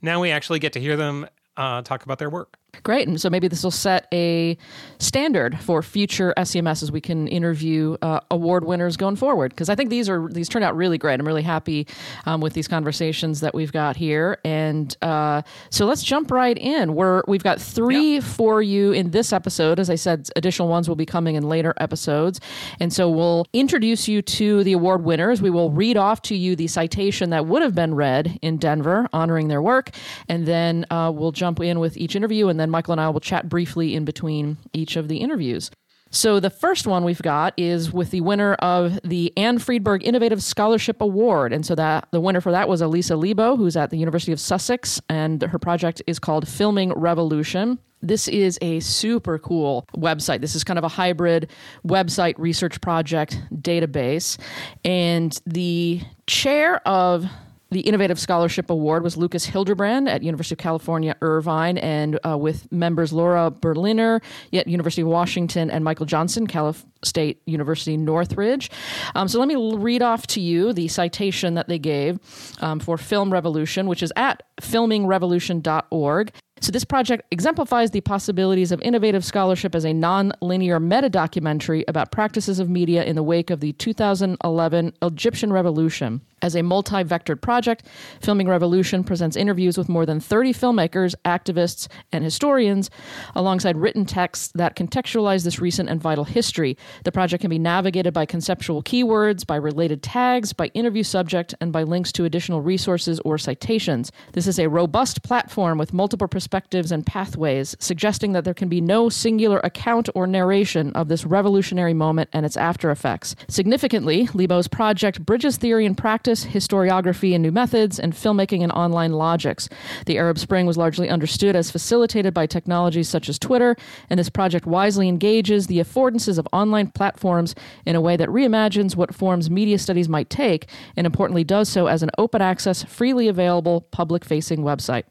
now 0.00 0.20
we 0.20 0.30
actually 0.30 0.58
get 0.58 0.72
to 0.72 0.80
hear 0.80 0.96
them 0.96 1.28
uh, 1.56 1.82
talk 1.82 2.04
about 2.04 2.18
their 2.18 2.30
work. 2.30 2.56
Great. 2.82 3.08
And 3.08 3.20
so 3.20 3.28
maybe 3.28 3.48
this 3.48 3.62
will 3.62 3.70
set 3.70 4.06
a 4.12 4.56
standard 4.98 5.58
for 5.60 5.82
future 5.82 6.32
SCMSs. 6.36 6.90
We 6.90 7.00
can 7.00 7.26
interview 7.28 7.96
uh, 8.02 8.20
award 8.30 8.64
winners 8.64 8.96
going 8.96 9.16
forward 9.16 9.50
because 9.50 9.68
I 9.68 9.74
think 9.74 9.90
these 9.90 10.08
are 10.08 10.28
these 10.28 10.48
turned 10.48 10.64
out 10.64 10.76
really 10.76 10.98
great. 10.98 11.20
I'm 11.20 11.26
really 11.26 11.42
happy 11.42 11.86
um, 12.26 12.40
with 12.40 12.52
these 12.52 12.68
conversations 12.68 13.40
that 13.40 13.54
we've 13.54 13.72
got 13.72 13.96
here. 13.96 14.38
And 14.44 14.96
uh, 15.02 15.42
so 15.70 15.86
let's 15.86 16.02
jump 16.02 16.30
right 16.30 16.56
in. 16.56 16.94
We're 16.94 17.22
we've 17.26 17.42
got 17.42 17.60
three 17.60 18.14
yeah. 18.14 18.20
for 18.20 18.62
you 18.62 18.92
in 18.92 19.10
this 19.10 19.32
episode. 19.32 19.78
As 19.78 19.90
I 19.90 19.96
said, 19.96 20.28
additional 20.36 20.68
ones 20.68 20.88
will 20.88 20.96
be 20.96 21.06
coming 21.06 21.34
in 21.34 21.48
later 21.48 21.74
episodes. 21.78 22.40
And 22.78 22.92
so 22.92 23.10
we'll 23.10 23.46
introduce 23.52 24.08
you 24.08 24.22
to 24.22 24.64
the 24.64 24.72
award 24.72 25.04
winners. 25.04 25.42
We 25.42 25.50
will 25.50 25.70
read 25.70 25.96
off 25.96 26.22
to 26.22 26.36
you 26.36 26.56
the 26.56 26.68
citation 26.68 27.30
that 27.30 27.46
would 27.46 27.62
have 27.62 27.74
been 27.74 27.94
read 27.94 28.38
in 28.42 28.58
Denver, 28.58 29.08
honoring 29.12 29.48
their 29.48 29.62
work, 29.62 29.90
and 30.28 30.46
then 30.46 30.86
uh, 30.90 31.10
we'll 31.14 31.32
jump 31.32 31.60
in 31.60 31.80
with 31.80 31.96
each 31.96 32.14
interview 32.14 32.48
and 32.48 32.59
then 32.60 32.70
Michael 32.70 32.92
and 32.92 33.00
I 33.00 33.08
will 33.08 33.20
chat 33.20 33.48
briefly 33.48 33.94
in 33.94 34.04
between 34.04 34.58
each 34.72 34.96
of 34.96 35.08
the 35.08 35.16
interviews. 35.18 35.70
So 36.12 36.40
the 36.40 36.50
first 36.50 36.88
one 36.88 37.04
we've 37.04 37.22
got 37.22 37.54
is 37.56 37.92
with 37.92 38.10
the 38.10 38.20
winner 38.20 38.54
of 38.54 38.98
the 39.04 39.32
Anne 39.36 39.60
Friedberg 39.60 40.04
Innovative 40.04 40.42
Scholarship 40.42 41.00
Award, 41.00 41.52
and 41.52 41.64
so 41.64 41.76
that 41.76 42.08
the 42.10 42.20
winner 42.20 42.40
for 42.40 42.50
that 42.50 42.68
was 42.68 42.82
Alisa 42.82 43.16
Lebow, 43.16 43.56
who's 43.56 43.76
at 43.76 43.90
the 43.90 43.96
University 43.96 44.32
of 44.32 44.40
Sussex, 44.40 45.00
and 45.08 45.40
her 45.40 45.58
project 45.58 46.02
is 46.08 46.18
called 46.18 46.48
Filming 46.48 46.92
Revolution. 46.94 47.78
This 48.02 48.26
is 48.26 48.58
a 48.60 48.80
super 48.80 49.38
cool 49.38 49.86
website. 49.96 50.40
This 50.40 50.56
is 50.56 50.64
kind 50.64 50.78
of 50.78 50.84
a 50.84 50.88
hybrid 50.88 51.48
website 51.86 52.34
research 52.38 52.80
project 52.80 53.40
database, 53.54 54.36
and 54.84 55.38
the 55.46 56.00
chair 56.26 56.84
of 56.88 57.26
the 57.70 57.80
Innovative 57.80 58.18
Scholarship 58.18 58.68
Award 58.68 59.04
was 59.04 59.16
Lucas 59.16 59.46
Hilderbrand 59.46 60.08
at 60.08 60.22
University 60.22 60.54
of 60.54 60.58
California, 60.58 61.16
Irvine, 61.20 61.78
and 61.78 62.18
uh, 62.26 62.36
with 62.36 62.70
members 62.72 63.12
Laura 63.12 63.50
Berliner 63.50 64.20
at 64.52 64.66
University 64.66 65.02
of 65.02 65.08
Washington 65.08 65.70
and 65.70 65.84
Michael 65.84 66.06
Johnson, 66.06 66.46
Cal 66.46 66.74
State 67.04 67.40
University, 67.46 67.96
Northridge. 67.96 68.70
Um, 69.14 69.28
so 69.28 69.38
let 69.38 69.48
me 69.48 69.74
read 69.76 70.02
off 70.02 70.26
to 70.28 70.40
you 70.40 70.72
the 70.72 70.88
citation 70.88 71.54
that 71.54 71.68
they 71.68 71.78
gave 71.78 72.18
um, 72.60 72.80
for 72.80 72.98
Film 72.98 73.32
Revolution, 73.32 73.86
which 73.86 74.02
is 74.02 74.12
at 74.16 74.42
filmingrevolution.org. 74.60 76.32
So, 76.62 76.70
this 76.70 76.84
project 76.84 77.22
exemplifies 77.30 77.90
the 77.90 78.02
possibilities 78.02 78.70
of 78.70 78.82
innovative 78.82 79.24
scholarship 79.24 79.74
as 79.74 79.86
a 79.86 79.94
non 79.94 80.32
linear 80.42 80.78
meta 80.78 81.08
documentary 81.08 81.86
about 81.88 82.12
practices 82.12 82.58
of 82.58 82.68
media 82.68 83.02
in 83.02 83.16
the 83.16 83.22
wake 83.22 83.48
of 83.48 83.60
the 83.60 83.72
2011 83.72 84.92
Egyptian 85.00 85.52
Revolution. 85.54 86.20
As 86.42 86.54
a 86.56 86.62
multi 86.62 87.02
vectored 87.04 87.40
project, 87.40 87.86
Filming 88.20 88.48
Revolution 88.48 89.04
presents 89.04 89.36
interviews 89.36 89.76
with 89.78 89.88
more 89.88 90.06
than 90.06 90.20
30 90.20 90.52
filmmakers, 90.54 91.14
activists, 91.24 91.88
and 92.12 92.24
historians, 92.24 92.90
alongside 93.34 93.76
written 93.76 94.04
texts 94.04 94.52
that 94.54 94.76
contextualize 94.76 95.44
this 95.44 95.60
recent 95.60 95.88
and 95.88 96.00
vital 96.00 96.24
history. 96.24 96.76
The 97.04 97.12
project 97.12 97.42
can 97.42 97.50
be 97.50 97.58
navigated 97.58 98.14
by 98.14 98.26
conceptual 98.26 98.82
keywords, 98.82 99.46
by 99.46 99.56
related 99.56 100.02
tags, 100.02 100.52
by 100.54 100.66
interview 100.68 101.02
subject, 101.02 101.54
and 101.60 101.72
by 101.72 101.82
links 101.84 102.12
to 102.12 102.24
additional 102.24 102.62
resources 102.62 103.20
or 103.20 103.36
citations. 103.38 104.10
This 104.32 104.46
is 104.46 104.58
a 104.58 104.68
robust 104.68 105.22
platform 105.22 105.76
with 105.76 105.92
multiple 105.92 106.28
perspectives 106.28 106.49
and 106.52 107.06
pathways, 107.06 107.76
suggesting 107.78 108.32
that 108.32 108.44
there 108.44 108.54
can 108.54 108.68
be 108.68 108.80
no 108.80 109.08
singular 109.08 109.60
account 109.60 110.08
or 110.14 110.26
narration 110.26 110.92
of 110.92 111.08
this 111.08 111.24
revolutionary 111.24 111.94
moment 111.94 112.28
and 112.32 112.44
its 112.44 112.56
after 112.56 112.90
effects. 112.90 113.36
Significantly, 113.48 114.28
Lebow's 114.34 114.68
project 114.68 115.24
bridges 115.24 115.56
theory 115.56 115.86
and 115.86 115.96
practice, 115.96 116.44
historiography 116.44 117.34
and 117.34 117.42
new 117.42 117.52
methods, 117.52 117.98
and 117.98 118.12
filmmaking 118.12 118.62
and 118.62 118.72
online 118.72 119.12
logics. 119.12 119.68
The 120.06 120.18
Arab 120.18 120.38
Spring 120.38 120.66
was 120.66 120.76
largely 120.76 121.08
understood 121.08 121.56
as 121.56 121.70
facilitated 121.70 122.34
by 122.34 122.46
technologies 122.46 123.08
such 123.08 123.28
as 123.28 123.38
Twitter, 123.38 123.76
and 124.08 124.18
this 124.18 124.30
project 124.30 124.66
wisely 124.66 125.08
engages 125.08 125.66
the 125.66 125.78
affordances 125.78 126.38
of 126.38 126.48
online 126.52 126.88
platforms 126.88 127.54
in 127.86 127.96
a 127.96 128.00
way 128.00 128.16
that 128.16 128.28
reimagines 128.28 128.96
what 128.96 129.14
forms 129.14 129.50
media 129.50 129.78
studies 129.78 130.08
might 130.08 130.30
take, 130.30 130.68
and 130.96 131.06
importantly 131.06 131.44
does 131.44 131.68
so 131.68 131.86
as 131.86 132.02
an 132.02 132.10
open 132.18 132.42
access, 132.42 132.82
freely 132.82 133.28
available, 133.28 133.82
public 133.92 134.24
facing 134.24 134.60
website. 134.60 135.04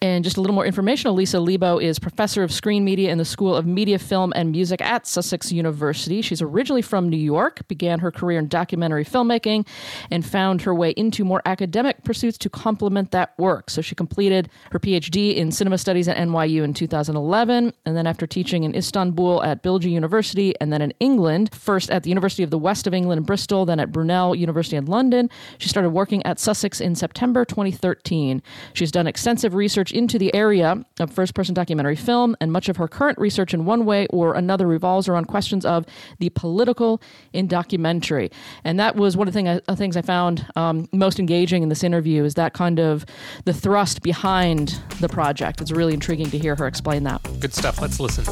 And 0.00 0.22
just 0.22 0.36
a 0.36 0.40
little 0.40 0.54
more 0.54 0.64
information 0.64 1.10
Alisa 1.10 1.44
Lebow 1.44 1.82
is 1.82 1.98
professor 1.98 2.44
of 2.44 2.52
screen 2.52 2.84
media 2.84 3.10
in 3.10 3.18
the 3.18 3.24
School 3.24 3.56
of 3.56 3.66
Media, 3.66 3.98
Film, 3.98 4.32
and 4.36 4.52
Music 4.52 4.80
at 4.80 5.08
Sussex 5.08 5.50
University. 5.50 6.22
She's 6.22 6.40
originally 6.40 6.82
from 6.82 7.08
New 7.08 7.16
York, 7.16 7.66
began 7.66 7.98
her 7.98 8.12
career 8.12 8.38
in 8.38 8.46
documentary 8.46 9.04
filmmaking, 9.04 9.66
and 10.12 10.24
found 10.24 10.62
her 10.62 10.72
way 10.72 10.90
into 10.90 11.24
more 11.24 11.42
academic 11.46 12.04
pursuits 12.04 12.38
to 12.38 12.48
complement 12.48 13.10
that 13.10 13.36
work. 13.38 13.70
So 13.70 13.82
she 13.82 13.96
completed 13.96 14.48
her 14.70 14.78
PhD 14.78 15.34
in 15.34 15.50
cinema 15.50 15.78
studies 15.78 16.06
at 16.06 16.16
NYU 16.16 16.62
in 16.62 16.74
2011, 16.74 17.72
and 17.84 17.96
then 17.96 18.06
after 18.06 18.24
teaching 18.24 18.62
in 18.62 18.76
Istanbul 18.76 19.42
at 19.42 19.64
Bilgi 19.64 19.90
University, 19.90 20.54
and 20.60 20.72
then 20.72 20.80
in 20.80 20.92
England, 21.00 21.52
first 21.52 21.90
at 21.90 22.04
the 22.04 22.08
University 22.08 22.44
of 22.44 22.50
the 22.50 22.58
West 22.58 22.86
of 22.86 22.94
England 22.94 23.18
in 23.18 23.24
Bristol, 23.24 23.66
then 23.66 23.80
at 23.80 23.90
Brunel 23.90 24.36
University 24.36 24.76
in 24.76 24.86
London, 24.86 25.28
she 25.58 25.68
started 25.68 25.90
working 25.90 26.24
at 26.24 26.38
Sussex 26.38 26.80
in 26.80 26.94
September 26.94 27.44
2013. 27.44 28.40
She's 28.74 28.92
done 28.92 29.08
extensive 29.08 29.54
research 29.54 29.87
research 29.88 29.98
into 29.98 30.18
the 30.18 30.34
area 30.34 30.84
of 31.00 31.12
first 31.12 31.34
person 31.34 31.54
documentary 31.54 31.96
film, 31.96 32.36
and 32.40 32.52
much 32.52 32.68
of 32.68 32.76
her 32.76 32.88
current 32.88 33.18
research 33.18 33.54
in 33.54 33.64
one 33.64 33.84
way 33.84 34.06
or 34.10 34.34
another 34.34 34.66
revolves 34.66 35.08
around 35.08 35.26
questions 35.26 35.64
of 35.64 35.84
the 36.18 36.30
political 36.30 37.00
in 37.32 37.48
documentary. 37.48 38.30
And 38.64 38.78
that 38.78 38.96
was 38.96 39.16
one 39.16 39.28
of 39.28 39.34
the 39.34 39.38
thing, 39.38 39.48
uh, 39.48 39.60
things 39.76 39.96
I 39.96 40.02
found 40.02 40.46
um, 40.56 40.88
most 40.92 41.18
engaging 41.18 41.62
in 41.62 41.68
this 41.68 41.82
interview 41.82 42.24
is 42.24 42.34
that 42.34 42.52
kind 42.52 42.78
of 42.78 43.04
the 43.44 43.52
thrust 43.52 44.02
behind 44.02 44.80
the 45.00 45.08
project. 45.08 45.60
It's 45.60 45.72
really 45.72 45.94
intriguing 45.94 46.30
to 46.30 46.38
hear 46.38 46.56
her 46.56 46.66
explain 46.66 47.04
that. 47.04 47.22
Good 47.40 47.54
stuff. 47.54 47.80
Let's 47.80 48.00
listen. 48.00 48.24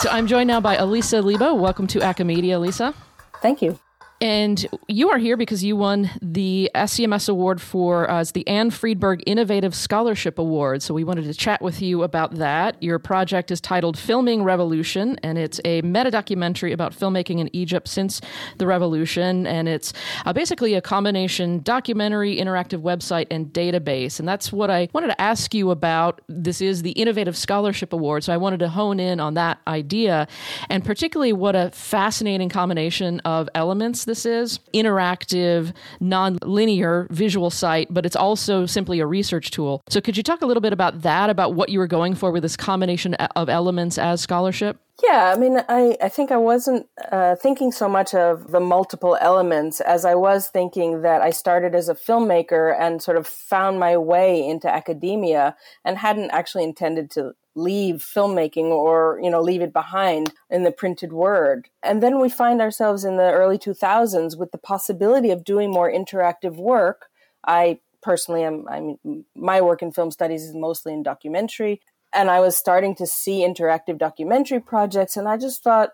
So 0.00 0.08
I'm 0.08 0.26
joined 0.26 0.48
now 0.48 0.62
by 0.62 0.78
Alisa 0.78 1.22
Lebow. 1.22 1.58
Welcome 1.58 1.86
to 1.88 1.98
Acamedia, 1.98 2.56
Alisa. 2.58 2.94
Thank 3.42 3.60
you. 3.60 3.78
And 4.22 4.66
you 4.86 5.08
are 5.08 5.16
here 5.16 5.38
because 5.38 5.64
you 5.64 5.76
won 5.76 6.10
the 6.20 6.70
SCMS 6.74 7.30
award 7.30 7.58
for 7.58 8.10
uh, 8.10 8.22
the 8.34 8.46
Anne 8.46 8.70
Friedberg 8.70 9.22
Innovative 9.24 9.74
Scholarship 9.74 10.38
Award. 10.38 10.82
So 10.82 10.92
we 10.92 11.04
wanted 11.04 11.24
to 11.24 11.32
chat 11.32 11.62
with 11.62 11.80
you 11.80 12.02
about 12.02 12.34
that. 12.34 12.82
Your 12.82 12.98
project 12.98 13.50
is 13.50 13.62
titled 13.62 13.96
Filming 13.96 14.42
Revolution, 14.42 15.18
and 15.22 15.38
it's 15.38 15.58
a 15.64 15.80
meta 15.80 16.10
documentary 16.10 16.72
about 16.72 16.92
filmmaking 16.92 17.38
in 17.38 17.48
Egypt 17.56 17.88
since 17.88 18.20
the 18.58 18.66
revolution. 18.66 19.46
And 19.46 19.66
it's 19.66 19.94
uh, 20.26 20.34
basically 20.34 20.74
a 20.74 20.82
combination 20.82 21.62
documentary, 21.62 22.36
interactive 22.36 22.82
website, 22.82 23.26
and 23.30 23.46
database. 23.54 24.18
And 24.18 24.28
that's 24.28 24.52
what 24.52 24.68
I 24.68 24.90
wanted 24.92 25.08
to 25.08 25.20
ask 25.20 25.54
you 25.54 25.70
about. 25.70 26.20
This 26.28 26.60
is 26.60 26.82
the 26.82 26.92
Innovative 26.92 27.38
Scholarship 27.38 27.94
Award. 27.94 28.24
So 28.24 28.34
I 28.34 28.36
wanted 28.36 28.60
to 28.60 28.68
hone 28.68 29.00
in 29.00 29.18
on 29.18 29.32
that 29.34 29.60
idea, 29.66 30.28
and 30.68 30.84
particularly 30.84 31.32
what 31.32 31.56
a 31.56 31.70
fascinating 31.70 32.50
combination 32.50 33.20
of 33.20 33.48
elements 33.54 34.09
this 34.10 34.26
is 34.26 34.58
interactive, 34.74 35.72
non 36.00 36.38
linear 36.42 37.06
visual 37.10 37.48
site, 37.48 37.86
but 37.94 38.04
it's 38.04 38.16
also 38.16 38.66
simply 38.66 38.98
a 38.98 39.06
research 39.06 39.52
tool. 39.52 39.82
So, 39.88 40.00
could 40.00 40.16
you 40.16 40.24
talk 40.24 40.42
a 40.42 40.46
little 40.46 40.60
bit 40.60 40.72
about 40.72 41.02
that, 41.02 41.30
about 41.30 41.54
what 41.54 41.68
you 41.68 41.78
were 41.78 41.86
going 41.86 42.16
for 42.16 42.32
with 42.32 42.42
this 42.42 42.56
combination 42.56 43.14
of 43.14 43.48
elements 43.48 43.98
as 43.98 44.20
scholarship? 44.20 44.78
Yeah, 45.02 45.32
I 45.34 45.38
mean, 45.38 45.62
I, 45.68 45.96
I 46.02 46.08
think 46.08 46.30
I 46.30 46.36
wasn't 46.36 46.86
uh, 47.10 47.36
thinking 47.36 47.72
so 47.72 47.88
much 47.88 48.12
of 48.14 48.50
the 48.50 48.60
multiple 48.60 49.16
elements 49.20 49.80
as 49.80 50.04
I 50.04 50.14
was 50.14 50.48
thinking 50.48 51.02
that 51.02 51.22
I 51.22 51.30
started 51.30 51.74
as 51.74 51.88
a 51.88 51.94
filmmaker 51.94 52.76
and 52.78 53.00
sort 53.00 53.16
of 53.16 53.26
found 53.26 53.80
my 53.80 53.96
way 53.96 54.46
into 54.46 54.68
academia 54.68 55.56
and 55.84 55.96
hadn't 55.96 56.30
actually 56.32 56.64
intended 56.64 57.10
to 57.12 57.32
leave 57.60 57.96
filmmaking 57.96 58.66
or 58.66 59.20
you 59.22 59.30
know 59.30 59.40
leave 59.40 59.62
it 59.62 59.72
behind 59.72 60.32
in 60.48 60.62
the 60.62 60.72
printed 60.72 61.12
word. 61.12 61.68
And 61.82 62.02
then 62.02 62.20
we 62.20 62.28
find 62.28 62.60
ourselves 62.60 63.04
in 63.04 63.16
the 63.16 63.30
early 63.32 63.58
2000s 63.58 64.38
with 64.38 64.52
the 64.52 64.58
possibility 64.58 65.30
of 65.30 65.44
doing 65.44 65.70
more 65.70 65.90
interactive 65.90 66.56
work. 66.56 67.06
I 67.46 67.80
personally 68.02 68.44
am 68.44 68.64
i 68.70 68.80
mean 68.80 69.24
my 69.34 69.60
work 69.60 69.82
in 69.82 69.92
film 69.92 70.10
studies 70.10 70.42
is 70.42 70.54
mostly 70.54 70.94
in 70.94 71.02
documentary 71.02 71.82
and 72.14 72.30
i 72.30 72.40
was 72.40 72.56
starting 72.56 72.94
to 72.94 73.06
see 73.06 73.40
interactive 73.40 73.98
documentary 73.98 74.58
projects 74.58 75.18
and 75.18 75.28
i 75.28 75.36
just 75.36 75.62
thought 75.62 75.90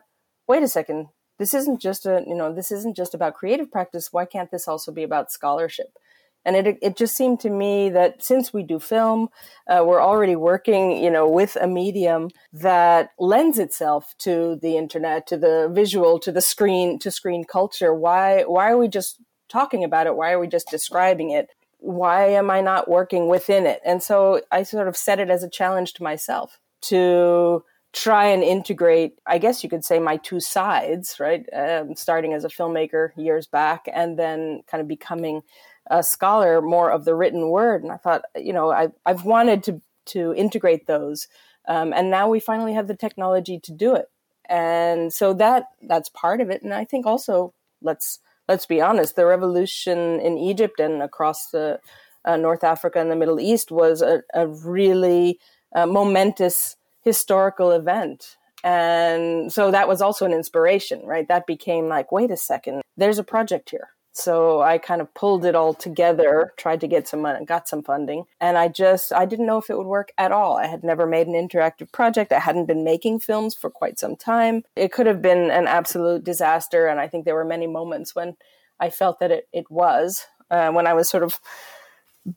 wait 0.46 0.62
a 0.62 0.68
second 0.68 1.08
this 1.38 1.54
isn't 1.54 1.80
just 1.80 2.06
a 2.06 2.22
you 2.26 2.34
know 2.34 2.52
this 2.52 2.72
isn't 2.72 2.96
just 2.96 3.14
about 3.14 3.34
creative 3.34 3.70
practice. 3.70 4.12
Why 4.12 4.24
can't 4.24 4.50
this 4.50 4.68
also 4.68 4.92
be 4.92 5.02
about 5.02 5.32
scholarship 5.32 5.98
and 6.46 6.54
it, 6.54 6.78
it 6.80 6.96
just 6.96 7.16
seemed 7.16 7.40
to 7.40 7.50
me 7.50 7.90
that 7.90 8.22
since 8.22 8.52
we 8.52 8.62
do 8.62 8.78
film, 8.78 9.28
uh, 9.68 9.82
we're 9.84 10.00
already 10.00 10.36
working, 10.36 10.92
you 10.92 11.10
know, 11.10 11.28
with 11.28 11.56
a 11.60 11.66
medium 11.66 12.30
that 12.52 13.10
lends 13.18 13.58
itself 13.58 14.14
to 14.20 14.56
the 14.62 14.76
internet, 14.76 15.26
to 15.26 15.36
the 15.36 15.68
visual, 15.72 16.20
to 16.20 16.30
the 16.30 16.40
screen, 16.40 17.00
to 17.00 17.10
screen 17.10 17.44
culture. 17.44 17.92
Why, 17.92 18.44
why 18.44 18.70
are 18.70 18.78
we 18.78 18.86
just 18.86 19.20
talking 19.48 19.82
about 19.82 20.06
it? 20.06 20.14
Why 20.14 20.30
are 20.30 20.38
we 20.38 20.46
just 20.46 20.68
describing 20.70 21.30
it? 21.30 21.48
Why 21.78 22.28
am 22.28 22.48
I 22.48 22.60
not 22.60 22.88
working 22.88 23.26
within 23.26 23.66
it? 23.66 23.80
And 23.84 24.00
so 24.00 24.40
I 24.52 24.62
sort 24.62 24.86
of 24.86 24.96
set 24.96 25.18
it 25.18 25.30
as 25.30 25.42
a 25.42 25.50
challenge 25.50 25.94
to 25.94 26.04
myself 26.04 26.60
to 26.82 27.64
try 27.92 28.26
and 28.26 28.44
integrate, 28.44 29.18
I 29.26 29.38
guess 29.38 29.64
you 29.64 29.70
could 29.70 29.84
say, 29.84 29.98
my 29.98 30.18
two 30.18 30.38
sides, 30.38 31.16
right? 31.18 31.44
Um, 31.52 31.96
starting 31.96 32.34
as 32.34 32.44
a 32.44 32.48
filmmaker 32.48 33.10
years 33.16 33.48
back 33.48 33.88
and 33.92 34.16
then 34.16 34.60
kind 34.70 34.80
of 34.80 34.86
becoming 34.86 35.42
a 35.88 36.02
scholar 36.02 36.60
more 36.60 36.90
of 36.90 37.04
the 37.04 37.14
written 37.14 37.50
word. 37.50 37.82
And 37.82 37.92
I 37.92 37.96
thought, 37.96 38.22
you 38.34 38.52
know, 38.52 38.70
I, 38.70 38.88
I've 39.04 39.24
wanted 39.24 39.62
to, 39.64 39.80
to 40.06 40.34
integrate 40.34 40.86
those. 40.86 41.28
Um, 41.68 41.92
and 41.92 42.10
now 42.10 42.28
we 42.28 42.40
finally 42.40 42.74
have 42.74 42.86
the 42.86 42.96
technology 42.96 43.58
to 43.60 43.72
do 43.72 43.94
it. 43.94 44.06
And 44.48 45.12
so 45.12 45.34
that 45.34 45.64
that's 45.82 46.08
part 46.08 46.40
of 46.40 46.50
it. 46.50 46.62
And 46.62 46.72
I 46.72 46.84
think 46.84 47.06
also 47.06 47.52
let's 47.82 48.20
let's 48.48 48.66
be 48.66 48.80
honest, 48.80 49.16
the 49.16 49.26
revolution 49.26 50.20
in 50.20 50.38
Egypt 50.38 50.78
and 50.78 51.02
across 51.02 51.50
the 51.50 51.80
uh, 52.24 52.36
North 52.36 52.64
Africa 52.64 53.00
and 53.00 53.10
the 53.10 53.16
Middle 53.16 53.40
East 53.40 53.70
was 53.70 54.02
a, 54.02 54.22
a 54.34 54.46
really 54.46 55.38
uh, 55.74 55.86
momentous 55.86 56.76
historical 57.02 57.72
event. 57.72 58.36
And 58.64 59.52
so 59.52 59.70
that 59.70 59.88
was 59.88 60.00
also 60.00 60.26
an 60.26 60.32
inspiration, 60.32 61.04
right? 61.04 61.28
That 61.28 61.46
became 61.46 61.88
like, 61.88 62.10
wait 62.10 62.30
a 62.30 62.36
second, 62.36 62.82
there's 62.96 63.18
a 63.18 63.24
project 63.24 63.70
here. 63.70 63.90
So 64.16 64.62
I 64.62 64.78
kind 64.78 65.02
of 65.02 65.12
pulled 65.12 65.44
it 65.44 65.54
all 65.54 65.74
together, 65.74 66.54
tried 66.56 66.80
to 66.80 66.88
get 66.88 67.06
some 67.06 67.20
money, 67.20 67.44
got 67.44 67.68
some 67.68 67.82
funding, 67.82 68.24
and 68.40 68.56
I 68.56 68.68
just 68.68 69.12
I 69.12 69.26
didn't 69.26 69.44
know 69.44 69.58
if 69.58 69.68
it 69.68 69.76
would 69.76 69.86
work 69.86 70.10
at 70.16 70.32
all. 70.32 70.56
I 70.56 70.68
had 70.68 70.82
never 70.82 71.06
made 71.06 71.26
an 71.26 71.34
interactive 71.34 71.92
project. 71.92 72.32
I 72.32 72.38
hadn't 72.38 72.64
been 72.64 72.82
making 72.82 73.20
films 73.20 73.54
for 73.54 73.68
quite 73.68 73.98
some 73.98 74.16
time. 74.16 74.64
It 74.74 74.90
could 74.90 75.06
have 75.06 75.20
been 75.20 75.50
an 75.50 75.66
absolute 75.66 76.24
disaster, 76.24 76.86
and 76.86 76.98
I 76.98 77.08
think 77.08 77.26
there 77.26 77.34
were 77.34 77.44
many 77.44 77.66
moments 77.66 78.14
when 78.14 78.38
I 78.80 78.88
felt 78.88 79.20
that 79.20 79.30
it 79.30 79.48
it 79.52 79.70
was 79.70 80.26
uh, 80.50 80.70
when 80.70 80.86
I 80.86 80.94
was 80.94 81.10
sort 81.10 81.22
of 81.22 81.38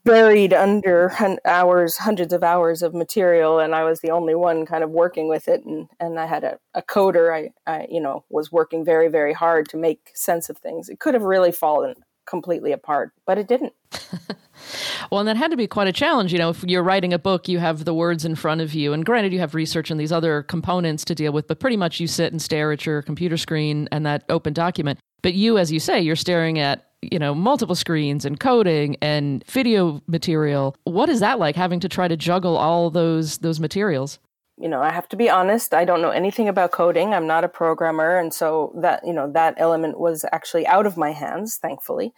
buried 0.04 0.54
under 0.54 1.12
hours, 1.44 1.96
hundreds 1.96 2.32
of 2.32 2.44
hours 2.44 2.82
of 2.82 2.94
material, 2.94 3.58
and 3.58 3.74
I 3.74 3.84
was 3.84 4.00
the 4.00 4.10
only 4.10 4.34
one 4.34 4.64
kind 4.64 4.84
of 4.84 4.90
working 4.90 5.28
with 5.28 5.48
it. 5.48 5.64
And, 5.64 5.88
and 5.98 6.18
I 6.18 6.26
had 6.26 6.44
a, 6.44 6.58
a 6.74 6.82
coder. 6.82 7.34
I, 7.34 7.50
I, 7.70 7.86
you 7.90 8.00
know, 8.00 8.24
was 8.30 8.52
working 8.52 8.84
very, 8.84 9.08
very 9.08 9.32
hard 9.32 9.68
to 9.70 9.76
make 9.76 10.10
sense 10.14 10.48
of 10.48 10.58
things. 10.58 10.88
It 10.88 11.00
could 11.00 11.14
have 11.14 11.24
really 11.24 11.52
fallen 11.52 11.94
completely 12.26 12.70
apart, 12.70 13.10
but 13.26 13.38
it 13.38 13.48
didn't. 13.48 13.72
well, 15.10 15.18
and 15.18 15.28
that 15.28 15.36
had 15.36 15.50
to 15.50 15.56
be 15.56 15.66
quite 15.66 15.88
a 15.88 15.92
challenge. 15.92 16.32
You 16.32 16.38
know, 16.38 16.50
if 16.50 16.62
you're 16.62 16.84
writing 16.84 17.12
a 17.12 17.18
book, 17.18 17.48
you 17.48 17.58
have 17.58 17.84
the 17.84 17.94
words 17.94 18.24
in 18.24 18.36
front 18.36 18.60
of 18.60 18.72
you, 18.72 18.92
and 18.92 19.04
granted, 19.04 19.32
you 19.32 19.40
have 19.40 19.54
research 19.54 19.90
and 19.90 19.98
these 19.98 20.12
other 20.12 20.44
components 20.44 21.04
to 21.06 21.14
deal 21.14 21.32
with, 21.32 21.48
but 21.48 21.58
pretty 21.58 21.76
much 21.76 21.98
you 21.98 22.06
sit 22.06 22.32
and 22.32 22.40
stare 22.40 22.70
at 22.70 22.86
your 22.86 23.02
computer 23.02 23.36
screen 23.36 23.88
and 23.90 24.06
that 24.06 24.24
open 24.28 24.52
document. 24.52 25.00
But 25.22 25.34
you, 25.34 25.58
as 25.58 25.72
you 25.72 25.80
say, 25.80 26.00
you're 26.00 26.16
staring 26.16 26.58
at 26.60 26.89
you 27.02 27.18
know, 27.18 27.34
multiple 27.34 27.74
screens 27.74 28.24
and 28.24 28.38
coding 28.38 28.96
and 29.00 29.44
video 29.46 30.02
material. 30.06 30.76
What 30.84 31.08
is 31.08 31.20
that 31.20 31.38
like 31.38 31.56
having 31.56 31.80
to 31.80 31.88
try 31.88 32.08
to 32.08 32.16
juggle 32.16 32.56
all 32.56 32.90
those 32.90 33.38
those 33.38 33.60
materials? 33.60 34.18
You 34.58 34.68
know, 34.68 34.82
I 34.82 34.90
have 34.92 35.08
to 35.08 35.16
be 35.16 35.30
honest, 35.30 35.72
I 35.72 35.86
don't 35.86 36.02
know 36.02 36.10
anything 36.10 36.46
about 36.46 36.70
coding. 36.70 37.14
I'm 37.14 37.26
not 37.26 37.44
a 37.44 37.48
programmer, 37.48 38.18
and 38.18 38.32
so 38.34 38.74
that, 38.82 39.06
you 39.06 39.12
know, 39.14 39.32
that 39.32 39.54
element 39.56 39.98
was 39.98 40.26
actually 40.32 40.66
out 40.66 40.84
of 40.84 40.98
my 40.98 41.12
hands, 41.12 41.56
thankfully. 41.56 42.12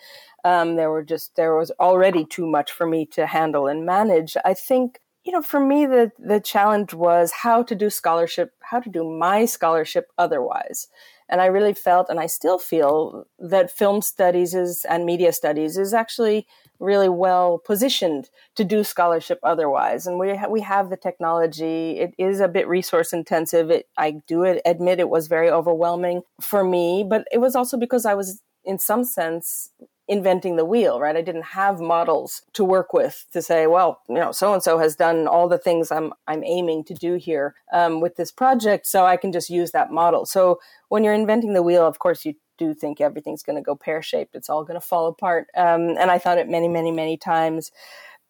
Um, 0.45 0.75
there 0.75 0.91
were 0.91 1.05
just 1.05 1.37
there 1.37 1.55
was 1.55 1.71
already 1.79 2.25
too 2.25 2.47
much 2.47 2.73
for 2.73 2.85
me 2.85 3.07
to 3.13 3.27
handle 3.27 3.69
and 3.69 3.87
manage. 3.87 4.37
I 4.45 4.55
think 4.55 4.99
you 5.25 5.33
know, 5.33 5.43
for 5.43 5.61
me, 5.61 5.87
the 5.87 6.11
the 6.19 6.41
challenge 6.41 6.93
was 6.95 7.31
how 7.43 7.63
to 7.63 7.75
do 7.77 7.89
scholarship, 7.91 8.51
how 8.61 8.81
to 8.81 8.91
do 8.91 9.09
my 9.09 9.45
scholarship 9.45 10.11
otherwise. 10.19 10.89
And 11.33 11.41
I 11.41 11.47
really 11.47 11.73
felt, 11.73 12.11
and 12.11 12.21
I 12.21 12.27
still 12.27 12.59
feel, 12.59 13.25
that 13.39 13.71
film 13.71 14.03
studies 14.03 14.55
is, 14.55 14.85
and 14.89 15.07
media 15.07 15.33
studies 15.33 15.79
is 15.79 15.95
actually 15.95 16.47
really 16.79 17.09
well 17.09 17.59
positioned 17.65 18.29
to 18.57 18.65
do 18.65 18.85
scholarship 18.85 19.39
otherwise. 19.43 20.07
And 20.07 20.19
we 20.19 20.37
ha- 20.37 20.49
we 20.49 20.61
have 20.61 20.91
the 20.91 20.99
technology. 20.99 21.99
It 21.99 22.13
is 22.19 22.41
a 22.41 22.49
bit 22.49 22.69
resource 22.69 23.15
intensive. 23.15 23.71
It, 23.71 23.87
I 23.97 24.21
do 24.29 24.45
admit 24.45 25.01
it 25.01 25.09
was 25.09 25.27
very 25.27 25.51
overwhelming 25.51 26.21
for 26.41 26.63
me, 26.63 27.03
but 27.09 27.25
it 27.33 27.39
was 27.39 27.57
also 27.57 27.79
because 27.79 28.05
I 28.05 28.15
was, 28.15 28.43
in 28.63 28.79
some 28.79 29.05
sense, 29.05 29.71
inventing 30.09 30.57
the 30.57 30.65
wheel, 30.65 31.01
right? 31.01 31.17
I 31.17 31.23
didn't 31.23 31.45
have 31.45 31.81
models 31.81 32.43
to 32.55 32.65
work 32.65 32.93
with 32.93 33.25
to 33.33 33.41
say, 33.41 33.67
well, 33.67 34.01
you 34.09 34.17
know, 34.17 34.33
so 34.33 34.53
and 34.53 34.63
so 34.63 34.79
has 34.79 34.97
done 34.97 35.27
all 35.27 35.49
the 35.49 35.59
things 35.59 35.91
I'm 35.91 36.13
I'm 36.27 36.45
aiming 36.45 36.85
to 36.85 36.95
do 36.95 37.15
here 37.15 37.55
um, 37.73 38.01
with 38.01 38.17
this 38.17 38.33
project, 38.33 38.87
so 38.87 39.07
I 39.07 39.17
can 39.17 39.33
just 39.33 39.51
use 39.51 39.71
that 39.73 39.91
model. 39.91 40.27
So 40.27 40.61
when 40.89 41.05
you're 41.05 41.15
inventing 41.15 41.55
the 41.55 41.63
wheel, 41.63 41.87
of 41.87 41.99
course, 41.99 42.25
you 42.25 42.35
do 42.59 42.75
think 42.75 43.01
everything's 43.01 43.43
going 43.43 43.57
to 43.57 43.63
go 43.63 43.75
pear 43.75 44.03
shaped. 44.03 44.35
It's 44.35 44.51
all 44.51 44.65
going 44.65 44.81
to 44.81 44.87
fall 44.87 45.07
apart. 45.07 45.47
Um, 45.57 45.97
and 45.99 46.11
I 46.11 46.19
thought 46.19 46.39
it 46.39 46.49
many, 46.49 46.69
many, 46.69 46.91
many 46.91 47.17
times. 47.17 47.71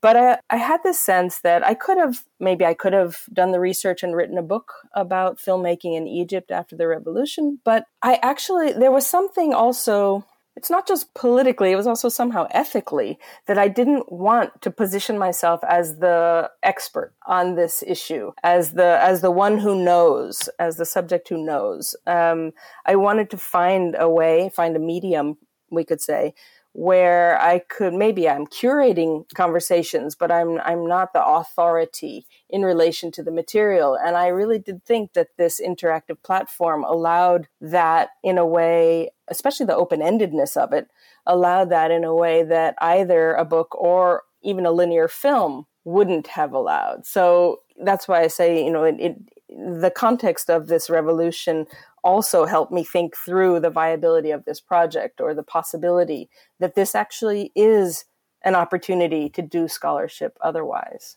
But 0.01 0.17
I, 0.17 0.39
I 0.51 0.57
had 0.57 0.83
this 0.83 0.99
sense 0.99 1.41
that 1.41 1.65
I 1.65 1.75
could 1.75 1.97
have, 1.97 2.25
maybe 2.41 2.65
I 2.65 2.75
could 2.75 2.93
have 2.93 3.21
done 3.33 3.53
the 3.53 3.61
research 3.61 4.03
and 4.03 4.17
written 4.17 4.37
a 4.37 4.43
book 4.43 4.73
about 4.95 5.39
filmmaking 5.39 5.97
in 5.97 6.09
Egypt 6.09 6.51
after 6.51 6.77
the 6.77 6.89
revolution. 6.89 7.61
But 7.65 7.85
I 8.03 8.19
actually, 8.23 8.73
there 8.73 8.91
was 8.91 9.07
something 9.07 9.55
also 9.55 10.25
it's 10.55 10.71
not 10.71 10.87
just 10.87 11.15
politically, 11.15 11.73
it 11.73 11.77
was 11.77 11.87
also 11.87 12.09
somehow 12.09 12.47
ethically 12.51 13.19
that 13.47 13.59
I 13.59 13.69
didn't 13.69 14.12
want 14.12 14.61
to 14.62 14.71
position 14.71 15.19
myself 15.19 15.61
as 15.67 15.97
the 15.99 16.51
expert 16.62 17.15
on 17.27 17.55
this 17.55 17.83
issue, 17.87 18.33
as 18.43 18.73
the 18.75 18.99
as 19.01 19.23
the 19.23 19.31
one 19.31 19.59
who 19.59 19.83
knows, 19.83 20.49
as 20.59 20.77
the 20.77 20.85
subject 20.85 21.29
who 21.29 21.43
knows. 21.43 21.97
Um, 22.07 22.53
I 22.85 22.97
wanted 22.97 23.31
to 23.31 23.38
find 23.38 23.97
a 23.99 24.09
way, 24.09 24.51
find 24.55 24.77
a 24.77 24.81
medium, 24.81 25.38
we 25.71 25.85
could 25.85 26.01
say, 26.01 26.35
where 26.75 27.39
I 27.41 27.59
could 27.59 27.93
maybe 27.93 28.29
I'm 28.29 28.47
curating 28.47 29.25
conversations, 29.35 30.15
but 30.15 30.33
I'm 30.33 30.59
I'm 30.61 30.87
not 30.87 31.13
the 31.13 31.25
authority 31.25 32.27
in 32.49 32.63
relation 32.63 33.11
to 33.13 33.23
the 33.23 33.31
material. 33.31 33.95
And 33.95 34.17
I 34.17 34.29
really 34.29 34.59
did 34.59 34.85
think 34.85 35.13
that 35.13 35.37
this 35.37 35.61
interactive 35.61 36.23
platform 36.23 36.83
allowed 36.85 37.49
that 37.61 38.11
in 38.23 38.39
a 38.39 38.47
way, 38.47 39.11
especially 39.29 39.67
the 39.67 39.77
open-endedness 39.77 40.57
of 40.57 40.73
it, 40.73 40.89
allowed 41.27 41.69
that 41.71 41.91
in 41.91 42.05
a 42.05 42.15
way 42.15 42.43
that 42.43 42.75
either 42.81 43.35
a 43.35 43.45
book 43.45 43.75
or 43.75 44.23
even 44.43 44.65
a 44.65 44.73
linear 44.73 45.09
film 45.09 45.67
wouldn't 45.85 46.29
have 46.29 46.53
allowed. 46.53 47.05
So 47.05 47.61
that's 47.85 48.09
why 48.09 48.23
I 48.23 48.29
say, 48.29 48.65
you 48.65 48.73
know, 48.73 48.85
it, 48.85 48.97
it 48.99 49.17
the 49.57 49.93
context 49.95 50.51
of 50.51 50.67
this 50.67 50.88
revolution 50.88 51.67
also 52.05 52.47
helped 52.47 52.73
me 52.73 52.85
think 52.85 53.17
through 53.17 53.61
the 53.61 53.71
viability 53.71 54.31
of 54.31 54.45
this 54.45 54.61
project 54.61 55.21
or 55.21 55.35
the 55.35 55.43
possibility 55.43 56.29
that 56.59 56.75
this 56.75 56.95
actually 56.95 57.53
is 57.55 58.05
an 58.45 58.55
opportunity 58.55 59.29
to 59.31 59.43
do 59.43 59.69
scholarship 59.69 60.37
otherwise. 60.41 61.17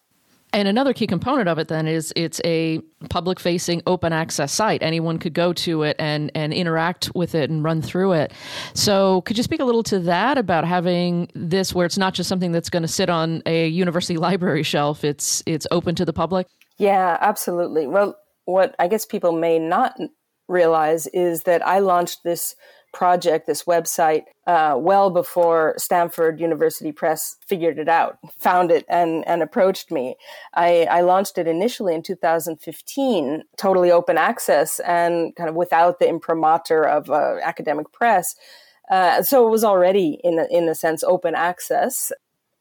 And 0.54 0.70
another 0.70 0.94
key 0.94 1.06
component 1.06 1.50
of 1.50 1.60
it 1.60 1.68
then 1.68 1.86
is 1.86 2.14
it's 2.16 2.40
a 2.46 2.80
public 3.10 3.42
facing 3.42 3.82
open 3.88 4.14
access 4.14 4.54
site. 4.54 4.82
Anyone 4.82 5.20
could 5.20 5.34
go 5.34 5.52
to 5.52 5.84
it 5.84 5.98
and, 6.00 6.32
and 6.34 6.54
interact 6.54 7.12
with 7.14 7.36
it 7.36 7.50
and 7.50 7.62
run 7.62 7.82
through 7.82 8.14
it. 8.14 8.32
So, 8.74 9.20
could 9.22 9.36
you 9.36 9.44
speak 9.44 9.60
a 9.60 9.66
little 9.66 9.84
to 9.84 10.00
that 10.00 10.38
about 10.38 10.66
having 10.66 11.30
this 11.36 11.76
where 11.76 11.86
it's 11.86 11.98
not 11.98 12.14
just 12.14 12.30
something 12.30 12.54
that's 12.54 12.70
going 12.70 12.84
to 12.84 12.88
sit 12.88 13.10
on 13.10 13.44
a 13.46 13.68
university 13.68 14.16
library 14.28 14.64
shelf, 14.64 15.04
it's, 15.04 15.44
it's 15.46 15.68
open 15.72 15.94
to 15.96 16.06
the 16.06 16.14
public? 16.14 16.48
Yeah, 16.78 17.18
absolutely. 17.20 17.86
Well, 17.86 18.18
what 18.46 18.76
I 18.80 18.88
guess 18.88 19.06
people 19.06 19.32
may 19.32 19.60
not 19.60 19.98
realize 20.48 21.08
is 21.08 21.44
that 21.44 21.66
I 21.66 21.80
launched 21.80 22.24
this 22.24 22.56
project, 22.94 23.46
this 23.46 23.64
website, 23.66 24.24
uh, 24.48 24.76
well 24.78 25.10
before 25.10 25.76
Stanford 25.78 26.40
University 26.40 26.94
Press 26.94 27.36
figured 27.46 27.78
it 27.78 27.90
out, 27.90 28.18
found 28.40 28.72
it, 28.72 28.86
and, 28.88 29.28
and 29.28 29.44
approached 29.44 29.92
me. 29.92 30.16
I, 30.54 30.88
I 30.90 31.02
launched 31.02 31.38
it 31.38 31.46
initially 31.46 31.94
in 31.94 32.04
2015, 32.04 33.44
totally 33.58 33.92
open 33.92 34.18
access 34.18 34.80
and 34.80 35.36
kind 35.36 35.50
of 35.50 35.56
without 35.56 36.00
the 36.00 36.08
imprimatur 36.08 36.84
of 36.84 37.10
uh, 37.10 37.36
academic 37.44 37.92
press. 37.92 38.34
Uh, 38.90 39.22
so 39.22 39.46
it 39.46 39.52
was 39.52 39.64
already 39.64 40.20
in 40.24 40.40
in 40.52 40.70
a 40.70 40.76
sense 40.76 41.04
open 41.04 41.34
access 41.34 42.12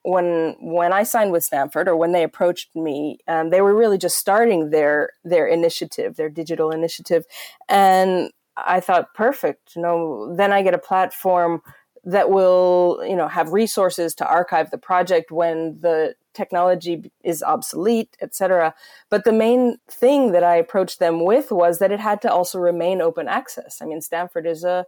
when 0.05 0.55
when 0.61 0.93
I 0.93 1.03
signed 1.03 1.33
with 1.33 1.45
Stanford 1.45 1.89
or 1.89 1.97
when 1.97 2.13
they 2.13 2.23
approached 2.23 2.77
me, 2.77 3.19
um, 3.27 3.51
they 3.51 3.63
were 3.63 3.75
really 3.75 3.99
just 3.99 4.19
starting 4.19 4.71
their 4.71 5.11
their 5.25 5.47
initiative, 5.47 6.17
their 6.17 6.29
digital 6.29 6.71
initiative, 6.71 7.25
and 7.69 8.31
I 8.57 8.81
thought, 8.81 9.15
perfect. 9.15 9.75
You 9.75 9.83
know, 9.83 10.35
then 10.37 10.53
I 10.53 10.63
get 10.63 10.75
a 10.75 10.79
platform 10.79 11.63
that 12.05 12.31
will 12.31 13.03
you 13.07 13.17
know 13.17 13.29
have 13.29 13.53
resources 13.53 14.15
to 14.17 14.27
archive 14.27 14.71
the 14.71 14.79
project 14.79 15.33
when 15.33 15.81
the 15.81 16.15
technology 16.35 17.11
is 17.23 17.43
obsolete, 17.43 18.15
etc. 18.21 18.75
But 19.09 19.25
the 19.25 19.33
main 19.33 19.79
thing 19.89 20.33
that 20.33 20.45
I 20.45 20.57
approached 20.57 20.99
them 20.99 21.25
with 21.25 21.51
was 21.51 21.79
that 21.79 21.93
it 21.93 22.01
had 22.01 22.21
to 22.23 22.33
also 22.33 22.59
remain 22.59 23.01
open 23.01 23.27
access. 23.27 23.81
I 23.81 23.87
mean, 23.87 24.03
Stanford 24.03 24.47
is 24.47 24.65
a 24.65 24.85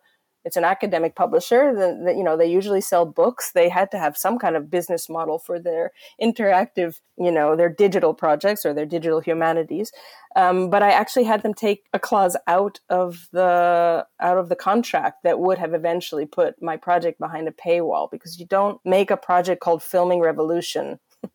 it's 0.47 0.57
an 0.57 0.65
academic 0.65 1.17
publisher 1.17 1.75
that 1.75 2.17
you 2.17 2.23
know 2.23 2.37
they 2.37 2.47
usually 2.47 2.81
sell 2.81 3.05
books. 3.05 3.51
They 3.51 3.69
had 3.69 3.91
to 3.91 3.99
have 3.99 4.17
some 4.17 4.39
kind 4.39 4.55
of 4.55 4.71
business 4.71 5.09
model 5.09 5.41
for 5.41 5.59
their 5.59 5.91
interactive 6.23 7.01
you 7.19 7.33
know 7.33 7.57
their 7.57 7.69
digital 7.69 8.15
projects 8.15 8.65
or 8.65 8.73
their 8.73 8.87
digital 8.87 9.21
humanities. 9.21 9.93
Um, 10.37 10.69
but 10.69 10.83
i 10.83 10.91
actually 10.91 11.25
had 11.25 11.43
them 11.43 11.55
take 11.55 11.85
a 11.95 11.99
clause 11.99 12.37
out 12.47 12.79
of 12.91 13.29
the 13.33 14.07
out 14.21 14.39
of 14.39 14.51
the 14.51 14.57
contract 14.57 15.23
that 15.25 15.41
would 15.41 15.57
have 15.59 15.73
eventually 15.73 16.27
put 16.27 16.61
my 16.63 16.77
project 16.77 17.19
behind 17.19 17.49
a 17.49 17.53
paywall 17.53 18.11
because 18.11 18.39
you 18.39 18.47
don't 18.47 18.79
make 18.85 19.11
a 19.11 19.17
project 19.17 19.63
called 19.63 19.83
filming 19.83 20.21
revolution 20.21 21.01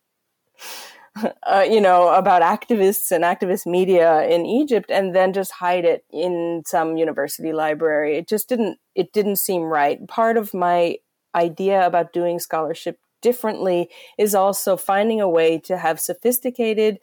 uh, 1.43 1.66
you 1.70 1.82
know, 1.82 2.09
about 2.09 2.41
activists 2.41 3.12
and 3.12 3.24
activist 3.24 3.66
media 3.66 4.24
in 4.24 4.45
Egypt, 4.45 4.89
and 4.89 5.16
then 5.16 5.34
just 5.34 5.51
hide 5.51 5.86
it 5.86 6.05
in 6.12 6.64
some 6.66 6.97
university 6.97 7.51
library. 7.51 8.18
It 8.18 8.28
just 8.28 8.47
didn't. 8.49 8.80
It 8.95 9.14
didn't 9.14 9.38
seem 9.38 9.64
right. 9.64 10.05
Part 10.07 10.38
of 10.38 10.53
my 10.53 10.97
idea 11.36 11.86
about 11.86 12.14
doing 12.14 12.39
scholarship 12.39 12.99
differently 13.22 13.89
is 14.18 14.34
also 14.36 14.76
finding 14.76 15.22
a 15.22 15.30
way 15.30 15.59
to 15.59 15.78
have 15.78 15.99
sophisticated 15.99 16.99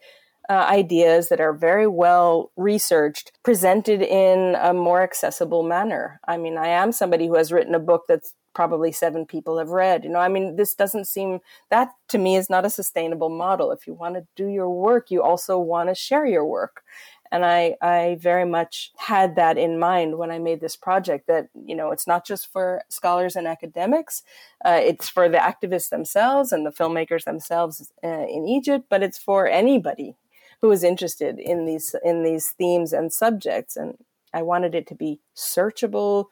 uh, 0.49 0.65
ideas 0.67 1.29
that 1.29 1.39
are 1.39 1.53
very 1.53 1.87
well 1.87 2.51
researched 2.57 3.31
presented 3.43 4.01
in 4.01 4.55
a 4.59 4.73
more 4.73 5.01
accessible 5.01 5.63
manner. 5.63 6.19
I 6.27 6.37
mean, 6.37 6.57
I 6.57 6.69
am 6.69 6.91
somebody 6.91 7.27
who 7.27 7.35
has 7.35 7.51
written 7.51 7.75
a 7.75 7.79
book 7.79 8.03
that's 8.07 8.33
probably 8.53 8.91
seven 8.91 9.25
people 9.25 9.57
have 9.57 9.69
read. 9.69 10.03
You 10.03 10.09
know, 10.09 10.19
I 10.19 10.27
mean, 10.27 10.55
this 10.55 10.73
doesn't 10.73 11.05
seem 11.05 11.39
that 11.69 11.89
to 12.09 12.17
me 12.17 12.35
is 12.35 12.49
not 12.49 12.65
a 12.65 12.69
sustainable 12.69 13.29
model. 13.29 13.71
If 13.71 13.87
you 13.87 13.93
want 13.93 14.15
to 14.15 14.27
do 14.35 14.47
your 14.47 14.69
work, 14.69 15.11
you 15.11 15.21
also 15.21 15.57
want 15.57 15.89
to 15.89 15.95
share 15.95 16.25
your 16.25 16.45
work. 16.45 16.83
And 17.31 17.45
I, 17.45 17.75
I 17.81 18.17
very 18.19 18.45
much 18.45 18.91
had 18.97 19.35
that 19.35 19.57
in 19.57 19.77
mind 19.77 20.17
when 20.17 20.31
I 20.31 20.39
made 20.39 20.61
this 20.61 20.75
project 20.75 21.27
that, 21.27 21.49
you 21.53 21.75
know, 21.75 21.91
it's 21.91 22.07
not 22.07 22.25
just 22.25 22.51
for 22.51 22.81
scholars 22.89 23.35
and 23.35 23.47
academics, 23.47 24.23
uh, 24.65 24.79
it's 24.81 25.07
for 25.07 25.29
the 25.29 25.37
activists 25.37 25.89
themselves 25.89 26.51
and 26.51 26.65
the 26.65 26.71
filmmakers 26.71 27.25
themselves 27.25 27.91
uh, 28.03 28.25
in 28.27 28.47
Egypt, 28.47 28.85
but 28.89 29.03
it's 29.03 29.19
for 29.19 29.47
anybody 29.47 30.15
who 30.61 30.71
is 30.71 30.83
interested 30.83 31.39
in 31.39 31.65
these 31.65 31.95
in 32.03 32.23
these 32.23 32.49
themes 32.49 32.93
and 32.93 33.13
subjects. 33.13 33.77
And 33.77 33.97
I 34.33 34.41
wanted 34.41 34.73
it 34.73 34.87
to 34.87 34.95
be 34.95 35.19
searchable, 35.35 36.25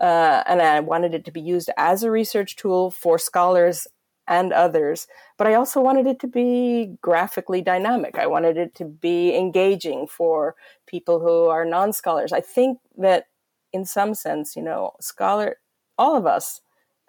uh, 0.00 0.42
and 0.46 0.60
I 0.60 0.80
wanted 0.80 1.14
it 1.14 1.24
to 1.26 1.30
be 1.30 1.40
used 1.40 1.70
as 1.76 2.02
a 2.02 2.10
research 2.10 2.56
tool 2.56 2.90
for 2.90 3.18
scholars 3.18 3.86
and 4.28 4.52
others. 4.52 5.06
But 5.36 5.46
I 5.46 5.54
also 5.54 5.80
wanted 5.80 6.06
it 6.06 6.18
to 6.20 6.26
be 6.26 6.96
graphically 7.00 7.62
dynamic. 7.62 8.18
I 8.18 8.26
wanted 8.26 8.56
it 8.56 8.74
to 8.76 8.84
be 8.84 9.36
engaging 9.36 10.06
for 10.06 10.54
people 10.86 11.20
who 11.20 11.46
are 11.46 11.64
non 11.64 11.92
scholars. 11.92 12.32
I 12.32 12.40
think 12.40 12.78
that 12.98 13.26
in 13.72 13.84
some 13.84 14.14
sense, 14.14 14.56
you 14.56 14.62
know, 14.62 14.92
scholar, 15.00 15.56
all 15.98 16.16
of 16.16 16.26
us 16.26 16.60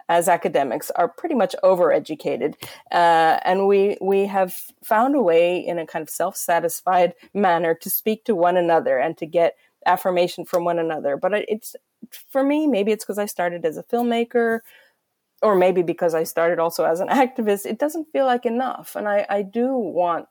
as 0.08 0.28
academics 0.28 0.90
are 0.92 1.08
pretty 1.08 1.34
much 1.34 1.54
overeducated, 1.62 2.54
uh, 2.92 3.38
and 3.44 3.66
we 3.66 3.98
we 4.00 4.26
have 4.26 4.54
found 4.82 5.14
a 5.14 5.20
way 5.22 5.58
in 5.58 5.78
a 5.78 5.86
kind 5.86 6.02
of 6.02 6.08
self 6.08 6.36
satisfied 6.36 7.14
manner 7.34 7.74
to 7.74 7.90
speak 7.90 8.24
to 8.24 8.34
one 8.34 8.56
another 8.56 8.98
and 8.98 9.18
to 9.18 9.26
get 9.26 9.56
affirmation 9.84 10.44
from 10.44 10.64
one 10.64 10.78
another. 10.78 11.16
But 11.16 11.34
it's 11.48 11.76
for 12.30 12.42
me, 12.42 12.66
maybe 12.66 12.92
it's 12.92 13.04
because 13.04 13.18
I 13.18 13.26
started 13.26 13.64
as 13.64 13.76
a 13.76 13.82
filmmaker, 13.82 14.60
or 15.42 15.54
maybe 15.54 15.82
because 15.82 16.14
I 16.14 16.24
started 16.24 16.58
also 16.58 16.84
as 16.84 17.00
an 17.00 17.08
activist. 17.22 17.66
It 17.66 17.78
doesn't 17.78 18.12
feel 18.12 18.26
like 18.26 18.46
enough, 18.46 18.96
and 18.96 19.08
I, 19.08 19.26
I 19.28 19.42
do 19.42 19.74
want 19.74 20.26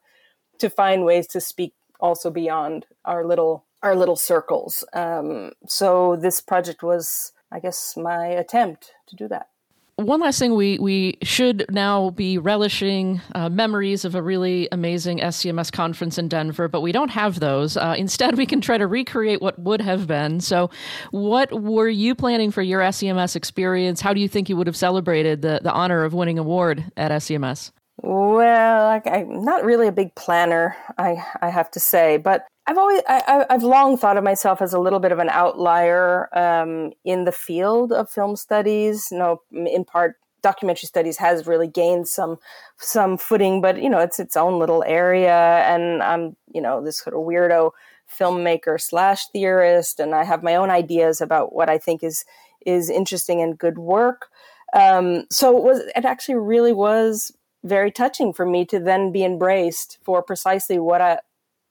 to 0.59 0.69
find 0.69 1.05
ways 1.05 1.27
to 1.27 1.41
speak 1.41 1.73
also 1.99 2.29
beyond 2.29 2.85
our 3.05 3.25
little 3.25 3.65
our 3.83 3.95
little 3.95 4.15
circles. 4.15 4.83
Um, 4.93 5.51
so 5.67 6.15
this 6.15 6.41
project 6.41 6.81
was, 6.81 7.31
I 7.51 7.59
guess, 7.59 7.95
my 7.95 8.25
attempt 8.25 8.91
to 9.07 9.15
do 9.15 9.27
that 9.27 9.49
one 9.97 10.19
last 10.19 10.37
thing 10.37 10.53
we 10.53 10.77
we 10.77 11.17
should 11.23 11.65
now 11.71 12.11
be 12.11 12.37
relishing 12.37 13.19
uh, 13.33 13.49
memories 13.49 14.05
of 14.05 14.13
a 14.13 14.21
really 14.21 14.67
amazing 14.71 15.19
SCMS 15.19 15.71
conference 15.71 16.19
in 16.19 16.27
Denver, 16.27 16.67
but 16.67 16.81
we 16.81 16.91
don't 16.91 17.09
have 17.09 17.39
those. 17.39 17.77
Uh, 17.77 17.95
instead, 17.97 18.37
we 18.37 18.45
can 18.45 18.61
try 18.61 18.77
to 18.77 18.85
recreate 18.85 19.41
what 19.41 19.57
would 19.57 19.81
have 19.81 20.05
been. 20.05 20.39
So, 20.39 20.69
what 21.09 21.51
were 21.51 21.89
you 21.89 22.13
planning 22.13 22.51
for 22.51 22.61
your 22.61 22.81
SCMS 22.81 23.35
experience? 23.35 23.99
How 23.99 24.13
do 24.13 24.21
you 24.21 24.27
think 24.27 24.49
you 24.49 24.55
would 24.57 24.67
have 24.67 24.77
celebrated 24.77 25.41
the 25.41 25.61
the 25.63 25.71
honor 25.71 26.03
of 26.03 26.13
winning 26.13 26.37
award 26.37 26.91
at 26.95 27.09
SCMS? 27.11 27.71
Well, 28.03 28.87
I, 28.87 29.01
am 29.05 29.43
not 29.43 29.65
really 29.65 29.87
a 29.87 29.91
big 29.91 30.13
planner, 30.13 30.75
I 30.99 31.25
I 31.41 31.49
have 31.49 31.71
to 31.71 31.79
say, 31.79 32.17
but 32.17 32.45
I've 32.67 32.77
always 32.77 33.01
I, 33.07 33.45
have 33.49 33.63
long 33.63 33.97
thought 33.97 34.17
of 34.17 34.25
myself 34.25 34.61
as 34.61 34.73
a 34.73 34.79
little 34.79 34.99
bit 34.99 35.13
of 35.13 35.19
an 35.19 35.29
outlier 35.29 36.27
um, 36.37 36.91
in 37.05 37.23
the 37.23 37.31
field 37.31 37.93
of 37.93 38.09
film 38.09 38.35
studies. 38.35 39.07
You 39.09 39.19
know, 39.19 39.41
in 39.53 39.85
part, 39.85 40.17
documentary 40.41 40.87
studies 40.87 41.17
has 41.17 41.47
really 41.47 41.67
gained 41.67 42.09
some 42.09 42.37
some 42.77 43.17
footing, 43.17 43.61
but 43.61 43.81
you 43.81 43.89
know, 43.89 43.99
it's 43.99 44.19
its 44.19 44.35
own 44.35 44.59
little 44.59 44.83
area, 44.85 45.63
and 45.65 46.03
I'm 46.03 46.35
you 46.53 46.61
know 46.61 46.83
this 46.83 46.97
sort 46.99 47.15
of 47.15 47.21
weirdo 47.21 47.71
filmmaker 48.11 48.79
slash 48.79 49.27
theorist, 49.27 50.01
and 50.01 50.13
I 50.13 50.25
have 50.25 50.43
my 50.43 50.55
own 50.55 50.69
ideas 50.69 51.21
about 51.21 51.53
what 51.53 51.69
I 51.69 51.77
think 51.77 52.03
is 52.03 52.25
is 52.65 52.89
interesting 52.89 53.41
and 53.41 53.57
good 53.57 53.77
work. 53.77 54.27
Um, 54.73 55.25
so 55.31 55.57
it 55.57 55.63
was 55.63 55.79
it 55.95 56.03
actually 56.03 56.35
really 56.35 56.73
was 56.73 57.31
very 57.63 57.91
touching 57.91 58.33
for 58.33 58.45
me 58.45 58.65
to 58.65 58.79
then 58.79 59.11
be 59.11 59.23
embraced 59.23 59.99
for 60.03 60.21
precisely 60.21 60.79
what 60.79 61.01
I 61.01 61.19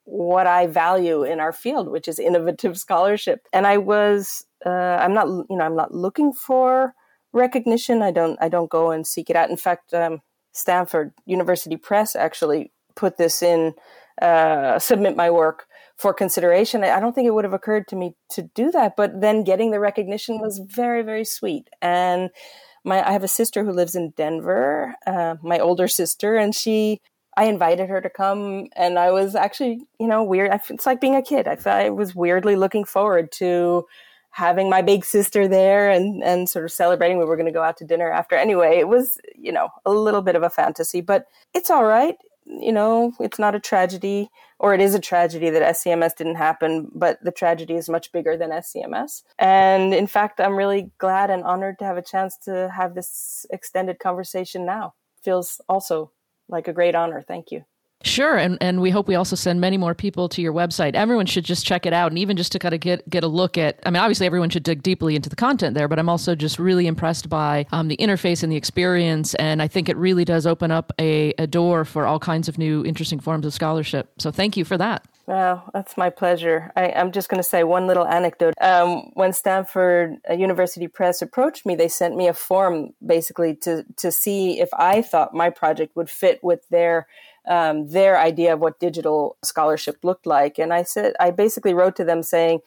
what 0.07 0.47
I 0.47 0.67
value 0.67 1.23
in 1.23 1.41
our 1.41 1.51
field, 1.51 1.89
which 1.89 2.07
is 2.07 2.17
innovative 2.17 2.77
scholarship. 2.77 3.45
And 3.51 3.67
I 3.67 3.77
was, 3.77 4.45
uh, 4.65 4.69
I'm 4.69 5.13
not, 5.13 5.27
you 5.27 5.57
know, 5.57 5.65
I'm 5.65 5.75
not 5.75 5.93
looking 5.93 6.31
for 6.31 6.93
recognition. 7.33 8.01
I 8.01 8.11
don't, 8.11 8.37
I 8.41 8.47
don't 8.47 8.69
go 8.69 8.91
and 8.91 9.05
seek 9.05 9.29
it 9.29 9.35
out. 9.35 9.49
In 9.49 9.57
fact, 9.57 9.93
um, 9.93 10.21
Stanford 10.53 11.11
University 11.25 11.75
Press 11.75 12.15
actually 12.15 12.71
put 12.95 13.17
this 13.17 13.43
in, 13.43 13.73
uh, 14.21 14.79
submit 14.79 15.17
my 15.17 15.29
work 15.29 15.65
for 15.97 16.13
consideration. 16.13 16.85
I 16.85 17.01
don't 17.01 17.13
think 17.13 17.27
it 17.27 17.33
would 17.33 17.43
have 17.43 17.53
occurred 17.53 17.89
to 17.89 17.97
me 17.97 18.15
to 18.29 18.43
do 18.55 18.71
that, 18.71 18.95
but 18.95 19.19
then 19.19 19.43
getting 19.43 19.71
the 19.71 19.79
recognition 19.79 20.39
was 20.39 20.59
very, 20.59 21.01
very 21.01 21.25
sweet. 21.25 21.67
And 21.81 22.29
my, 22.85 23.05
I 23.05 23.11
have 23.11 23.25
a 23.25 23.27
sister 23.27 23.65
who 23.65 23.71
lives 23.71 23.93
in 23.93 24.13
Denver, 24.15 24.95
uh, 25.05 25.35
my 25.43 25.59
older 25.59 25.89
sister, 25.89 26.37
and 26.37 26.55
she 26.55 27.01
I 27.37 27.45
invited 27.45 27.87
her 27.89 28.01
to 28.01 28.09
come, 28.09 28.65
and 28.75 28.97
I 28.97 29.11
was 29.11 29.35
actually, 29.35 29.85
you 29.99 30.07
know, 30.07 30.23
weird. 30.23 30.51
It's 30.69 30.87
like 30.87 30.99
being 30.99 31.15
a 31.15 31.21
kid. 31.21 31.47
I, 31.47 31.57
I 31.65 31.89
was 31.91 32.15
weirdly 32.15 32.55
looking 32.55 32.83
forward 32.83 33.31
to 33.33 33.85
having 34.31 34.71
my 34.71 34.81
big 34.81 35.05
sister 35.05 35.47
there 35.47 35.89
and 35.89 36.23
and 36.23 36.49
sort 36.49 36.65
of 36.65 36.71
celebrating. 36.71 37.19
We 37.19 37.25
were 37.25 37.35
going 37.35 37.45
to 37.45 37.51
go 37.51 37.61
out 37.61 37.77
to 37.77 37.85
dinner 37.85 38.09
after. 38.09 38.35
Anyway, 38.35 38.79
it 38.79 38.87
was, 38.87 39.19
you 39.35 39.51
know, 39.51 39.69
a 39.85 39.91
little 39.91 40.23
bit 40.23 40.35
of 40.35 40.41
a 40.41 40.49
fantasy, 40.49 40.99
but 40.99 41.25
it's 41.53 41.69
all 41.69 41.85
right. 41.85 42.15
You 42.47 42.71
know, 42.71 43.13
it's 43.19 43.37
not 43.37 43.53
a 43.53 43.59
tragedy, 43.59 44.29
or 44.57 44.73
it 44.73 44.81
is 44.81 44.95
a 44.95 44.99
tragedy 44.99 45.51
that 45.51 45.75
SCMS 45.75 46.15
didn't 46.15 46.35
happen, 46.35 46.89
but 46.95 47.19
the 47.21 47.31
tragedy 47.31 47.75
is 47.75 47.87
much 47.87 48.11
bigger 48.11 48.35
than 48.35 48.49
SCMS. 48.49 49.21
And 49.37 49.93
in 49.93 50.07
fact, 50.07 50.39
I'm 50.39 50.55
really 50.55 50.89
glad 50.97 51.29
and 51.29 51.43
honored 51.43 51.77
to 51.79 51.85
have 51.85 51.97
a 51.97 52.01
chance 52.01 52.35
to 52.45 52.71
have 52.75 52.95
this 52.95 53.45
extended 53.51 53.99
conversation 53.99 54.65
now. 54.65 54.95
Feels 55.21 55.61
also 55.69 56.11
like 56.49 56.67
a 56.67 56.73
great 56.73 56.95
honor. 56.95 57.23
Thank 57.27 57.51
you. 57.51 57.63
Sure, 58.03 58.37
and 58.37 58.59
and 58.61 58.79
we 58.79 58.91
hope 58.91 59.07
we 59.07 59.15
also 59.15 59.35
send 59.35 59.59
many 59.59 59.75
more 59.75 59.95
people 59.95 60.29
to 60.29 60.41
your 60.41 60.53
website. 60.53 60.93
Everyone 60.93 61.25
should 61.25 61.43
just 61.43 61.65
check 61.65 61.87
it 61.87 61.93
out, 61.93 62.11
and 62.11 62.19
even 62.19 62.37
just 62.37 62.51
to 62.51 62.59
kind 62.59 62.75
of 62.75 62.79
get 62.79 63.09
get 63.09 63.23
a 63.23 63.27
look 63.27 63.57
at. 63.57 63.79
I 63.87 63.89
mean, 63.89 64.01
obviously, 64.01 64.27
everyone 64.27 64.51
should 64.51 64.61
dig 64.61 64.83
deeply 64.83 65.15
into 65.15 65.29
the 65.29 65.35
content 65.35 65.73
there, 65.73 65.87
but 65.87 65.97
I'm 65.97 66.07
also 66.07 66.35
just 66.35 66.59
really 66.59 66.85
impressed 66.85 67.27
by 67.27 67.65
um, 67.71 67.87
the 67.87 67.97
interface 67.97 68.43
and 68.43 68.51
the 68.51 68.55
experience, 68.55 69.33
and 69.35 69.63
I 69.63 69.67
think 69.67 69.89
it 69.89 69.97
really 69.97 70.25
does 70.25 70.45
open 70.45 70.69
up 70.69 70.93
a, 70.99 71.33
a 71.39 71.47
door 71.47 71.85
for 71.85 72.05
all 72.05 72.19
kinds 72.19 72.47
of 72.47 72.59
new, 72.59 72.85
interesting 72.85 73.19
forms 73.19 73.47
of 73.47 73.53
scholarship. 73.53 74.09
So, 74.19 74.29
thank 74.29 74.57
you 74.57 74.63
for 74.63 74.77
that. 74.77 75.03
Wow, 75.27 75.69
that's 75.73 75.97
my 75.97 76.09
pleasure. 76.09 76.71
I, 76.77 76.85
am 76.85 77.11
just 77.11 77.27
going 77.27 77.43
to 77.43 77.47
say 77.47 77.65
one 77.65 77.85
little 77.85 78.07
anecdote. 78.07 78.53
Um, 78.61 79.11
when 79.13 79.33
Stanford 79.33 80.15
uh, 80.29 80.33
University 80.33 80.87
Press 80.87 81.21
approached 81.21 81.65
me, 81.65 81.75
they 81.75 81.89
sent 81.89 82.15
me 82.15 82.29
a 82.29 82.33
form 82.33 82.91
basically 83.05 83.53
to 83.57 83.83
to 83.97 84.09
see 84.09 84.61
if 84.61 84.69
I 84.73 85.01
thought 85.01 85.33
my 85.33 85.49
project 85.49 85.97
would 85.97 86.09
fit 86.09 86.41
with 86.41 86.69
their 86.69 87.07
um, 87.45 87.89
their 87.89 88.17
idea 88.17 88.53
of 88.53 88.61
what 88.61 88.79
digital 88.79 89.35
scholarship 89.43 89.97
looked 90.01 90.25
like. 90.25 90.57
And 90.57 90.73
I 90.73 90.83
said, 90.83 91.13
I 91.19 91.31
basically 91.31 91.73
wrote 91.73 91.97
to 91.97 92.05
them 92.05 92.23
saying, 92.23 92.61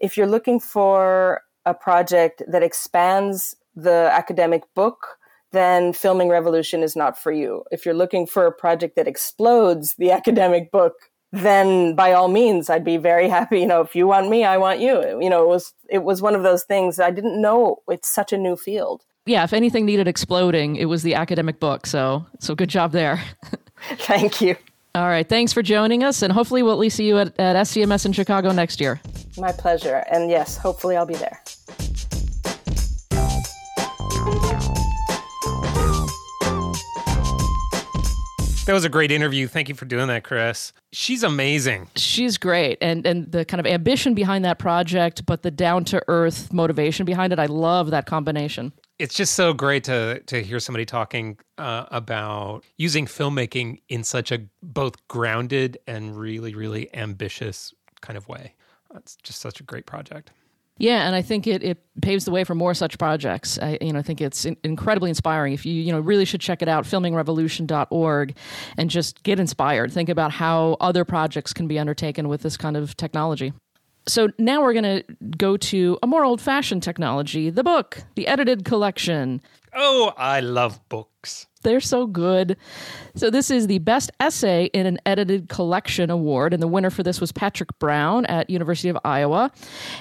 if 0.00 0.16
you're 0.16 0.26
looking 0.26 0.58
for 0.58 1.42
a 1.64 1.74
project 1.74 2.42
that 2.48 2.64
expands 2.64 3.54
the 3.76 4.10
academic 4.12 4.62
book, 4.74 5.18
then 5.52 5.92
Filming 5.92 6.28
Revolution 6.28 6.82
is 6.82 6.96
not 6.96 7.16
for 7.16 7.30
you. 7.30 7.62
If 7.70 7.86
you're 7.86 7.94
looking 7.94 8.26
for 8.26 8.46
a 8.46 8.52
project 8.52 8.96
that 8.96 9.06
explodes 9.06 9.94
the 9.94 10.10
academic 10.20 10.72
book, 10.72 10.94
then 11.34 11.94
by 11.94 12.12
all 12.12 12.28
means 12.28 12.70
i'd 12.70 12.84
be 12.84 12.96
very 12.96 13.28
happy. 13.36 13.60
You 13.60 13.66
know 13.66 13.80
if 13.80 13.94
you 13.94 14.06
want 14.06 14.28
me 14.28 14.44
i 14.44 14.56
want 14.56 14.80
you. 14.80 15.20
You 15.20 15.30
know 15.30 15.42
it 15.42 15.48
was 15.48 15.72
it 15.88 16.02
was 16.04 16.22
one 16.22 16.34
of 16.34 16.42
those 16.42 16.64
things 16.64 17.00
i 17.00 17.10
didn't 17.10 17.40
know. 17.40 17.82
It's 17.88 18.08
such 18.08 18.32
a 18.32 18.38
new 18.38 18.56
field. 18.56 19.02
Yeah 19.26 19.44
if 19.44 19.52
anything 19.52 19.84
needed 19.86 20.08
exploding 20.08 20.76
it 20.76 20.86
was 20.86 21.02
the 21.02 21.14
academic 21.14 21.60
book. 21.60 21.86
So 21.86 22.26
so 22.40 22.54
good 22.54 22.70
job 22.70 22.92
there. 22.92 23.22
Thank 23.98 24.40
you. 24.40 24.56
All 24.94 25.08
right. 25.08 25.28
Thanks 25.28 25.52
for 25.52 25.60
joining 25.60 26.04
us 26.04 26.22
and 26.22 26.32
hopefully 26.32 26.62
we'll 26.62 26.72
at 26.72 26.78
least 26.78 26.96
see 26.96 27.08
you 27.08 27.18
at, 27.18 27.38
at 27.38 27.56
scms 27.66 28.06
in 28.06 28.12
chicago 28.12 28.52
next 28.52 28.80
year. 28.80 29.00
My 29.36 29.52
pleasure. 29.52 30.04
And 30.10 30.30
yes 30.30 30.56
hopefully 30.56 30.96
i'll 30.96 31.06
be 31.06 31.16
there 31.16 31.42
That 38.66 38.72
was 38.72 38.84
a 38.84 38.88
great 38.88 39.12
interview. 39.12 39.46
Thank 39.46 39.68
you 39.68 39.74
for 39.74 39.84
doing 39.84 40.08
that, 40.08 40.24
Chris. 40.24 40.72
She's 40.90 41.22
amazing. 41.22 41.88
She's 41.96 42.38
great. 42.38 42.78
And 42.80 43.06
and 43.06 43.30
the 43.30 43.44
kind 43.44 43.60
of 43.60 43.66
ambition 43.66 44.14
behind 44.14 44.44
that 44.46 44.58
project, 44.58 45.26
but 45.26 45.42
the 45.42 45.50
down 45.50 45.84
to 45.86 46.02
earth 46.08 46.50
motivation 46.52 47.04
behind 47.04 47.32
it, 47.34 47.38
I 47.38 47.46
love 47.46 47.90
that 47.90 48.06
combination. 48.06 48.72
it's 48.98 49.14
just 49.14 49.34
so 49.34 49.52
great 49.52 49.84
to 49.84 50.20
to 50.20 50.42
hear 50.42 50.58
somebody 50.60 50.86
talking 50.86 51.38
uh, 51.58 51.84
about 51.90 52.64
using 52.78 53.06
filmmaking 53.06 53.80
in 53.88 54.02
such 54.04 54.32
a 54.32 54.38
both 54.62 54.96
grounded 55.08 55.76
and 55.86 56.16
really 56.16 56.54
really 56.54 56.94
ambitious 56.94 57.74
kind 58.00 58.16
of 58.16 58.28
way. 58.28 58.54
It's 58.94 59.16
just 59.16 59.40
such 59.40 59.60
a 59.60 59.64
great 59.64 59.84
project. 59.86 60.30
Yeah, 60.78 61.06
and 61.06 61.14
I 61.14 61.22
think 61.22 61.46
it, 61.46 61.62
it 61.62 61.78
paves 62.02 62.24
the 62.24 62.32
way 62.32 62.42
for 62.42 62.54
more 62.54 62.74
such 62.74 62.98
projects. 62.98 63.58
I 63.60 63.78
you 63.80 63.92
know 63.92 64.00
I 64.00 64.02
think 64.02 64.20
it's 64.20 64.44
in, 64.44 64.56
incredibly 64.64 65.08
inspiring. 65.08 65.52
If 65.52 65.64
you 65.64 65.74
you 65.74 65.92
know 65.92 66.00
really 66.00 66.24
should 66.24 66.40
check 66.40 66.62
it 66.62 66.68
out, 66.68 66.84
filmingrevolution.org, 66.84 68.36
and 68.76 68.90
just 68.90 69.22
get 69.22 69.38
inspired. 69.38 69.92
Think 69.92 70.08
about 70.08 70.32
how 70.32 70.76
other 70.80 71.04
projects 71.04 71.52
can 71.52 71.68
be 71.68 71.78
undertaken 71.78 72.28
with 72.28 72.42
this 72.42 72.56
kind 72.56 72.76
of 72.76 72.96
technology. 72.96 73.52
So 74.06 74.28
now 74.38 74.60
we're 74.60 74.74
going 74.74 75.02
to 75.02 75.04
go 75.38 75.56
to 75.56 75.98
a 76.02 76.06
more 76.06 76.24
old-fashioned 76.24 76.82
technology, 76.82 77.48
the 77.48 77.64
book, 77.64 78.02
the 78.16 78.26
edited 78.26 78.66
collection. 78.66 79.40
Oh, 79.72 80.12
I 80.18 80.40
love 80.40 80.78
books. 80.90 81.46
They're 81.64 81.80
so 81.80 82.06
good. 82.06 82.56
So 83.16 83.30
this 83.30 83.50
is 83.50 83.66
the 83.66 83.78
best 83.78 84.10
essay 84.20 84.66
in 84.66 84.86
an 84.86 84.98
edited 85.06 85.48
collection 85.48 86.10
award, 86.10 86.52
and 86.52 86.62
the 86.62 86.68
winner 86.68 86.90
for 86.90 87.02
this 87.02 87.20
was 87.20 87.32
Patrick 87.32 87.76
Brown 87.78 88.26
at 88.26 88.50
University 88.50 88.88
of 88.88 88.98
Iowa, 89.04 89.50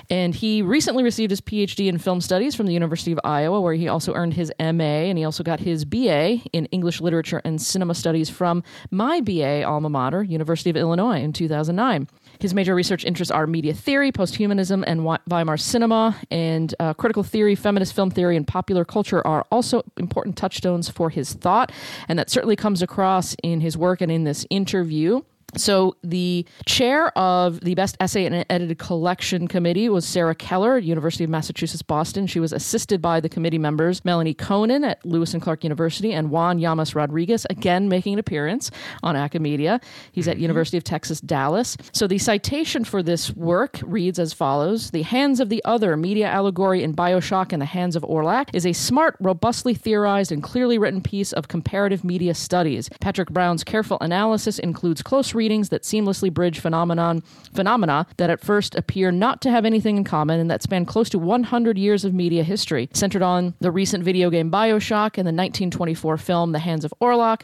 and 0.10 0.36
he 0.36 0.62
recently 0.62 1.04
received 1.04 1.32
his 1.32 1.42
PhD 1.42 1.88
in 1.88 1.98
film 1.98 2.22
studies 2.22 2.54
from 2.56 2.66
the 2.66 2.74
University 2.74 3.12
of 3.12 3.20
Iowa, 3.24 3.62
where 3.62 3.74
he 3.74 3.88
also 3.88 4.14
earned 4.14 4.34
his 4.34 4.52
MA, 4.60 5.08
and 5.10 5.18
he 5.18 5.24
also 5.24 5.44
got 5.44 5.60
his 5.60 5.86
BA 5.86 6.40
in 6.52 6.66
English 6.68 7.02
literature 7.02 7.42
and 7.46 7.62
cinema 7.62 7.96
studies 7.96 8.30
from 8.30 8.64
my 8.92 9.22
BA 9.22 9.64
alma 9.64 9.90
mater, 9.90 10.24
University 10.24 10.70
of 10.70 10.76
Illinois, 10.76 11.22
in 11.22 11.34
2009. 11.34 12.08
His 12.40 12.54
major 12.54 12.76
research 12.76 13.06
interests 13.06 13.32
are 13.32 13.48
media 13.48 13.74
theory, 13.74 14.12
posthumanism, 14.12 14.84
and 14.86 15.02
Weimar 15.28 15.58
cinema. 15.58 16.16
And 16.32 16.74
uh, 16.80 16.94
critical 16.94 17.24
theory, 17.24 17.56
feminist 17.56 17.94
film 17.94 18.12
theory, 18.12 18.36
and 18.36 18.48
popular 18.48 18.86
culture 18.86 19.26
are 19.26 19.46
also 19.52 19.84
important 19.98 20.38
touchstones 20.38 20.90
for 20.90 21.10
his 21.10 21.34
thought. 21.34 21.72
And 22.08 22.20
that 22.20 22.30
certainly 22.30 22.56
comes 22.56 22.82
across 22.82 23.36
in 23.44 23.62
his 23.62 23.78
work 23.78 24.02
and 24.02 24.12
in 24.12 24.24
this 24.24 24.46
interview. 24.50 25.22
So, 25.58 25.96
the 26.04 26.46
chair 26.66 27.16
of 27.18 27.62
the 27.62 27.76
Best 27.76 27.96
Essay 28.00 28.26
in 28.26 28.34
an 28.34 28.46
Edited 28.50 28.80
Collection 28.80 29.48
Committee 29.48 29.90
was 29.90 30.06
Sarah 30.06 30.36
Keller, 30.36 30.78
University 30.78 31.24
of 31.24 31.30
Massachusetts 31.30 31.82
Boston. 31.82 32.28
She 32.28 32.40
was 32.40 32.52
assisted 32.52 33.02
by 33.02 33.20
the 33.20 33.30
committee 33.30 33.58
members 33.58 34.04
Melanie 34.04 34.34
Kohnen 34.34 34.86
at 34.86 35.06
Lewis 35.06 35.34
and 35.34 35.42
Clark 35.42 35.64
University 35.64 36.14
and 36.14 36.32
Juan 36.32 36.60
Llamas 36.60 36.96
Rodriguez, 36.96 37.46
again 37.50 37.88
making 37.88 38.14
an 38.14 38.20
appearance 38.20 38.72
on 39.04 39.16
Acamedia. 39.16 39.82
He's 40.12 40.28
at 40.28 40.36
mm-hmm. 40.36 40.44
University 40.44 40.78
of 40.78 40.84
Texas 40.84 41.22
Dallas. 41.22 41.78
So, 41.92 42.08
the 42.08 42.18
citation 42.18 42.84
for 42.84 43.04
this 43.04 43.32
work 43.36 43.80
reads 43.84 44.20
as 44.20 44.34
follows 44.34 44.92
The 44.92 45.04
Hands 45.04 45.40
of 45.40 45.50
the 45.50 45.64
Other 45.66 45.96
Media 45.96 46.28
Allegory 46.28 46.84
in 46.84 46.96
Bioshock 46.96 47.54
and 47.54 47.62
the 47.62 47.68
Hands 47.68 47.96
of 47.96 48.04
Orlac 48.04 48.50
is 48.54 48.66
a 48.66 48.74
smart, 48.74 49.16
robustly 49.20 49.74
theorized, 49.74 50.32
and 50.32 50.42
clearly 50.42 50.78
written 50.78 51.02
piece 51.02 51.32
of 51.34 51.48
comparative 51.48 52.04
media 52.04 52.34
studies. 52.34 52.90
Patrick 53.00 53.30
Brown's 53.30 53.64
careful 53.64 53.98
analysis 54.02 54.60
includes 54.60 55.02
close 55.02 55.34
readings 55.44 55.68
that 55.68 55.84
seamlessly 55.84 56.34
bridge 56.34 56.58
phenomenon 56.58 57.22
phenomena 57.54 58.08
that 58.16 58.30
at 58.30 58.40
first 58.40 58.76
appear 58.76 59.12
not 59.12 59.42
to 59.42 59.52
have 59.52 59.66
anything 59.66 59.98
in 59.98 60.06
common 60.06 60.40
and 60.40 60.50
that 60.50 60.64
span 60.64 60.86
close 60.86 61.10
to 61.10 61.20
100 61.20 61.78
years 61.78 62.06
of 62.06 62.14
media 62.14 62.44
history, 62.44 62.88
centered 62.94 63.22
on 63.22 63.54
the 63.60 63.70
recent 63.70 64.06
video 64.06 64.30
game 64.30 64.50
BioShock 64.50 65.18
and 65.18 65.28
the 65.28 65.36
1924 65.36 66.18
film 66.18 66.54
The 66.54 66.60
Hands 66.60 66.86
of 66.86 66.94
Orlac. 67.02 67.42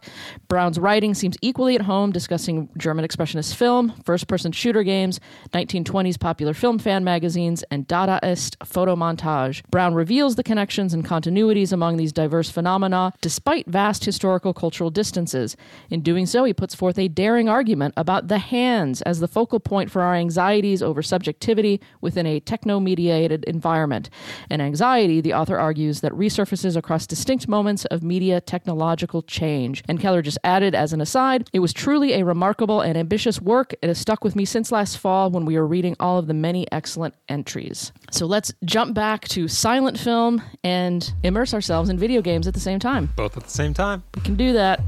Brown's 0.48 0.80
writing 0.80 1.14
seems 1.14 1.36
equally 1.42 1.76
at 1.76 1.82
home 1.82 2.14
discussing 2.14 2.70
German 2.78 3.06
expressionist 3.06 3.54
film, 3.56 3.92
first-person 4.06 4.54
shooter 4.54 4.84
games, 4.84 5.20
1920s 5.52 6.18
popular 6.18 6.54
film 6.54 6.80
fan 6.80 7.04
magazines, 7.04 7.64
and 7.70 7.86
Dadaist 7.86 8.56
photo 8.66 8.96
montage. 8.96 9.62
Brown 9.70 9.94
reveals 9.94 10.38
the 10.38 10.44
connections 10.44 10.94
and 10.94 11.04
continuities 11.06 11.74
among 11.74 11.98
these 11.98 12.14
diverse 12.14 12.50
phenomena 12.50 13.12
despite 13.20 13.68
vast 13.68 14.06
historical 14.06 14.54
cultural 14.54 14.90
distances. 14.90 15.58
In 15.90 16.00
doing 16.00 16.26
so, 16.26 16.46
he 16.46 16.54
puts 16.54 16.74
forth 16.74 16.98
a 16.98 17.10
daring 17.10 17.50
argument 17.50 17.89
about 17.98 18.28
the 18.28 18.38
hands 18.38 19.02
as 19.04 19.20
the 19.20 19.28
focal 19.28 19.60
point 19.60 19.92
for 19.92 20.02
our 20.02 20.16
anxieties 20.16 20.82
over 20.82 21.02
subjectivity 21.02 21.82
within 22.02 22.26
a 22.26 22.40
techno 22.40 22.80
mediated 22.80 23.44
environment. 23.46 24.10
An 24.50 24.62
anxiety, 24.62 25.22
the 25.22 25.34
author 25.34 25.58
argues, 25.58 26.02
that 26.02 26.12
resurfaces 26.14 26.76
across 26.76 27.08
distinct 27.08 27.48
moments 27.48 27.86
of 27.86 28.04
media 28.04 28.42
technological 28.42 29.22
change. 29.22 29.84
And 29.88 30.00
Keller 30.00 30.22
just 30.22 30.38
added, 30.44 30.76
as 30.76 30.94
an 30.94 31.02
aside, 31.02 31.50
it 31.54 31.60
was 31.60 31.74
truly 31.74 32.14
a 32.14 32.26
remarkable 32.26 32.82
and 32.82 32.98
ambitious 32.98 33.42
work. 33.42 33.74
It 33.82 33.88
has 33.88 33.98
stuck 33.98 34.24
with 34.24 34.36
me 34.36 34.46
since 34.46 34.72
last 34.72 34.98
fall 34.98 35.30
when 35.30 35.46
we 35.46 35.58
were 35.58 35.68
reading 35.68 35.96
all 36.00 36.18
of 36.18 36.28
the 36.28 36.34
many 36.34 36.70
excellent 36.72 37.16
entries. 37.28 37.92
So 38.12 38.26
let's 38.26 38.54
jump 38.66 38.94
back 38.94 39.28
to 39.30 39.48
silent 39.48 40.00
film 40.00 40.42
and 40.64 41.12
immerse 41.24 41.54
ourselves 41.54 41.90
in 41.90 41.98
video 41.98 42.22
games 42.22 42.48
at 42.48 42.54
the 42.54 42.60
same 42.60 42.80
time. 42.80 43.10
Both 43.16 43.38
at 43.38 43.44
the 43.44 43.50
same 43.50 43.74
time. 43.74 44.04
We 44.16 44.22
can 44.22 44.36
do 44.36 44.54
that. 44.54 44.80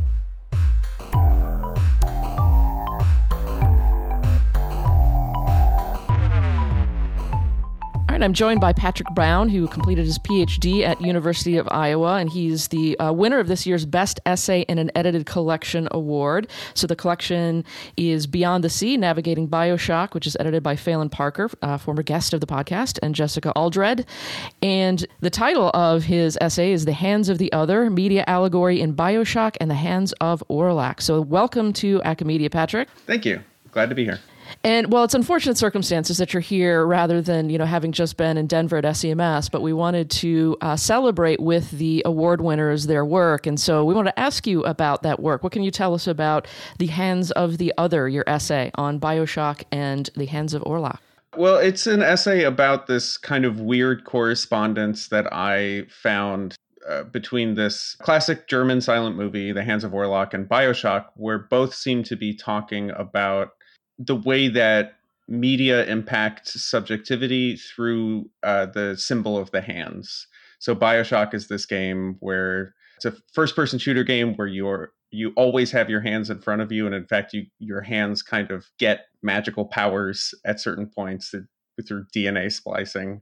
I'm 8.24 8.34
joined 8.34 8.62
by 8.62 8.72
Patrick 8.72 9.08
Brown, 9.16 9.50
who 9.50 9.68
completed 9.68 10.06
his 10.06 10.20
PhD 10.20 10.84
at 10.84 11.02
University 11.02 11.58
of 11.58 11.68
Iowa, 11.72 12.18
and 12.18 12.30
he's 12.30 12.68
the 12.68 12.98
uh, 13.00 13.12
winner 13.12 13.40
of 13.40 13.48
this 13.48 13.66
year's 13.66 13.86
Best 13.86 14.20
Essay 14.26 14.62
in 14.62 14.78
an 14.78 14.92
Edited 14.96 15.26
Collection 15.26 15.88
award. 15.92 16.48
So 16.74 16.86
the 16.86 16.96
collection 16.96 17.66
is 17.98 18.28
Beyond 18.28 18.64
the 18.64 18.70
Sea: 18.70 18.96
Navigating 18.98 19.48
Bioshock, 19.48 20.14
which 20.14 20.28
is 20.28 20.38
edited 20.40 20.62
by 20.62 20.76
Felan 20.76 21.10
Parker, 21.12 21.50
uh, 21.62 21.78
former 21.78 22.04
guest 22.04 22.34
of 22.34 22.42
the 22.42 22.48
podcast, 22.48 23.00
and 23.02 23.16
Jessica 23.16 23.52
Aldred. 23.54 24.06
And 24.62 25.06
the 25.22 25.30
title 25.30 25.72
of 25.74 26.04
his 26.04 26.38
essay 26.42 26.74
is 26.74 26.86
"The 26.86 26.94
Hands 26.94 27.28
of 27.28 27.40
the 27.40 27.52
Other: 27.54 27.90
Media 27.90 28.24
Allegory 28.28 28.82
in 28.82 28.94
Bioshock 28.94 29.58
and 29.60 29.70
the 29.70 29.76
Hands 29.76 30.12
of 30.22 30.44
Orlac." 30.48 31.02
So 31.02 31.22
welcome 31.22 31.74
to 31.74 32.00
Acamedia, 32.06 32.52
Patrick. 32.52 32.88
Thank 33.08 33.26
you. 33.26 33.42
Glad 33.72 33.90
to 33.90 33.96
be 33.96 34.04
here. 34.04 34.20
And 34.64 34.91
well, 34.91 35.04
it's 35.04 35.14
unfortunate 35.14 35.58
circumstances 35.58 36.18
that 36.18 36.34
you're 36.34 36.41
here 36.41 36.86
rather 36.86 37.22
than 37.22 37.49
you 37.49 37.58
know 37.58 37.66
having 37.66 37.91
just 37.91 38.18
been 38.18 38.38
in 38.38 38.47
Denver 38.47 38.78
at 38.78 38.84
SCMS. 38.84 39.49
But 39.49 39.62
we 39.62 39.74
wanted 39.74 40.10
to 40.12 40.58
uh, 40.62 40.76
celebrate 40.76 41.39
with 41.39 41.72
the 41.72 42.02
award 42.06 42.41
winners 42.41 42.88
their 42.88 43.06
work, 43.06 43.47
and 43.47 43.60
so 43.60 43.84
we 43.86 43.93
want 43.93 44.08
to 44.08 44.20
ask 44.20 44.47
you 44.47 44.64
about 44.64 45.04
that 45.04 45.20
work. 45.20 45.43
What 45.43 45.52
can 45.52 45.64
you 45.64 45.72
tell 45.72 45.93
us 45.93 46.08
about 46.08 46.47
the 46.78 46.88
Hands 46.88 47.32
of 47.32 47.58
the 47.58 47.74
Other, 47.78 48.08
your 48.08 48.24
essay 48.28 48.72
on 48.76 48.99
Bioshock 48.99 49.64
and 49.72 50.10
the 50.16 50.26
Hands 50.26 50.54
of 50.54 50.62
Orlac? 50.64 50.99
Well, 51.38 51.58
it's 51.58 51.88
an 51.88 52.02
essay 52.02 52.43
about 52.43 52.88
this 52.88 53.18
kind 53.18 53.45
of 53.45 53.62
weird 53.62 54.04
correspondence 54.04 55.08
that 55.08 55.32
I 55.32 55.84
found 55.89 56.56
uh, 56.88 57.04
between 57.04 57.56
this 57.56 57.95
classic 58.02 58.47
German 58.47 58.82
silent 58.82 59.16
movie, 59.16 59.52
The 59.52 59.64
Hands 59.64 59.84
of 59.84 59.93
Orlac, 59.93 60.34
and 60.34 60.49
Bioshock, 60.49 61.06
where 61.16 61.39
both 61.39 61.74
seem 61.74 62.04
to 62.04 62.18
be 62.18 62.34
talking 62.34 62.91
about 62.91 63.52
the 64.06 64.16
way 64.16 64.47
that 64.47 64.93
media 65.28 65.86
impacts 65.86 66.62
subjectivity 66.64 67.56
through 67.56 68.30
uh, 68.43 68.66
the 68.66 68.97
symbol 68.97 69.38
of 69.38 69.52
the 69.52 69.62
hands. 69.62 70.28
So 70.60 70.76
Bioshock 70.76 71.34
is 71.34 71.47
this 71.47 71.66
game 71.66 72.18
where 72.20 72.74
it's 72.97 73.06
a 73.06 73.16
first-person 73.34 73.80
shooter 73.80 74.04
game 74.04 74.36
where 74.36 74.47
you're 74.47 74.91
you 75.14 75.34
always 75.36 75.72
have 75.72 75.89
your 75.89 75.99
hands 75.99 76.30
in 76.30 76.39
front 76.39 76.62
of 76.62 76.72
you, 76.72 76.86
and 76.86 76.95
in 76.95 77.06
fact, 77.06 77.34
you 77.34 77.45
your 77.60 77.82
hands 77.82 78.22
kind 78.22 78.52
of 78.52 78.66
get 78.80 79.08
magical 79.22 79.66
powers 79.66 80.34
at 80.45 80.60
certain 80.60 80.88
points 80.88 81.34
through 81.88 82.06
DNA 82.16 82.52
splicing 82.52 83.22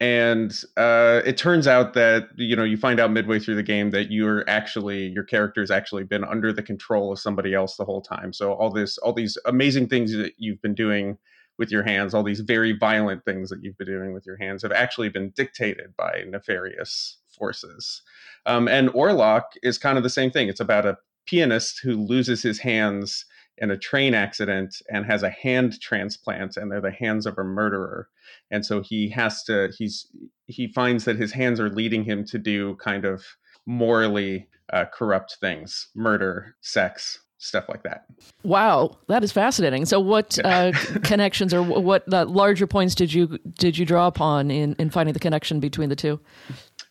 and 0.00 0.52
uh, 0.76 1.22
it 1.24 1.36
turns 1.36 1.66
out 1.66 1.94
that 1.94 2.28
you 2.36 2.54
know 2.54 2.62
you 2.62 2.76
find 2.76 3.00
out 3.00 3.10
midway 3.10 3.40
through 3.40 3.56
the 3.56 3.62
game 3.62 3.90
that 3.90 4.12
you're 4.12 4.48
actually 4.48 5.08
your 5.08 5.24
character's 5.24 5.70
actually 5.70 6.04
been 6.04 6.24
under 6.24 6.52
the 6.52 6.62
control 6.62 7.12
of 7.12 7.18
somebody 7.18 7.52
else 7.52 7.76
the 7.76 7.84
whole 7.84 8.02
time. 8.02 8.32
So 8.32 8.52
all 8.52 8.70
this 8.70 8.98
all 8.98 9.12
these 9.12 9.36
amazing 9.44 9.88
things 9.88 10.12
that 10.12 10.34
you've 10.38 10.62
been 10.62 10.74
doing 10.74 11.18
with 11.58 11.72
your 11.72 11.82
hands 11.82 12.14
all 12.14 12.22
these 12.22 12.40
very 12.40 12.72
violent 12.72 13.24
things 13.24 13.50
that 13.50 13.64
you've 13.64 13.76
been 13.76 13.88
doing 13.88 14.12
with 14.12 14.24
your 14.24 14.36
hands 14.36 14.62
have 14.62 14.70
actually 14.70 15.08
been 15.08 15.30
dictated 15.30 15.96
by 15.96 16.22
nefarious 16.28 17.18
forces. 17.36 18.02
Um, 18.46 18.68
and 18.68 18.90
Orlac 18.90 19.42
is 19.64 19.78
kind 19.78 19.98
of 19.98 20.04
the 20.04 20.10
same 20.10 20.30
thing. 20.30 20.48
It's 20.48 20.60
about 20.60 20.86
a 20.86 20.98
pianist 21.26 21.80
who 21.82 21.96
loses 21.96 22.42
his 22.42 22.60
hands 22.60 23.24
in 23.60 23.70
a 23.70 23.76
train 23.76 24.14
accident 24.14 24.80
and 24.88 25.06
has 25.06 25.22
a 25.22 25.30
hand 25.30 25.80
transplant 25.80 26.56
and 26.56 26.70
they're 26.70 26.80
the 26.80 26.90
hands 26.90 27.26
of 27.26 27.38
a 27.38 27.44
murderer. 27.44 28.08
And 28.50 28.64
so 28.64 28.82
he 28.82 29.08
has 29.10 29.42
to 29.44 29.72
he's 29.76 30.06
he 30.46 30.68
finds 30.68 31.04
that 31.04 31.16
his 31.16 31.32
hands 31.32 31.60
are 31.60 31.70
leading 31.70 32.04
him 32.04 32.24
to 32.26 32.38
do 32.38 32.76
kind 32.76 33.04
of 33.04 33.24
morally 33.66 34.48
uh, 34.72 34.84
corrupt 34.92 35.36
things 35.40 35.88
murder 35.94 36.54
sex 36.60 37.20
stuff 37.40 37.68
like 37.68 37.82
that. 37.84 38.04
Wow 38.42 38.98
that 39.08 39.22
is 39.22 39.32
fascinating. 39.32 39.84
So 39.86 40.00
what 40.00 40.38
uh, 40.44 40.72
connections 41.02 41.54
or 41.54 41.62
what 41.62 42.12
uh, 42.12 42.26
larger 42.26 42.66
points 42.66 42.94
did 42.94 43.12
you 43.12 43.38
did 43.58 43.78
you 43.78 43.84
draw 43.84 44.06
upon 44.06 44.50
in 44.50 44.74
in 44.78 44.90
finding 44.90 45.12
the 45.12 45.20
connection 45.20 45.60
between 45.60 45.88
the 45.88 45.96
two? 45.96 46.20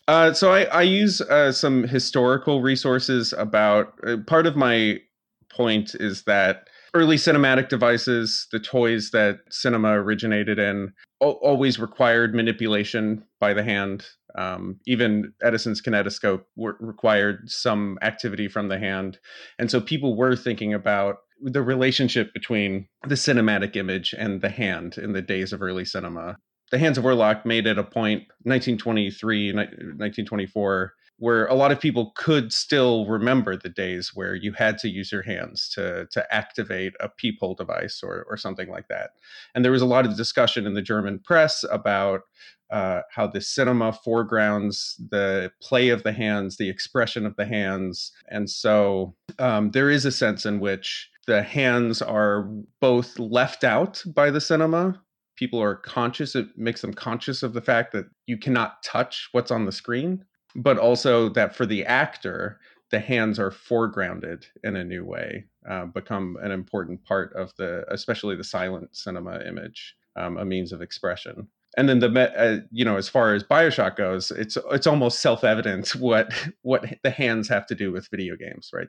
Uh, 0.08 0.32
so 0.32 0.54
I, 0.54 0.64
I 0.66 0.82
use 0.84 1.20
uh, 1.20 1.52
some 1.52 1.84
historical 1.84 2.62
resources 2.62 3.34
about 3.34 3.94
uh, 4.08 4.18
part 4.26 4.48
of 4.48 4.56
my 4.56 5.02
point 5.50 5.96
is 5.96 6.24
that 6.24 6.68
early 6.94 7.18
cinematic 7.18 7.70
devices, 7.70 8.48
the 8.52 8.60
toys 8.60 9.12
that 9.12 9.40
cinema 9.50 9.92
originated 9.92 10.60
in, 10.60 10.94
always 11.20 11.80
required 11.80 12.34
manipulation 12.34 13.24
by 13.40 13.54
the 13.54 13.64
hand. 13.64 14.06
Um, 14.38 14.80
even 14.86 15.34
Edison's 15.44 15.82
kinetoscope 15.82 16.44
required 16.56 17.50
some 17.50 17.98
activity 18.02 18.48
from 18.48 18.68
the 18.68 18.78
hand. 18.78 19.18
And 19.58 19.72
so 19.72 19.82
people 19.82 20.16
were 20.16 20.36
thinking 20.36 20.74
about 20.74 21.18
the 21.42 21.62
relationship 21.62 22.34
between 22.34 22.88
the 23.08 23.16
cinematic 23.16 23.76
image 23.76 24.14
and 24.18 24.42
the 24.42 24.50
hand 24.50 24.98
in 24.98 25.14
the 25.14 25.22
days 25.22 25.54
of 25.54 25.62
early 25.62 25.86
cinema. 25.86 26.38
The 26.72 26.80
Hands 26.80 26.98
of 26.98 27.06
Orlac 27.06 27.46
made 27.46 27.66
it 27.66 27.78
a 27.78 27.84
point, 27.84 28.24
1923, 28.44 29.54
1924, 29.54 30.94
where 31.20 31.48
a 31.48 31.56
lot 31.56 31.72
of 31.72 31.80
people 31.80 32.12
could 32.16 32.54
still 32.54 33.06
remember 33.08 33.58
the 33.58 33.70
days 33.70 34.12
where 34.14 34.36
you 34.36 34.54
had 34.54 34.78
to 34.78 34.90
use 34.90 35.12
your 35.12 35.24
hands 35.24 35.70
to 35.70 36.08
to 36.12 36.34
activate 36.34 36.94
a 37.00 37.10
peephole 37.10 37.56
device 37.56 38.02
or 38.04 38.26
or 38.30 38.38
something 38.38 38.70
like 38.70 38.88
that. 38.88 39.12
And 39.56 39.66
there 39.66 39.72
was 39.72 39.82
a 39.82 39.88
lot 39.88 40.06
of 40.06 40.16
discussion 40.16 40.66
in 40.66 40.74
the 40.74 40.82
German 40.82 41.20
press 41.20 41.66
about 41.70 42.22
uh, 42.70 43.02
how 43.10 43.26
the 43.28 43.42
cinema 43.42 43.94
foregrounds 43.94 45.02
the 45.10 45.52
play 45.62 45.90
of 45.90 46.04
the 46.04 46.12
hands, 46.12 46.58
the 46.58 46.70
expression 46.70 47.26
of 47.26 47.36
the 47.36 47.46
hands, 47.46 48.12
and 48.30 48.50
so 48.50 49.16
um, 49.40 49.72
there 49.72 49.90
is 49.90 50.06
a 50.06 50.12
sense 50.12 50.46
in 50.46 50.60
which 50.60 51.10
the 51.28 51.42
hands 51.42 52.02
are 52.02 52.50
both 52.82 53.18
left 53.20 53.64
out 53.64 54.04
by 54.14 54.30
the 54.30 54.42
cinema. 54.42 55.02
People 55.38 55.62
are 55.62 55.76
conscious; 55.76 56.36
it 56.36 56.48
makes 56.58 56.82
them 56.82 56.94
conscious 56.94 57.42
of 57.42 57.54
the 57.54 57.62
fact 57.62 57.94
that 57.94 58.06
you 58.26 58.38
cannot 58.38 58.84
touch 58.84 59.30
what's 59.32 59.52
on 59.52 59.66
the 59.66 59.72
screen 59.72 60.26
but 60.56 60.78
also 60.78 61.30
that 61.30 61.56
for 61.56 61.66
the 61.66 61.86
actor, 61.86 62.60
the 62.90 63.00
hands 63.00 63.40
are 63.40 63.52
foregrounded 63.52 64.46
in 64.64 64.76
a 64.76 64.84
new 64.84 65.04
way, 65.04 65.46
uh, 65.70 65.86
become 65.86 66.38
an 66.42 66.52
important 66.52 67.04
part 67.04 67.34
of 67.34 67.54
the, 67.58 67.86
especially 67.90 68.36
the 68.36 68.44
silent 68.44 68.96
cinema 68.96 69.42
image, 69.46 69.96
um, 70.16 70.38
a 70.38 70.46
means 70.46 70.72
of 70.72 70.82
expression. 70.82 71.48
And 71.76 71.88
then 71.88 72.00
the, 72.00 72.40
uh, 72.40 72.62
you 72.72 72.84
know, 72.86 72.98
as 72.98 73.08
far 73.08 73.36
as 73.36 73.44
Bioshock 73.44 73.98
goes, 73.98 74.32
it's 74.32 74.58
it's 74.72 74.88
almost 74.88 75.20
self 75.20 75.44
evident 75.44 75.90
what 75.96 76.34
what 76.64 76.86
the 77.04 77.12
hands 77.12 77.48
have 77.50 77.68
to 77.68 77.76
do 77.76 77.92
with 77.92 78.10
video 78.10 78.36
games, 78.36 78.72
right? 78.74 78.88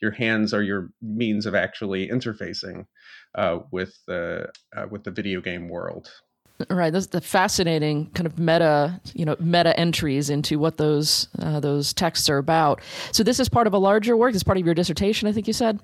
Your 0.00 0.12
hands 0.12 0.54
are 0.54 0.62
your 0.62 0.90
means 1.00 1.46
of 1.46 1.54
actually 1.54 2.08
interfacing 2.08 2.86
uh, 3.34 3.60
with 3.72 3.98
the 4.06 4.50
uh, 4.76 4.86
with 4.90 5.02
the 5.02 5.10
video 5.10 5.40
game 5.40 5.68
world. 5.68 6.10
Right, 6.70 6.92
those 6.92 7.08
the 7.08 7.20
fascinating 7.20 8.10
kind 8.10 8.26
of 8.26 8.38
meta, 8.38 9.00
you 9.14 9.24
know, 9.24 9.36
meta 9.40 9.78
entries 9.78 10.30
into 10.30 10.58
what 10.58 10.76
those 10.76 11.28
uh, 11.40 11.60
those 11.60 11.92
texts 11.92 12.28
are 12.28 12.38
about. 12.38 12.80
So 13.10 13.22
this 13.22 13.40
is 13.40 13.48
part 13.48 13.66
of 13.66 13.74
a 13.74 13.78
larger 13.78 14.16
work. 14.16 14.32
This 14.32 14.40
is 14.40 14.44
part 14.44 14.58
of 14.58 14.64
your 14.64 14.74
dissertation, 14.74 15.28
I 15.28 15.32
think 15.32 15.46
you 15.46 15.52
said. 15.52 15.80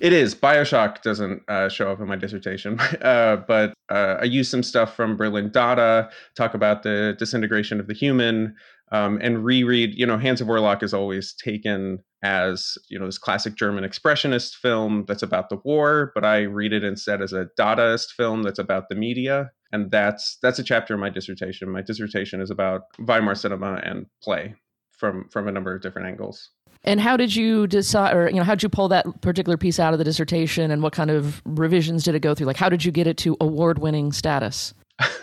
It 0.00 0.12
is. 0.12 0.34
Bioshock 0.34 1.02
doesn't 1.02 1.42
uh, 1.48 1.68
show 1.68 1.90
up 1.90 2.00
in 2.00 2.08
my 2.08 2.16
dissertation, 2.16 2.78
uh, 3.02 3.36
but 3.36 3.74
uh, 3.90 4.16
I 4.20 4.24
use 4.24 4.50
some 4.50 4.62
stuff 4.62 4.94
from 4.94 5.16
Berlin 5.16 5.50
Dada, 5.50 6.10
talk 6.36 6.54
about 6.54 6.82
the 6.82 7.14
disintegration 7.18 7.80
of 7.80 7.86
the 7.86 7.94
human, 7.94 8.54
um, 8.92 9.18
and 9.22 9.44
reread. 9.44 9.94
You 9.94 10.06
know, 10.06 10.18
Hands 10.18 10.40
of 10.40 10.48
Orlac 10.48 10.82
is 10.82 10.92
always 10.92 11.32
taken 11.34 12.00
as 12.22 12.76
you 12.88 12.98
know 12.98 13.06
this 13.06 13.18
classic 13.18 13.54
German 13.54 13.84
expressionist 13.84 14.56
film 14.56 15.04
that's 15.06 15.22
about 15.22 15.48
the 15.48 15.60
war, 15.64 16.10
but 16.14 16.24
I 16.24 16.42
read 16.42 16.72
it 16.72 16.84
instead 16.84 17.22
as 17.22 17.32
a 17.32 17.48
Dadaist 17.58 18.10
film 18.16 18.42
that's 18.42 18.58
about 18.58 18.88
the 18.88 18.96
media 18.96 19.52
and 19.72 19.90
that's 19.90 20.38
that's 20.42 20.58
a 20.58 20.62
chapter 20.62 20.94
in 20.94 21.00
my 21.00 21.10
dissertation. 21.10 21.68
My 21.70 21.82
dissertation 21.82 22.40
is 22.40 22.50
about 22.50 22.82
Weimar 22.98 23.34
cinema 23.34 23.80
and 23.84 24.06
play 24.22 24.54
from 24.92 25.28
from 25.30 25.48
a 25.48 25.52
number 25.52 25.74
of 25.74 25.82
different 25.82 26.08
angles. 26.08 26.50
And 26.84 27.00
how 27.00 27.16
did 27.16 27.34
you 27.34 27.66
decide, 27.66 28.16
or 28.16 28.28
you 28.28 28.36
know, 28.36 28.44
how 28.44 28.54
did 28.54 28.62
you 28.62 28.68
pull 28.68 28.88
that 28.88 29.20
particular 29.20 29.56
piece 29.56 29.80
out 29.80 29.92
of 29.92 29.98
the 29.98 30.04
dissertation, 30.04 30.70
and 30.70 30.82
what 30.82 30.92
kind 30.92 31.10
of 31.10 31.42
revisions 31.44 32.04
did 32.04 32.14
it 32.14 32.20
go 32.20 32.34
through? 32.34 32.46
Like, 32.46 32.56
how 32.56 32.68
did 32.68 32.84
you 32.84 32.92
get 32.92 33.06
it 33.06 33.16
to 33.18 33.36
award-winning 33.40 34.12
status? 34.12 34.74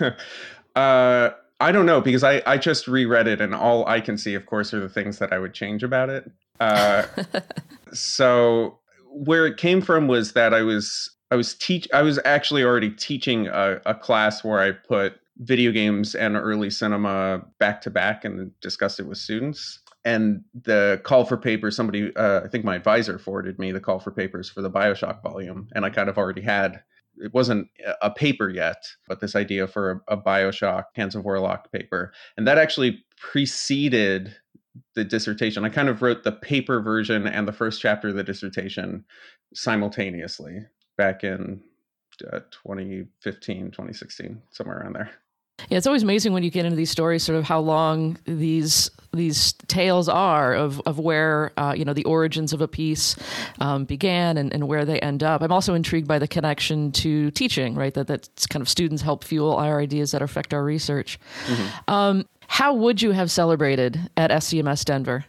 uh, 0.76 1.30
I 1.60 1.72
don't 1.72 1.86
know 1.86 2.02
because 2.02 2.24
I 2.24 2.42
I 2.46 2.58
just 2.58 2.88
reread 2.88 3.28
it, 3.28 3.40
and 3.42 3.56
all 3.56 3.88
I 3.88 4.02
can 4.02 4.18
see, 4.18 4.36
of 4.36 4.46
course, 4.46 4.74
are 4.74 4.80
the 4.80 4.90
things 4.90 5.20
that 5.20 5.32
I 5.32 5.40
would 5.40 5.54
change 5.54 5.82
about 5.84 6.10
it. 6.10 6.30
Uh, 6.60 7.06
so 7.94 8.80
where 9.12 9.46
it 9.46 9.58
came 9.58 9.82
from 9.82 10.08
was 10.08 10.34
that 10.34 10.54
I 10.54 10.62
was 10.62 11.15
I 11.32 11.36
was 11.36 11.56
teach 11.56 11.88
I 11.94 12.02
was 12.02 12.20
actually 12.24 12.64
already 12.64 12.92
teaching 12.92 13.48
a, 13.48 13.82
a 13.86 13.96
class 13.96 14.44
where 14.44 14.60
I 14.60 14.72
put 14.72 15.20
video 15.38 15.72
games 15.72 16.16
and 16.16 16.36
early 16.36 16.70
cinema 16.70 17.44
back 17.60 17.82
to 17.82 17.90
back 17.90 18.24
and 18.24 18.52
discussed 18.62 19.00
it 19.00 19.08
with 19.08 19.18
students. 19.18 19.80
And 20.06 20.44
the 20.54 21.02
call 21.04 21.26
for 21.26 21.36
papers, 21.36 21.76
somebody, 21.76 22.16
uh, 22.16 22.42
I 22.46 22.48
think 22.48 22.64
my 22.64 22.76
advisor 22.76 23.18
forwarded 23.18 23.58
me 23.58 23.72
the 23.72 23.80
call 23.80 24.00
for 24.00 24.12
papers 24.12 24.50
for 24.50 24.62
the 24.62 24.70
Bioshock 24.70 25.24
volume, 25.24 25.68
and 25.74 25.84
I 25.84 25.90
kind 25.90 26.10
of 26.10 26.18
already 26.18 26.42
had. 26.42 26.84
It 27.18 27.34
wasn't 27.34 27.70
a 28.02 28.12
paper 28.12 28.50
yet, 28.50 28.84
but 29.08 29.22
this 29.22 29.38
idea 29.38 29.68
for 29.68 30.04
a, 30.08 30.16
a 30.16 30.18
Bioshock 30.18 30.84
Hands 30.96 31.16
of 31.16 31.24
Orlac 31.24 31.72
paper, 31.72 32.14
and 32.38 32.46
that 32.46 32.58
actually 32.58 33.04
preceded 33.18 34.36
the 34.96 35.06
dissertation. 35.06 35.64
I 35.64 35.70
kind 35.70 35.88
of 35.88 36.02
wrote 36.02 36.24
the 36.24 36.34
paper 36.34 36.82
version 36.82 37.26
and 37.26 37.48
the 37.48 37.54
first 37.54 37.82
chapter 37.82 38.10
of 38.10 38.16
the 38.16 38.24
dissertation 38.24 39.06
simultaneously 39.54 40.66
back 40.98 41.24
in 41.24 41.62
uh, 42.32 42.40
2015, 42.52 43.72
2016, 43.72 44.42
somewhere 44.52 44.80
around 44.80 44.94
there. 44.94 45.12
Yeah, 45.70 45.78
it's 45.78 45.88
always 45.88 46.04
amazing 46.04 46.34
when 46.34 46.44
you 46.44 46.52
get 46.52 46.66
into 46.66 46.76
these 46.76 46.92
stories, 46.92 47.24
sort 47.24 47.38
of 47.38 47.46
how 47.46 47.60
long 47.60 48.18
these 48.26 48.92
these 49.14 49.54
tales 49.68 50.10
are 50.10 50.54
of 50.54 50.82
of 50.86 51.00
where 51.00 51.54
uh, 51.58 51.74
you 51.76 51.86
know 51.86 51.94
the 51.94 52.04
origins 52.04 52.52
of 52.52 52.60
a 52.62 52.68
piece 52.68 53.16
um, 53.62 53.86
began 53.86 54.38
and, 54.38 54.54
and 54.54 54.68
where 54.68 54.84
they 54.84 55.00
end 55.00 55.24
up. 55.24 55.42
I'm 55.42 55.54
also 55.54 55.74
intrigued 55.74 56.08
by 56.08 56.20
the 56.20 56.28
connection 56.28 56.92
to 56.94 57.32
teaching, 57.32 57.76
right? 57.76 57.94
That 57.94 58.08
that's 58.08 58.46
kind 58.46 58.62
of 58.62 58.70
students 58.70 59.02
help 59.02 59.24
fuel 59.24 59.56
our 59.56 59.80
ideas 59.80 60.12
that 60.12 60.22
affect 60.22 60.54
our 60.54 60.64
research. 60.64 61.18
Mm-hmm. 61.48 61.94
Um, 61.94 62.26
how 62.48 62.74
would 62.74 63.02
you 63.02 63.12
have 63.12 63.32
celebrated 63.32 64.10
at 64.18 64.32
SCMS 64.32 64.84
Denver? 64.84 65.26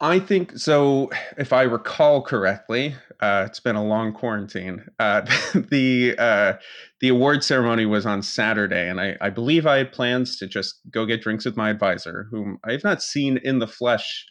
I 0.00 0.20
think 0.20 0.58
so. 0.58 1.10
If 1.38 1.52
I 1.52 1.62
recall 1.62 2.22
correctly, 2.22 2.94
uh, 3.20 3.44
it's 3.46 3.60
been 3.60 3.76
a 3.76 3.84
long 3.84 4.12
quarantine. 4.12 4.84
Uh, 4.98 5.20
the 5.54 6.14
uh, 6.18 6.54
the 7.00 7.08
award 7.08 7.42
ceremony 7.42 7.86
was 7.86 8.06
on 8.06 8.22
Saturday, 8.22 8.88
and 8.88 9.00
I, 9.00 9.16
I, 9.20 9.30
believe 9.30 9.66
I 9.66 9.78
had 9.78 9.92
plans 9.92 10.36
to 10.38 10.46
just 10.46 10.80
go 10.90 11.06
get 11.06 11.22
drinks 11.22 11.44
with 11.44 11.56
my 11.56 11.70
advisor, 11.70 12.26
whom 12.30 12.58
I 12.64 12.72
have 12.72 12.84
not 12.84 13.02
seen 13.02 13.38
in 13.42 13.58
the 13.58 13.66
flesh 13.66 14.26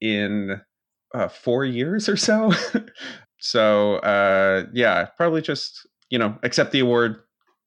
in 0.00 0.60
uh, 1.14 1.28
four 1.28 1.64
years 1.64 2.08
or 2.08 2.16
so. 2.16 2.52
so 3.38 3.96
uh, 3.96 4.66
yeah, 4.72 5.06
probably 5.16 5.42
just 5.42 5.86
you 6.10 6.18
know 6.18 6.36
accept 6.42 6.72
the 6.72 6.80
award, 6.80 7.16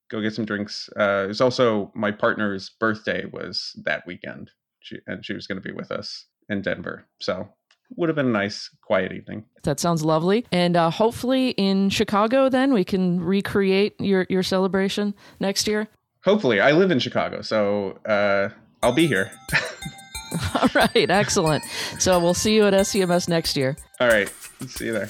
go 0.10 0.22
get 0.22 0.34
some 0.34 0.46
drinks. 0.46 0.90
Uh, 1.00 1.24
it 1.26 1.28
was 1.28 1.42
also 1.42 1.92
my 1.96 2.12
partner's 2.12 2.72
birthday 2.80 3.26
was 3.32 3.72
that 3.86 4.06
weekend, 4.08 4.52
she, 4.80 4.98
and 5.08 5.26
she 5.26 5.34
was 5.34 5.48
going 5.48 5.62
to 5.62 5.68
be 5.68 5.76
with 5.76 5.92
us 5.92 6.26
in 6.50 6.62
Denver. 6.62 7.08
So 7.22 7.50
would 7.96 8.10
have 8.10 8.16
been 8.16 8.28
a 8.28 8.32
nice, 8.32 8.70
quiet 8.82 9.12
evening. 9.12 9.46
That 9.64 9.80
sounds 9.80 10.04
lovely. 10.04 10.46
And 10.52 10.76
uh, 10.76 10.90
hopefully 10.90 11.50
in 11.52 11.90
Chicago, 11.90 12.50
then 12.50 12.74
we 12.74 12.84
can 12.84 13.20
recreate 13.22 14.00
your, 14.00 14.26
your 14.30 14.44
celebration 14.44 15.14
next 15.40 15.68
year. 15.68 15.88
Hopefully. 16.24 16.60
I 16.60 16.72
live 16.72 16.92
in 16.92 17.00
Chicago, 17.00 17.42
so 17.42 18.00
uh, 18.06 18.50
I'll 18.82 18.94
be 18.94 19.08
here. 19.08 19.32
All 20.56 20.70
right. 20.74 21.10
Excellent. 21.10 21.64
So 22.00 22.20
we'll 22.20 22.34
see 22.34 22.56
you 22.56 22.66
at 22.66 22.74
SCMS 22.74 23.30
next 23.30 23.56
year. 23.56 23.78
All 24.00 24.08
right. 24.08 24.30
See 24.68 24.86
you 24.86 24.94
there. 24.94 25.10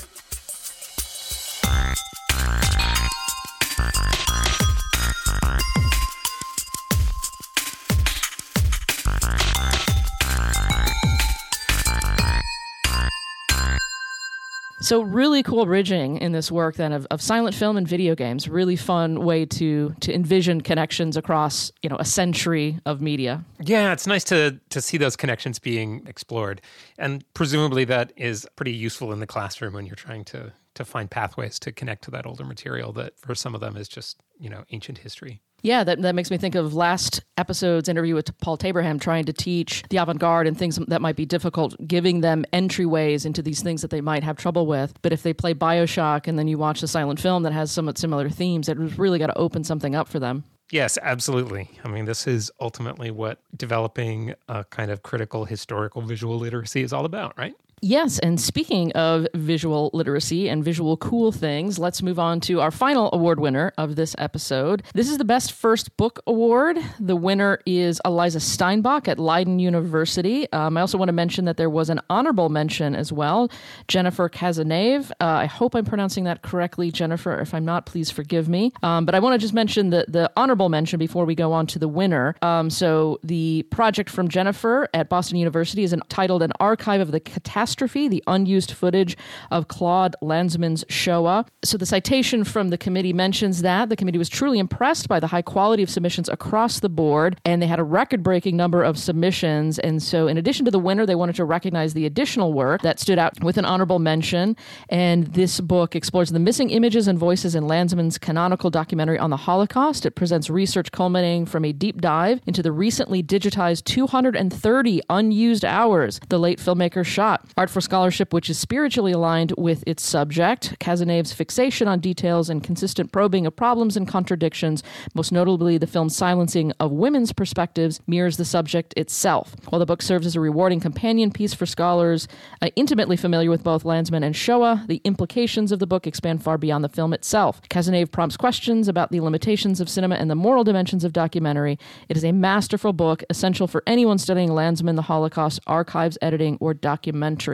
So 14.86 15.02
really 15.02 15.42
cool 15.42 15.66
bridging 15.66 16.18
in 16.18 16.32
this 16.32 16.52
work 16.52 16.76
then 16.76 16.94
of, 16.94 17.08
of 17.10 17.20
silent 17.20 17.56
film 17.56 17.76
and 17.76 17.88
video 17.88 18.14
games. 18.14 18.48
Really 18.48 18.76
fun 18.76 19.26
way 19.26 19.44
to 19.48 19.96
to 20.02 20.14
envision 20.14 20.62
connections 20.62 21.18
across 21.18 21.72
you 21.82 21.90
know 21.90 21.96
a 21.98 22.06
century 22.06 22.80
of 22.86 23.02
media. 23.02 23.44
Yeah, 23.60 23.94
it's 23.94 24.06
nice 24.06 24.24
to 24.26 24.60
to 24.70 24.82
see 24.82 24.98
those 24.98 25.16
connections 25.16 25.58
being 25.58 26.06
explored, 26.06 26.62
and 27.00 27.26
presumably 27.34 27.84
that 27.86 28.14
is 28.16 28.48
pretty 28.56 28.74
useful 28.74 29.12
in 29.12 29.20
the 29.20 29.26
classroom 29.26 29.74
when 29.74 29.88
you're 29.88 29.96
trying 29.96 30.24
to 30.26 30.54
to 30.76 30.86
find 30.86 31.10
pathways 31.10 31.58
to 31.62 31.72
connect 31.72 32.04
to 32.04 32.12
that 32.12 32.28
older 32.28 32.46
material 32.46 32.94
that 32.94 33.18
for 33.18 33.34
some 33.34 33.56
of 33.56 33.62
them 33.62 33.76
is 33.76 33.88
just 33.88 34.18
you 34.40 34.52
know 34.52 34.66
ancient 34.70 35.00
history. 35.00 35.42
Yeah, 35.66 35.84
that, 35.84 36.00
that 36.04 36.14
makes 36.14 36.30
me 36.30 36.38
think 36.38 36.54
of 36.54 36.76
last 36.76 37.24
episode's 37.38 37.90
interview 37.90 38.14
with 38.14 38.38
Paul 38.38 38.56
Taberham 38.56 39.02
trying 39.02 39.26
to 39.26 39.34
teach 39.34 39.84
the 39.90 39.98
avant 39.98 40.20
garde 40.20 40.46
and 40.46 40.56
things 40.56 40.76
that 40.76 41.02
might 41.02 41.16
be 41.16 41.26
difficult, 41.26 41.76
giving 41.88 42.22
them 42.22 42.46
entryways 42.54 43.26
into 43.26 43.42
these 43.42 43.64
things 43.64 43.82
that 43.82 43.90
they 43.90 44.00
might 44.00 44.24
have 44.24 44.38
trouble 44.38 44.68
with. 44.68 44.94
But 45.02 45.12
if 45.12 45.24
they 45.24 45.34
play 45.34 45.56
Bioshock 45.56 46.28
and 46.28 46.38
then 46.38 46.48
you 46.48 46.60
watch 46.60 46.82
the 46.82 46.88
silent 46.88 47.20
film 47.20 47.42
that 47.42 47.52
has 47.52 47.72
somewhat 47.72 47.98
similar 47.98 48.30
themes, 48.30 48.70
it 48.70 48.78
really 48.78 49.18
got 49.18 49.28
to 49.28 49.38
open 49.40 49.64
something 49.64 49.96
up 49.96 50.08
for 50.08 50.20
them. 50.20 50.44
Yes, 50.70 51.00
absolutely. 51.02 51.72
I 51.84 51.88
mean, 51.88 52.06
this 52.06 52.28
is 52.28 52.52
ultimately 52.60 53.10
what 53.10 53.40
developing 53.58 54.36
a 54.48 54.66
kind 54.66 54.92
of 54.92 55.02
critical 55.02 55.46
historical 55.46 56.04
visual 56.04 56.38
literacy 56.38 56.84
is 56.84 56.94
all 56.94 57.06
about, 57.06 57.36
right? 57.40 57.56
Yes, 57.82 58.20
and 58.20 58.40
speaking 58.40 58.94
of 58.94 59.28
visual 59.36 59.92
literacy 59.94 60.48
and 60.48 60.64
visual 60.64 60.96
cool 60.98 61.32
things, 61.32 61.78
let's 61.78 62.02
move 62.02 62.18
on 62.18 62.40
to 62.42 62.62
our 62.62 62.72
final 62.72 63.10
award 63.12 63.40
winner 63.40 63.74
of 63.78 63.96
this 63.96 64.16
episode. 64.18 64.82
This 64.94 65.10
is 65.10 65.18
the 65.18 65.26
Best 65.26 65.52
First 65.52 65.96
Book 65.98 66.22
Award. 66.26 66.80
The 67.00 67.18
winner 67.18 67.60
is 67.66 68.02
Eliza 68.06 68.40
Steinbock 68.40 69.10
at 69.10 69.20
Leiden 69.20 69.60
University. 69.60 70.52
Um, 70.54 70.78
I 70.78 70.82
also 70.82 70.98
want 70.98 71.10
to 71.10 71.14
mention 71.14 71.46
that 71.46 71.58
there 71.58 71.70
was 71.70 71.90
an 71.90 72.00
honorable 72.10 72.48
mention 72.48 72.96
as 72.96 73.12
well. 73.12 73.52
Jennifer 73.90 74.30
Cazenave. 74.30 75.12
Uh, 75.20 75.26
I 75.26 75.46
hope 75.46 75.76
I'm 75.76 75.86
pronouncing 75.86 76.24
that 76.24 76.44
correctly, 76.44 76.92
Jennifer. 76.92 77.38
If 77.40 77.54
I'm 77.54 77.66
not, 77.66 77.86
please 77.86 78.10
forgive 78.10 78.48
me. 78.48 78.72
Um, 78.84 79.06
but 79.06 79.16
I 79.16 79.20
want 79.20 79.34
to 79.34 79.38
just 79.38 79.54
mention 79.54 79.90
the, 79.90 80.06
the 80.08 80.32
honorable 80.38 80.70
mention 80.70 80.98
before 80.98 81.26
we 81.26 81.36
go 81.36 81.52
on 81.52 81.68
to 81.68 81.80
the 81.80 81.90
winner. 81.90 82.36
Um, 82.42 82.70
so 82.70 83.20
the 83.22 83.64
project 83.70 84.10
from 84.10 84.30
Jennifer 84.30 84.88
at 84.94 85.10
Boston 85.10 85.38
University 85.38 85.84
is 85.84 85.92
entitled 85.92 86.42
An 86.42 86.54
Archive 86.60 87.02
of 87.02 87.12
the 87.12 87.20
Catastrophe 87.20 87.65
catastrophe, 87.66 88.08
the 88.08 88.24
unused 88.28 88.72
footage 88.72 89.18
of 89.50 89.68
Claude 89.68 90.16
Lanzmann's 90.22 90.86
Shoah. 90.88 91.48
So 91.64 91.80
the 91.80 91.86
citation 91.88 92.44
from 92.44 92.70
the 92.70 92.78
committee 92.78 93.12
mentions 93.12 93.64
that 93.64 93.90
the 93.90 93.96
committee 93.96 94.20
was 94.20 94.30
truly 94.30 94.60
impressed 94.60 95.08
by 95.08 95.20
the 95.20 95.26
high 95.26 95.42
quality 95.42 95.82
of 95.82 95.90
submissions 95.90 96.30
across 96.30 96.80
the 96.80 96.90
board, 96.90 97.42
and 97.44 97.64
they 97.64 97.66
had 97.66 97.80
a 97.80 97.84
record 97.84 98.22
breaking 98.22 98.56
number 98.56 98.84
of 98.84 99.00
submissions. 99.00 99.80
And 99.80 100.04
so, 100.04 100.28
in 100.28 100.38
addition 100.38 100.64
to 100.66 100.72
the 100.72 100.78
winner, 100.78 101.08
they 101.08 101.16
wanted 101.16 101.36
to 101.38 101.46
recognize 101.46 101.96
the 101.96 102.06
additional 102.06 102.54
work 102.54 102.84
that 102.84 103.00
stood 103.00 103.18
out 103.18 103.44
with 103.44 103.58
an 103.58 103.66
honorable 103.66 103.98
mention. 103.98 104.56
And 104.90 105.26
this 105.34 105.60
book 105.60 105.96
explores 105.96 106.30
the 106.30 106.40
missing 106.40 106.70
images 106.70 107.08
and 107.08 107.18
voices 107.18 107.56
in 107.56 107.64
Lanzmann's 107.64 108.20
canonical 108.20 108.70
documentary 108.70 109.18
on 109.18 109.32
the 109.32 109.38
Holocaust. 109.38 110.06
It 110.06 110.12
presents 110.12 110.52
research 110.52 110.92
culminating 110.92 111.48
from 111.48 111.66
a 111.66 111.74
deep 111.74 112.00
dive 112.00 112.42
into 112.46 112.62
the 112.62 112.72
recently 112.72 113.24
digitized 113.24 113.86
230 113.86 115.02
unused 115.10 115.66
hours 115.66 116.20
the 116.30 116.38
late 116.38 116.60
filmmaker 116.60 117.06
shot. 117.06 117.48
Art 117.58 117.70
for 117.70 117.80
Scholarship, 117.80 118.34
which 118.34 118.50
is 118.50 118.60
spiritually 118.60 119.14
aligned 119.14 119.54
with 119.58 119.82
its 119.88 120.04
subject. 120.04 120.78
Cazenave's 120.80 121.32
fixation 121.32 121.88
on 121.88 122.02
details 122.02 122.50
and 122.50 122.62
consistent 122.62 123.14
probing 123.14 123.46
of 123.46 123.56
problems 123.56 123.96
and 123.96 124.06
contradictions, 124.06 124.84
most 125.14 125.32
notably 125.32 125.78
the 125.78 125.88
film's 125.88 126.18
silencing 126.18 126.74
of 126.82 126.92
women's 126.92 127.32
perspectives, 127.32 128.02
mirrors 128.08 128.36
the 128.36 128.44
subject 128.44 128.94
itself. 128.98 129.56
While 129.70 129.80
the 129.80 129.86
book 129.86 130.02
serves 130.02 130.26
as 130.26 130.36
a 130.36 130.42
rewarding 130.42 130.82
companion 130.82 131.32
piece 131.32 131.54
for 131.54 131.66
scholars 131.66 132.28
uh, 132.62 132.72
intimately 132.76 133.16
familiar 133.16 133.50
with 133.50 133.64
both 133.64 133.86
Lanzmann 133.86 134.26
and 134.26 134.36
Shoah, 134.36 134.84
the 134.90 135.00
implications 135.06 135.72
of 135.72 135.80
the 135.80 135.88
book 135.88 136.06
expand 136.06 136.44
far 136.44 136.58
beyond 136.58 136.84
the 136.84 136.90
film 136.90 137.14
itself. 137.14 137.62
Cazenave 137.70 138.12
prompts 138.12 138.36
questions 138.36 138.90
about 138.90 139.12
the 139.12 139.22
limitations 139.22 139.80
of 139.80 139.90
cinema 139.90 140.16
and 140.16 140.30
the 140.30 140.36
moral 140.36 140.66
dimensions 140.66 141.06
of 141.06 141.14
documentary. 141.14 141.80
It 142.10 142.18
is 142.18 142.26
a 142.26 142.34
masterful 142.34 142.92
book, 142.92 143.24
essential 143.30 143.66
for 143.66 143.82
anyone 143.88 144.18
studying 144.18 144.50
Lanzmann, 144.50 144.98
the 144.98 145.04
Holocaust, 145.04 145.62
archives, 145.66 146.18
editing, 146.22 146.58
or 146.60 146.74
documentary. 146.74 147.45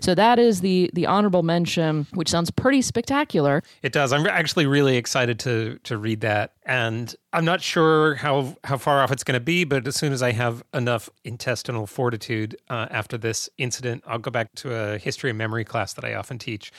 So 0.00 0.14
that 0.14 0.38
is 0.38 0.60
the 0.60 0.90
the 0.92 1.06
honorable 1.06 1.42
mention, 1.42 2.06
which 2.14 2.28
sounds 2.28 2.50
pretty 2.50 2.82
spectacular. 2.82 3.62
It 3.82 3.92
does. 3.92 4.12
I'm 4.12 4.26
actually 4.26 4.66
really 4.66 4.96
excited 4.96 5.38
to 5.40 5.78
to 5.84 5.96
read 5.96 6.20
that, 6.20 6.52
and 6.64 7.14
I'm 7.32 7.44
not 7.44 7.62
sure 7.62 8.14
how 8.16 8.56
how 8.64 8.76
far 8.76 9.02
off 9.02 9.12
it's 9.12 9.24
going 9.24 9.38
to 9.38 9.44
be, 9.44 9.64
but 9.64 9.86
as 9.86 9.96
soon 9.96 10.12
as 10.12 10.22
I 10.22 10.32
have 10.32 10.62
enough 10.74 11.08
intestinal 11.24 11.86
fortitude 11.86 12.56
uh, 12.68 12.86
after 12.90 13.18
this 13.18 13.48
incident, 13.58 14.04
I'll 14.06 14.18
go 14.18 14.30
back 14.30 14.54
to 14.56 14.74
a 14.74 14.98
history 14.98 15.30
and 15.30 15.38
memory 15.38 15.64
class 15.64 15.92
that 15.94 16.04
I 16.04 16.14
often 16.14 16.38
teach, 16.38 16.72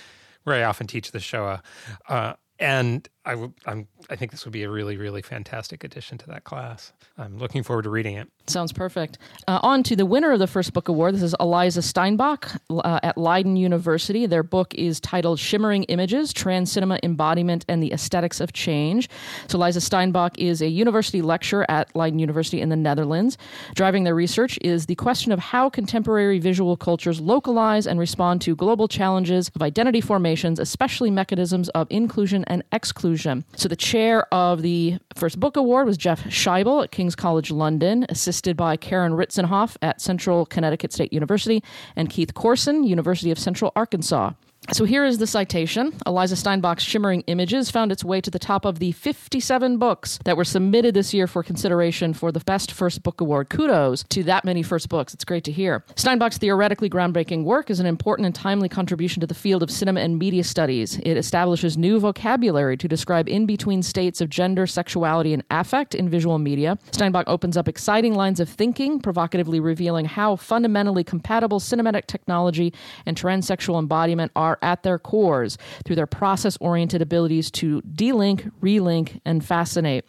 where 0.43 0.55
I 0.55 0.63
often 0.63 0.87
teach 0.87 1.11
the 1.11 1.19
Shoah. 1.19 1.61
Uh, 2.07 2.33
and 2.59 3.07
I, 3.25 3.31
w- 3.31 3.53
I'm, 3.65 3.87
I 4.09 4.15
think 4.15 4.31
this 4.31 4.45
would 4.45 4.53
be 4.53 4.63
a 4.63 4.69
really, 4.69 4.95
really 4.95 5.21
fantastic 5.21 5.83
addition 5.83 6.17
to 6.19 6.27
that 6.27 6.45
class. 6.45 6.93
I'm 7.17 7.37
looking 7.37 7.63
forward 7.63 7.83
to 7.83 7.89
reading 7.89 8.15
it. 8.15 8.29
Sounds 8.47 8.71
perfect. 8.71 9.17
Uh, 9.47 9.59
on 9.61 9.83
to 9.83 9.95
the 9.95 10.05
winner 10.05 10.31
of 10.31 10.39
the 10.39 10.47
first 10.47 10.71
book 10.73 10.87
award. 10.87 11.15
This 11.15 11.21
is 11.21 11.35
Eliza 11.39 11.81
Steinbock 11.81 12.57
uh, 12.69 12.99
at 13.03 13.17
Leiden 13.17 13.57
University. 13.57 14.25
Their 14.25 14.41
book 14.41 14.73
is 14.73 15.01
titled 15.01 15.37
Shimmering 15.37 15.83
Images 15.83 16.31
Trans 16.31 16.71
Cinema 16.71 16.97
Embodiment 17.03 17.65
and 17.67 17.83
the 17.83 17.91
Aesthetics 17.91 18.39
of 18.39 18.53
Change. 18.53 19.09
So, 19.47 19.57
Eliza 19.57 19.81
Steinbock 19.81 20.37
is 20.37 20.61
a 20.61 20.69
university 20.69 21.21
lecturer 21.21 21.69
at 21.69 21.93
Leiden 21.95 22.19
University 22.19 22.61
in 22.61 22.69
the 22.69 22.77
Netherlands. 22.77 23.37
Driving 23.75 24.05
their 24.05 24.15
research 24.15 24.57
is 24.61 24.85
the 24.85 24.95
question 24.95 25.31
of 25.33 25.39
how 25.39 25.69
contemporary 25.69 26.39
visual 26.39 26.77
cultures 26.77 27.19
localize 27.19 27.85
and 27.85 27.99
respond 27.99 28.41
to 28.41 28.55
global 28.55 28.87
challenges 28.87 29.51
of 29.55 29.61
identity 29.61 30.01
formations, 30.01 30.57
especially 30.57 31.11
mechanisms 31.11 31.67
of 31.69 31.85
inclusion 31.91 32.45
and 32.47 32.63
exclusion. 32.71 33.08
So, 33.55 33.69
the 33.69 33.75
chair 33.75 34.31
of 34.33 34.61
the 34.61 34.97
first 35.15 35.39
book 35.39 35.57
award 35.57 35.85
was 35.85 35.97
Jeff 35.97 36.23
Scheible 36.25 36.83
at 36.83 36.91
King's 36.91 37.15
College 37.15 37.51
London, 37.51 38.05
assisted 38.09 38.55
by 38.55 38.77
Karen 38.77 39.13
Ritzenhoff 39.13 39.77
at 39.81 40.01
Central 40.01 40.45
Connecticut 40.45 40.93
State 40.93 41.13
University 41.13 41.63
and 41.95 42.09
Keith 42.09 42.33
Corson, 42.33 42.83
University 42.83 43.31
of 43.31 43.39
Central 43.39 43.71
Arkansas. 43.75 44.33
So 44.71 44.85
here 44.85 45.03
is 45.03 45.17
the 45.17 45.25
citation. 45.25 45.93
Eliza 46.05 46.35
Steinbock's 46.35 46.83
Shimmering 46.83 47.21
Images 47.25 47.71
found 47.71 47.91
its 47.91 48.03
way 48.03 48.21
to 48.21 48.29
the 48.29 48.37
top 48.37 48.65
of 48.65 48.77
the 48.77 48.91
57 48.91 49.77
books 49.77 50.19
that 50.25 50.37
were 50.37 50.45
submitted 50.45 50.93
this 50.93 51.11
year 51.11 51.25
for 51.25 51.41
consideration 51.41 52.13
for 52.13 52.31
the 52.31 52.39
Best 52.41 52.71
First 52.71 53.01
Book 53.01 53.19
Award. 53.19 53.49
Kudos 53.49 54.03
to 54.09 54.23
that 54.23 54.45
many 54.45 54.61
first 54.61 54.87
books. 54.87 55.11
It's 55.11 55.25
great 55.25 55.43
to 55.45 55.51
hear. 55.51 55.83
Steinbock's 55.95 56.37
theoretically 56.37 56.87
groundbreaking 56.87 57.45
work 57.45 57.71
is 57.71 57.79
an 57.79 57.87
important 57.87 58.27
and 58.27 58.35
timely 58.35 58.69
contribution 58.69 59.21
to 59.21 59.27
the 59.27 59.33
field 59.33 59.63
of 59.63 59.71
cinema 59.71 60.01
and 60.01 60.19
media 60.19 60.43
studies. 60.43 60.99
It 60.99 61.17
establishes 61.17 61.75
new 61.75 61.99
vocabulary 61.99 62.77
to 62.77 62.87
describe 62.87 63.27
in 63.27 63.47
between 63.47 63.81
states 63.81 64.21
of 64.21 64.29
gender, 64.29 64.67
sexuality, 64.67 65.33
and 65.33 65.43
affect 65.49 65.95
in 65.95 66.07
visual 66.09 66.37
media. 66.37 66.77
Steinbock 66.91 67.23
opens 67.25 67.57
up 67.57 67.67
exciting 67.67 68.13
lines 68.13 68.39
of 68.39 68.47
thinking, 68.47 68.99
provocatively 68.99 69.59
revealing 69.59 70.05
how 70.05 70.35
fundamentally 70.35 71.03
compatible 71.03 71.59
cinematic 71.59 72.05
technology 72.05 72.71
and 73.07 73.17
transsexual 73.17 73.79
embodiment 73.79 74.31
are 74.35 74.58
at 74.61 74.83
their 74.83 74.99
cores 74.99 75.57
through 75.85 75.95
their 75.95 76.07
process 76.07 76.57
oriented 76.61 77.01
abilities 77.01 77.51
to 77.51 77.81
delink, 77.81 78.51
relink, 78.61 79.19
and 79.25 79.43
fascinate. 79.43 80.05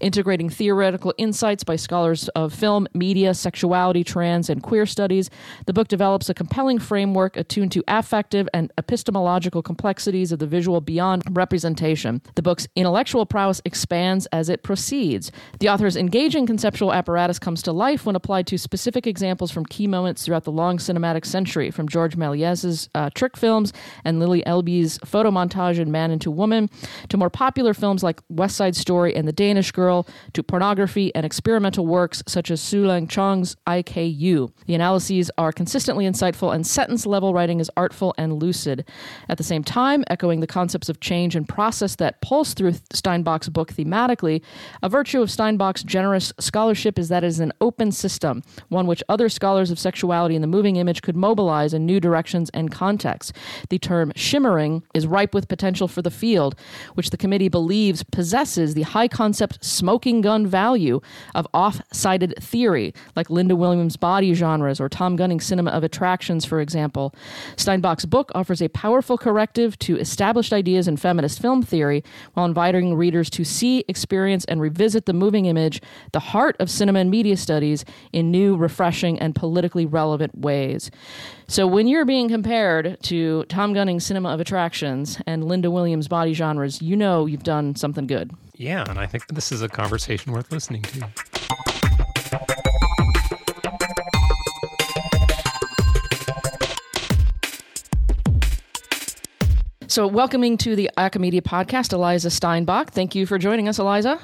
Integrating 0.00 0.48
theoretical 0.48 1.14
insights 1.18 1.64
by 1.64 1.76
scholars 1.76 2.28
of 2.28 2.52
film, 2.52 2.86
media, 2.94 3.34
sexuality, 3.34 4.04
trans, 4.04 4.48
and 4.50 4.62
queer 4.62 4.86
studies, 4.86 5.30
the 5.66 5.72
book 5.72 5.88
develops 5.88 6.28
a 6.28 6.34
compelling 6.34 6.78
framework 6.78 7.36
attuned 7.36 7.72
to 7.72 7.82
affective 7.88 8.48
and 8.52 8.72
epistemological 8.78 9.62
complexities 9.62 10.32
of 10.32 10.38
the 10.38 10.46
visual 10.46 10.80
beyond 10.80 11.22
representation. 11.30 12.22
The 12.34 12.42
book's 12.42 12.68
intellectual 12.76 13.26
prowess 13.26 13.60
expands 13.64 14.26
as 14.26 14.48
it 14.48 14.62
proceeds. 14.62 15.32
The 15.60 15.68
author's 15.68 15.96
engaging 15.96 16.46
conceptual 16.46 16.92
apparatus 16.92 17.38
comes 17.38 17.62
to 17.62 17.72
life 17.72 18.06
when 18.06 18.16
applied 18.16 18.46
to 18.48 18.58
specific 18.58 19.06
examples 19.06 19.50
from 19.50 19.66
key 19.66 19.86
moments 19.86 20.24
throughout 20.24 20.44
the 20.44 20.52
long 20.52 20.78
cinematic 20.78 21.24
century, 21.24 21.70
from 21.70 21.88
George 21.88 22.16
Méliès's 22.16 22.88
uh, 22.94 23.10
trick 23.14 23.36
films 23.36 23.72
and 24.04 24.20
Lili 24.20 24.44
Elbe's 24.46 24.98
photo 25.04 25.30
montage 25.30 25.78
in 25.78 25.90
Man 25.90 26.10
into 26.10 26.30
Woman, 26.30 26.70
to 27.08 27.16
more 27.16 27.30
popular 27.30 27.74
films 27.74 28.02
like 28.02 28.20
West 28.28 28.56
Side 28.56 28.76
Story 28.76 29.14
and 29.14 29.26
The 29.26 29.32
Danish 29.32 29.72
Girl, 29.72 30.06
to 30.32 30.42
pornography 30.42 31.14
and 31.14 31.26
experimental 31.26 31.86
works 31.86 32.22
such 32.26 32.50
as 32.50 32.66
Shu 32.66 32.86
Lea 32.86 33.06
Cheang's 33.06 33.56
IKU. 33.66 34.50
The 34.66 34.74
analyses 34.74 35.30
are 35.38 35.52
consistently 35.52 36.04
insightful, 36.06 36.54
and 36.54 36.66
sentence 36.66 37.06
level 37.06 37.34
writing 37.34 37.60
is 37.60 37.70
artful 37.76 38.14
and 38.18 38.42
lucid. 38.42 38.84
At 39.28 39.38
the 39.38 39.44
same 39.44 39.64
time, 39.64 40.04
echoing 40.08 40.40
the 40.40 40.46
concepts 40.46 40.88
of 40.88 41.00
change 41.00 41.36
and 41.36 41.48
process 41.48 41.96
that 41.96 42.20
pulse 42.22 42.54
through 42.54 42.72
Steinbock's 42.92 43.48
book 43.48 43.72
thematically, 43.72 44.42
a 44.82 44.88
virtue 44.88 45.22
of 45.22 45.28
Steinbock's 45.28 45.82
generous 45.82 46.32
scholarship 46.38 46.98
is 46.98 47.08
that 47.08 47.24
it 47.24 47.26
is 47.26 47.40
an 47.40 47.52
open 47.60 47.92
system, 47.92 48.42
one 48.68 48.86
which 48.86 49.02
other 49.08 49.28
scholars 49.28 49.70
of 49.70 49.78
sexuality 49.78 50.34
in 50.34 50.42
the 50.42 50.46
moving 50.46 50.76
image 50.76 51.02
could 51.02 51.16
mobilize 51.16 51.74
in 51.74 51.84
new 51.84 52.00
directions 52.00 52.50
and 52.50 52.70
contexts. 52.70 53.32
The 53.68 53.78
term 53.78 54.12
shimmering 54.14 54.82
is 54.94 55.06
ripe 55.06 55.34
with 55.34 55.48
potential 55.48 55.88
for 55.88 56.02
the 56.02 56.10
field, 56.10 56.54
which 56.94 57.10
the 57.10 57.16
committee 57.16 57.48
believes 57.48 58.02
possesses 58.02 58.74
the 58.74 58.82
high 58.82 59.08
concept 59.08 59.64
smoking 59.64 60.20
gun 60.20 60.46
value 60.46 61.00
of 61.34 61.46
off 61.52 61.80
sided 61.92 62.34
theory, 62.40 62.94
like 63.14 63.30
Linda 63.30 63.56
Williams' 63.56 63.96
body 63.96 64.34
genres 64.34 64.80
or 64.80 64.88
Tom 64.88 65.16
Gunning's 65.16 65.46
cinema 65.46 65.70
of 65.70 65.84
attractions, 65.84 66.44
for 66.44 66.60
example. 66.60 67.14
Steinbock's 67.56 68.04
book 68.04 68.30
offers 68.34 68.62
a 68.62 68.68
powerful 68.68 69.18
corrective 69.18 69.78
to 69.80 69.96
established 69.96 70.52
ideas 70.52 70.88
in 70.88 70.96
feminist 70.96 71.40
film 71.40 71.62
theory 71.62 72.04
while 72.34 72.46
inviting 72.46 72.94
readers 72.94 73.30
to 73.30 73.44
see, 73.44 73.84
experience, 73.88 74.44
and 74.46 74.60
revisit 74.60 75.06
the 75.06 75.12
moving 75.12 75.46
image, 75.46 75.80
the 76.12 76.20
heart 76.20 76.56
of 76.60 76.70
cinema 76.70 77.00
and 77.00 77.10
media 77.10 77.36
studies, 77.36 77.84
in 78.12 78.30
new, 78.30 78.56
refreshing, 78.56 79.18
and 79.18 79.34
politically 79.34 79.86
relevant 79.86 80.36
ways. 80.38 80.90
So 81.48 81.64
when 81.66 81.86
you're 81.86 82.04
being 82.04 82.28
compared 82.28 83.00
to 83.04 83.44
Tom 83.44 83.72
Gunning's 83.72 84.04
Cinema 84.04 84.30
of 84.30 84.40
Attractions 84.40 85.18
and 85.26 85.44
Linda 85.44 85.70
Williams' 85.70 86.08
body 86.08 86.32
genres, 86.32 86.82
you 86.82 86.96
know 86.96 87.26
you've 87.26 87.44
done 87.44 87.76
something 87.76 88.08
good. 88.08 88.32
Yeah, 88.54 88.84
and 88.88 88.98
I 88.98 89.06
think 89.06 89.28
this 89.28 89.52
is 89.52 89.62
a 89.62 89.68
conversation 89.68 90.32
worth 90.32 90.50
listening 90.50 90.82
to. 90.82 91.08
So, 99.86 100.08
welcoming 100.08 100.58
to 100.58 100.74
the 100.74 100.90
Acamedia 100.98 101.42
podcast, 101.42 101.92
Eliza 101.92 102.28
Steinbock. 102.28 102.90
Thank 102.90 103.14
you 103.14 103.24
for 103.24 103.38
joining 103.38 103.68
us, 103.68 103.78
Eliza. 103.78 104.18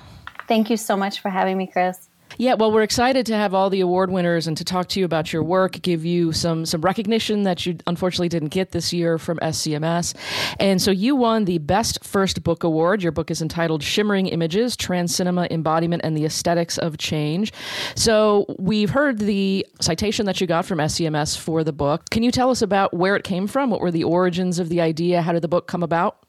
Thank 0.48 0.70
you 0.70 0.76
so 0.76 0.96
much 0.96 1.20
for 1.20 1.30
having 1.30 1.56
me, 1.56 1.68
Chris. 1.68 2.08
Yeah, 2.38 2.54
well, 2.54 2.72
we're 2.72 2.82
excited 2.82 3.26
to 3.26 3.34
have 3.34 3.54
all 3.54 3.70
the 3.70 3.80
award 3.80 4.10
winners 4.10 4.46
and 4.46 4.56
to 4.56 4.64
talk 4.64 4.88
to 4.90 5.00
you 5.00 5.04
about 5.04 5.32
your 5.32 5.42
work, 5.42 5.80
give 5.82 6.04
you 6.04 6.32
some 6.32 6.64
some 6.66 6.80
recognition 6.80 7.42
that 7.42 7.66
you 7.66 7.76
unfortunately 7.86 8.28
didn't 8.28 8.48
get 8.48 8.72
this 8.72 8.92
year 8.92 9.18
from 9.18 9.38
SCMS. 9.38 10.14
And 10.58 10.80
so 10.80 10.90
you 10.90 11.14
won 11.16 11.44
the 11.44 11.58
Best 11.58 12.04
First 12.04 12.42
Book 12.42 12.64
Award. 12.64 13.02
Your 13.02 13.12
book 13.12 13.30
is 13.30 13.42
entitled 13.42 13.82
Shimmering 13.82 14.26
Images: 14.26 14.76
Trans 14.76 15.14
Cinema 15.14 15.46
Embodiment 15.50 16.02
and 16.04 16.16
the 16.16 16.24
Aesthetics 16.24 16.78
of 16.78 16.98
Change. 16.98 17.52
So 17.94 18.46
we've 18.58 18.90
heard 18.90 19.18
the 19.18 19.66
citation 19.80 20.26
that 20.26 20.40
you 20.40 20.46
got 20.46 20.64
from 20.64 20.78
SCMS 20.78 21.36
for 21.36 21.64
the 21.64 21.72
book. 21.72 22.08
Can 22.10 22.22
you 22.22 22.30
tell 22.30 22.50
us 22.50 22.62
about 22.62 22.94
where 22.94 23.16
it 23.16 23.24
came 23.24 23.46
from? 23.46 23.70
What 23.70 23.80
were 23.80 23.90
the 23.90 24.04
origins 24.04 24.58
of 24.58 24.68
the 24.68 24.80
idea? 24.80 25.22
How 25.22 25.32
did 25.32 25.42
the 25.42 25.48
book 25.48 25.66
come 25.66 25.82
about? 25.82 26.21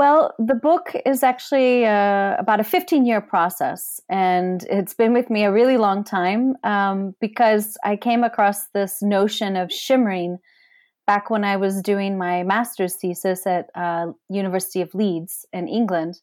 Well, 0.00 0.34
the 0.38 0.54
book 0.54 0.96
is 1.04 1.22
actually 1.22 1.84
uh, 1.84 2.34
about 2.38 2.58
a 2.58 2.64
15 2.64 3.04
year 3.04 3.20
process, 3.20 4.00
and 4.08 4.64
it's 4.70 4.94
been 4.94 5.12
with 5.12 5.28
me 5.28 5.44
a 5.44 5.52
really 5.52 5.76
long 5.76 6.04
time 6.04 6.54
um, 6.64 7.14
because 7.20 7.76
I 7.84 7.96
came 7.96 8.24
across 8.24 8.68
this 8.68 9.02
notion 9.02 9.56
of 9.56 9.70
shimmering 9.70 10.38
back 11.06 11.28
when 11.28 11.44
I 11.44 11.58
was 11.58 11.82
doing 11.82 12.16
my 12.16 12.44
master's 12.44 12.96
thesis 12.96 13.46
at 13.46 13.66
uh, 13.74 14.06
University 14.30 14.80
of 14.80 14.94
Leeds 14.94 15.44
in 15.52 15.68
England, 15.68 16.18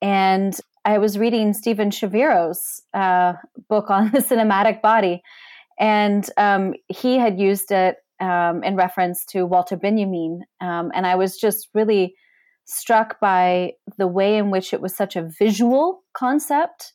and 0.00 0.58
I 0.86 0.96
was 0.96 1.18
reading 1.18 1.52
Steven 1.52 1.90
Shaviro's 1.90 2.80
uh, 2.94 3.34
book 3.68 3.90
on 3.90 4.10
the 4.12 4.20
cinematic 4.20 4.80
body, 4.80 5.22
and 5.78 6.26
um, 6.38 6.72
he 6.88 7.18
had 7.18 7.38
used 7.38 7.70
it 7.70 7.96
um, 8.20 8.64
in 8.64 8.76
reference 8.76 9.26
to 9.26 9.44
Walter 9.44 9.76
Benjamin, 9.76 10.40
um, 10.62 10.90
and 10.94 11.06
I 11.06 11.16
was 11.16 11.36
just 11.36 11.68
really 11.74 12.14
struck 12.64 13.20
by 13.20 13.72
the 13.98 14.06
way 14.06 14.36
in 14.36 14.50
which 14.50 14.72
it 14.72 14.80
was 14.80 14.94
such 14.94 15.16
a 15.16 15.28
visual 15.38 16.02
concept, 16.14 16.92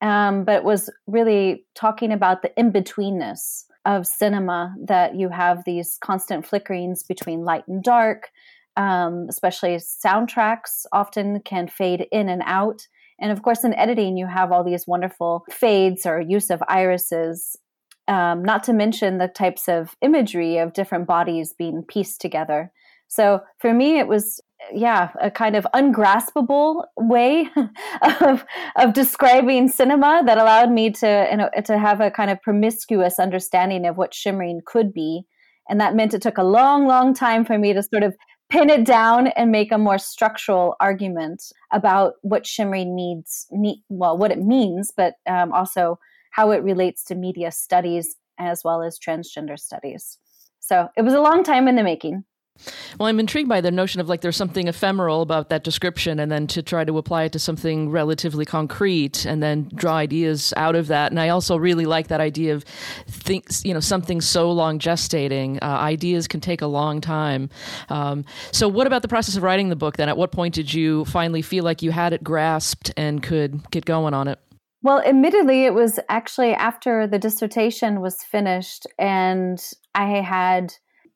um, 0.00 0.44
but 0.44 0.56
it 0.56 0.64
was 0.64 0.90
really 1.06 1.64
talking 1.74 2.12
about 2.12 2.42
the 2.42 2.52
in 2.58 2.72
betweenness 2.72 3.64
of 3.86 4.06
cinema 4.06 4.74
that 4.82 5.14
you 5.14 5.28
have 5.28 5.64
these 5.64 5.98
constant 6.00 6.46
flickerings 6.46 7.06
between 7.06 7.44
light 7.44 7.64
and 7.68 7.82
dark, 7.82 8.30
um, 8.76 9.26
especially 9.28 9.76
soundtracks 9.76 10.86
often 10.92 11.40
can 11.40 11.68
fade 11.68 12.06
in 12.10 12.28
and 12.28 12.42
out. 12.46 12.86
And 13.20 13.30
of 13.30 13.42
course, 13.42 13.62
in 13.62 13.74
editing, 13.74 14.16
you 14.16 14.26
have 14.26 14.50
all 14.50 14.64
these 14.64 14.86
wonderful 14.86 15.44
fades 15.50 16.06
or 16.06 16.20
use 16.20 16.50
of 16.50 16.62
irises, 16.68 17.56
um, 18.08 18.42
not 18.42 18.64
to 18.64 18.72
mention 18.72 19.18
the 19.18 19.28
types 19.28 19.68
of 19.68 19.96
imagery 20.02 20.58
of 20.58 20.72
different 20.72 21.06
bodies 21.06 21.54
being 21.56 21.84
pieced 21.86 22.20
together. 22.20 22.72
So 23.06 23.40
for 23.58 23.72
me, 23.72 23.98
it 23.98 24.08
was 24.08 24.40
yeah, 24.72 25.10
a 25.20 25.30
kind 25.30 25.56
of 25.56 25.66
ungraspable 25.74 26.84
way 26.96 27.48
of 28.20 28.44
of 28.76 28.92
describing 28.92 29.68
cinema 29.68 30.22
that 30.26 30.38
allowed 30.38 30.70
me 30.70 30.90
to 30.90 31.28
you 31.30 31.36
know, 31.36 31.50
to 31.64 31.78
have 31.78 32.00
a 32.00 32.10
kind 32.10 32.30
of 32.30 32.40
promiscuous 32.42 33.18
understanding 33.18 33.86
of 33.86 33.96
what 33.96 34.14
shimmering 34.14 34.60
could 34.64 34.92
be, 34.92 35.22
and 35.68 35.80
that 35.80 35.94
meant 35.94 36.14
it 36.14 36.22
took 36.22 36.38
a 36.38 36.44
long, 36.44 36.86
long 36.86 37.14
time 37.14 37.44
for 37.44 37.58
me 37.58 37.72
to 37.72 37.82
sort 37.82 38.02
of 38.02 38.14
pin 38.50 38.70
it 38.70 38.84
down 38.84 39.28
and 39.28 39.50
make 39.50 39.72
a 39.72 39.78
more 39.78 39.98
structural 39.98 40.76
argument 40.80 41.42
about 41.72 42.14
what 42.22 42.46
shimmering 42.46 42.94
means. 42.94 43.46
Well, 43.88 44.18
what 44.18 44.30
it 44.30 44.38
means, 44.38 44.92
but 44.96 45.14
um, 45.26 45.52
also 45.52 45.98
how 46.30 46.50
it 46.50 46.62
relates 46.62 47.04
to 47.04 47.14
media 47.14 47.50
studies 47.52 48.16
as 48.38 48.62
well 48.64 48.82
as 48.82 48.98
transgender 48.98 49.58
studies. 49.58 50.18
So 50.60 50.88
it 50.96 51.02
was 51.02 51.14
a 51.14 51.20
long 51.20 51.44
time 51.44 51.68
in 51.68 51.76
the 51.76 51.82
making. 51.82 52.24
Well, 52.98 53.08
I'm 53.08 53.18
intrigued 53.18 53.48
by 53.48 53.60
the 53.60 53.72
notion 53.72 54.00
of 54.00 54.08
like 54.08 54.20
there's 54.20 54.36
something 54.36 54.68
ephemeral 54.68 55.22
about 55.22 55.48
that 55.48 55.64
description, 55.64 56.20
and 56.20 56.30
then 56.30 56.46
to 56.48 56.62
try 56.62 56.84
to 56.84 56.96
apply 56.98 57.24
it 57.24 57.32
to 57.32 57.38
something 57.38 57.90
relatively 57.90 58.44
concrete, 58.44 59.24
and 59.24 59.42
then 59.42 59.68
draw 59.74 59.94
ideas 59.94 60.54
out 60.56 60.76
of 60.76 60.86
that. 60.86 61.10
And 61.10 61.20
I 61.20 61.30
also 61.30 61.56
really 61.56 61.84
like 61.84 62.08
that 62.08 62.20
idea 62.20 62.54
of 62.54 62.62
things, 63.08 63.62
you 63.64 63.74
know, 63.74 63.80
something 63.80 64.20
so 64.20 64.50
long 64.52 64.78
gestating. 64.78 65.58
Uh, 65.62 65.66
ideas 65.66 66.28
can 66.28 66.40
take 66.40 66.62
a 66.62 66.66
long 66.66 67.00
time. 67.00 67.50
Um, 67.88 68.24
so, 68.52 68.68
what 68.68 68.86
about 68.86 69.02
the 69.02 69.08
process 69.08 69.36
of 69.36 69.42
writing 69.42 69.68
the 69.68 69.76
book? 69.76 69.96
Then, 69.96 70.08
at 70.08 70.16
what 70.16 70.30
point 70.30 70.54
did 70.54 70.72
you 70.72 71.04
finally 71.06 71.42
feel 71.42 71.64
like 71.64 71.82
you 71.82 71.90
had 71.90 72.12
it 72.12 72.22
grasped 72.22 72.92
and 72.96 73.22
could 73.22 73.68
get 73.70 73.84
going 73.84 74.14
on 74.14 74.28
it? 74.28 74.38
Well, 74.82 75.00
admittedly, 75.00 75.64
it 75.64 75.74
was 75.74 75.98
actually 76.08 76.52
after 76.52 77.06
the 77.06 77.18
dissertation 77.18 78.00
was 78.00 78.22
finished, 78.22 78.86
and 78.98 79.60
I 79.94 80.20
had 80.20 80.74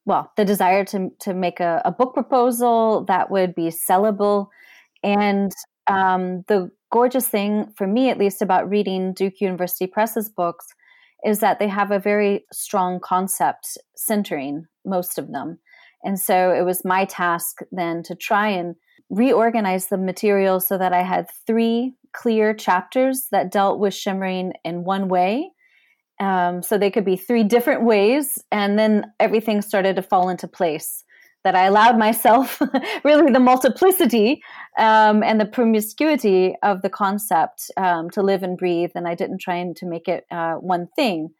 well, 0.08 0.32
the 0.38 0.44
desire 0.44 0.86
to 0.86 1.10
to 1.20 1.34
make 1.34 1.60
a, 1.60 1.82
a 1.84 1.92
book 1.92 2.14
proposal 2.14 3.04
that 3.08 3.30
would 3.30 3.54
be 3.54 3.68
sellable, 3.68 4.48
and 5.02 5.52
um, 5.86 6.44
the 6.48 6.70
gorgeous 6.90 7.28
thing 7.28 7.70
for 7.76 7.86
me, 7.86 8.08
at 8.08 8.16
least, 8.16 8.40
about 8.40 8.70
reading 8.70 9.12
Duke 9.12 9.38
University 9.38 9.86
Press's 9.86 10.30
books 10.30 10.66
is 11.24 11.40
that 11.40 11.58
they 11.58 11.68
have 11.68 11.90
a 11.90 11.98
very 11.98 12.46
strong 12.50 13.00
concept 13.00 13.76
centering 13.96 14.64
most 14.86 15.18
of 15.18 15.30
them, 15.30 15.58
and 16.02 16.18
so 16.18 16.52
it 16.52 16.62
was 16.62 16.86
my 16.86 17.04
task 17.04 17.58
then 17.70 18.02
to 18.04 18.14
try 18.14 18.48
and 18.48 18.76
reorganize 19.10 19.88
the 19.88 19.98
material 19.98 20.58
so 20.58 20.78
that 20.78 20.94
I 20.94 21.02
had 21.02 21.28
three 21.46 21.94
clear 22.14 22.54
chapters 22.54 23.28
that 23.30 23.52
dealt 23.52 23.78
with 23.78 23.92
shimmering 23.92 24.54
in 24.64 24.84
one 24.84 25.08
way 25.08 25.50
um, 26.20 26.62
so 26.62 26.76
they 26.76 26.90
could 26.90 27.04
be 27.04 27.16
three 27.16 27.44
different 27.44 27.84
ways, 27.84 28.42
and 28.50 28.78
then 28.78 29.12
everything 29.20 29.62
started 29.62 29.96
to 29.96 30.02
fall 30.02 30.28
into 30.28 30.48
place. 30.48 31.04
That 31.44 31.54
I 31.54 31.66
allowed 31.66 31.98
myself 31.98 32.60
really 33.04 33.32
the 33.32 33.40
multiplicity 33.40 34.42
um, 34.76 35.22
and 35.22 35.40
the 35.40 35.46
promiscuity 35.46 36.56
of 36.62 36.82
the 36.82 36.90
concept 36.90 37.70
um, 37.76 38.10
to 38.10 38.22
live 38.22 38.42
and 38.42 38.58
breathe, 38.58 38.90
and 38.94 39.06
I 39.06 39.14
didn't 39.14 39.38
try 39.38 39.54
and 39.54 39.74
to 39.76 39.86
make 39.86 40.08
it 40.08 40.24
uh, 40.30 40.54
one 40.54 40.88
thing. 40.96 41.30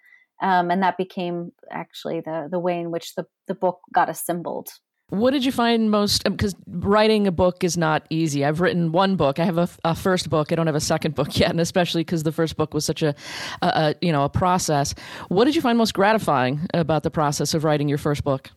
Um, 0.40 0.70
and 0.70 0.82
that 0.84 0.96
became 0.96 1.50
actually 1.70 2.20
the 2.20 2.46
the 2.48 2.60
way 2.60 2.78
in 2.78 2.92
which 2.92 3.16
the 3.16 3.26
the 3.48 3.54
book 3.54 3.80
got 3.92 4.08
assembled. 4.08 4.68
What 5.10 5.30
did 5.30 5.42
you 5.42 5.52
find 5.52 5.90
most? 5.90 6.24
Because 6.24 6.54
um, 6.54 6.80
writing 6.80 7.26
a 7.26 7.32
book 7.32 7.64
is 7.64 7.78
not 7.78 8.04
easy. 8.10 8.44
I've 8.44 8.60
written 8.60 8.92
one 8.92 9.16
book. 9.16 9.38
I 9.38 9.44
have 9.44 9.56
a, 9.56 9.68
a 9.82 9.94
first 9.94 10.28
book. 10.28 10.52
I 10.52 10.54
don't 10.54 10.66
have 10.66 10.76
a 10.76 10.80
second 10.80 11.14
book 11.14 11.38
yet, 11.38 11.50
and 11.50 11.60
especially 11.60 12.02
because 12.02 12.24
the 12.24 12.32
first 12.32 12.56
book 12.56 12.74
was 12.74 12.84
such 12.84 13.02
a, 13.02 13.14
a, 13.62 13.66
a, 13.66 13.94
you 14.02 14.12
know 14.12 14.24
a 14.24 14.28
process. 14.28 14.94
What 15.28 15.46
did 15.46 15.54
you 15.54 15.62
find 15.62 15.78
most 15.78 15.94
gratifying 15.94 16.66
about 16.74 17.04
the 17.04 17.10
process 17.10 17.54
of 17.54 17.64
writing 17.64 17.88
your 17.88 17.98
first 17.98 18.22
book? 18.22 18.50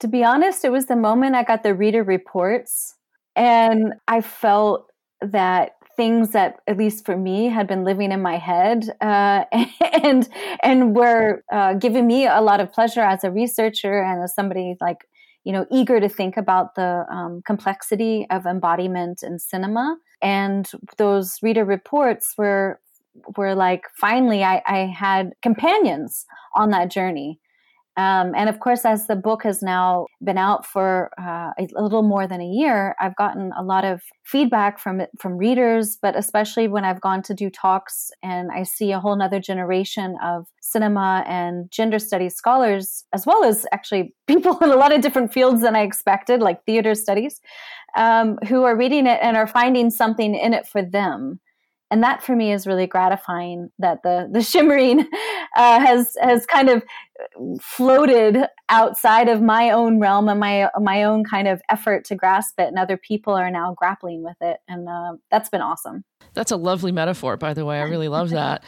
To 0.00 0.08
be 0.08 0.22
honest, 0.22 0.64
it 0.64 0.70
was 0.70 0.86
the 0.86 0.96
moment 0.96 1.34
I 1.34 1.42
got 1.42 1.64
the 1.64 1.74
reader 1.74 2.04
reports, 2.04 2.94
and 3.34 3.94
I 4.06 4.20
felt 4.20 4.90
that 5.20 5.72
things 5.96 6.30
that 6.30 6.56
at 6.66 6.76
least 6.76 7.04
for 7.04 7.16
me 7.16 7.46
had 7.46 7.66
been 7.66 7.84
living 7.84 8.12
in 8.12 8.22
my 8.22 8.36
head 8.36 8.90
uh, 9.00 9.44
and 10.04 10.28
and 10.62 10.94
were 10.94 11.42
uh, 11.52 11.74
giving 11.74 12.06
me 12.06 12.26
a 12.26 12.40
lot 12.40 12.60
of 12.60 12.72
pleasure 12.72 13.00
as 13.00 13.24
a 13.24 13.30
researcher 13.32 14.02
and 14.02 14.22
as 14.22 14.34
somebody 14.34 14.76
like 14.80 14.98
you 15.44 15.52
know, 15.52 15.66
eager 15.70 16.00
to 16.00 16.08
think 16.08 16.36
about 16.36 16.74
the 16.74 17.04
um, 17.10 17.42
complexity 17.46 18.26
of 18.30 18.46
embodiment 18.46 19.22
in 19.22 19.38
cinema. 19.38 19.96
And 20.22 20.70
those 20.96 21.38
reader 21.42 21.64
reports 21.64 22.34
were 22.36 22.80
were 23.36 23.54
like 23.54 23.84
finally 23.96 24.42
I, 24.42 24.60
I 24.66 24.78
had 24.86 25.34
companions 25.40 26.26
on 26.56 26.70
that 26.70 26.90
journey 26.90 27.38
um, 27.96 28.32
and 28.34 28.48
of 28.48 28.58
course, 28.58 28.84
as 28.84 29.06
the 29.06 29.14
book 29.14 29.44
has 29.44 29.62
now 29.62 30.06
been 30.22 30.36
out 30.36 30.66
for 30.66 31.10
uh, 31.16 31.52
a 31.56 31.80
little 31.80 32.02
more 32.02 32.26
than 32.26 32.40
a 32.40 32.46
year, 32.46 32.96
I've 33.00 33.14
gotten 33.14 33.52
a 33.56 33.62
lot 33.62 33.84
of 33.84 34.02
feedback 34.24 34.80
from 34.80 35.02
from 35.20 35.36
readers, 35.36 35.96
but 36.02 36.16
especially 36.16 36.66
when 36.66 36.84
I've 36.84 37.00
gone 37.00 37.22
to 37.22 37.34
do 37.34 37.50
talks 37.50 38.10
and 38.20 38.50
I 38.50 38.64
see 38.64 38.90
a 38.90 38.98
whole 38.98 39.20
other 39.22 39.38
generation 39.38 40.16
of 40.24 40.46
cinema 40.60 41.24
and 41.28 41.70
gender 41.70 42.00
studies 42.00 42.34
scholars, 42.34 43.04
as 43.12 43.26
well 43.26 43.44
as 43.44 43.64
actually 43.72 44.12
people 44.26 44.58
in 44.58 44.70
a 44.70 44.76
lot 44.76 44.92
of 44.92 45.00
different 45.00 45.32
fields 45.32 45.62
than 45.62 45.76
I 45.76 45.82
expected, 45.82 46.40
like 46.40 46.64
theater 46.64 46.96
studies, 46.96 47.40
um, 47.96 48.38
who 48.48 48.64
are 48.64 48.76
reading 48.76 49.06
it 49.06 49.20
and 49.22 49.36
are 49.36 49.46
finding 49.46 49.90
something 49.90 50.34
in 50.34 50.52
it 50.52 50.66
for 50.66 50.82
them. 50.82 51.38
And 51.92 52.02
that 52.02 52.24
for 52.24 52.34
me 52.34 52.52
is 52.52 52.66
really 52.66 52.88
gratifying 52.88 53.70
that 53.78 54.02
the 54.02 54.28
the 54.32 54.42
shimmering 54.42 55.00
uh, 55.56 55.78
has 55.78 56.16
has 56.20 56.44
kind 56.44 56.68
of 56.68 56.82
floated 57.60 58.46
outside 58.68 59.28
of 59.28 59.42
my 59.42 59.70
own 59.70 60.00
realm 60.00 60.28
and 60.28 60.40
my 60.40 60.68
my 60.80 61.04
own 61.04 61.24
kind 61.24 61.48
of 61.48 61.60
effort 61.68 62.04
to 62.06 62.14
grasp 62.14 62.54
it 62.58 62.68
and 62.68 62.78
other 62.78 62.96
people 62.96 63.34
are 63.34 63.50
now 63.50 63.74
grappling 63.74 64.22
with 64.22 64.36
it 64.40 64.58
and 64.68 64.88
uh, 64.88 65.12
that's 65.30 65.48
been 65.48 65.60
awesome 65.60 66.04
that's 66.34 66.50
a 66.50 66.56
lovely 66.56 66.90
metaphor, 66.90 67.36
by 67.36 67.54
the 67.54 67.64
way. 67.64 67.78
I 67.78 67.84
really 67.84 68.08
love 68.08 68.30
that, 68.30 68.64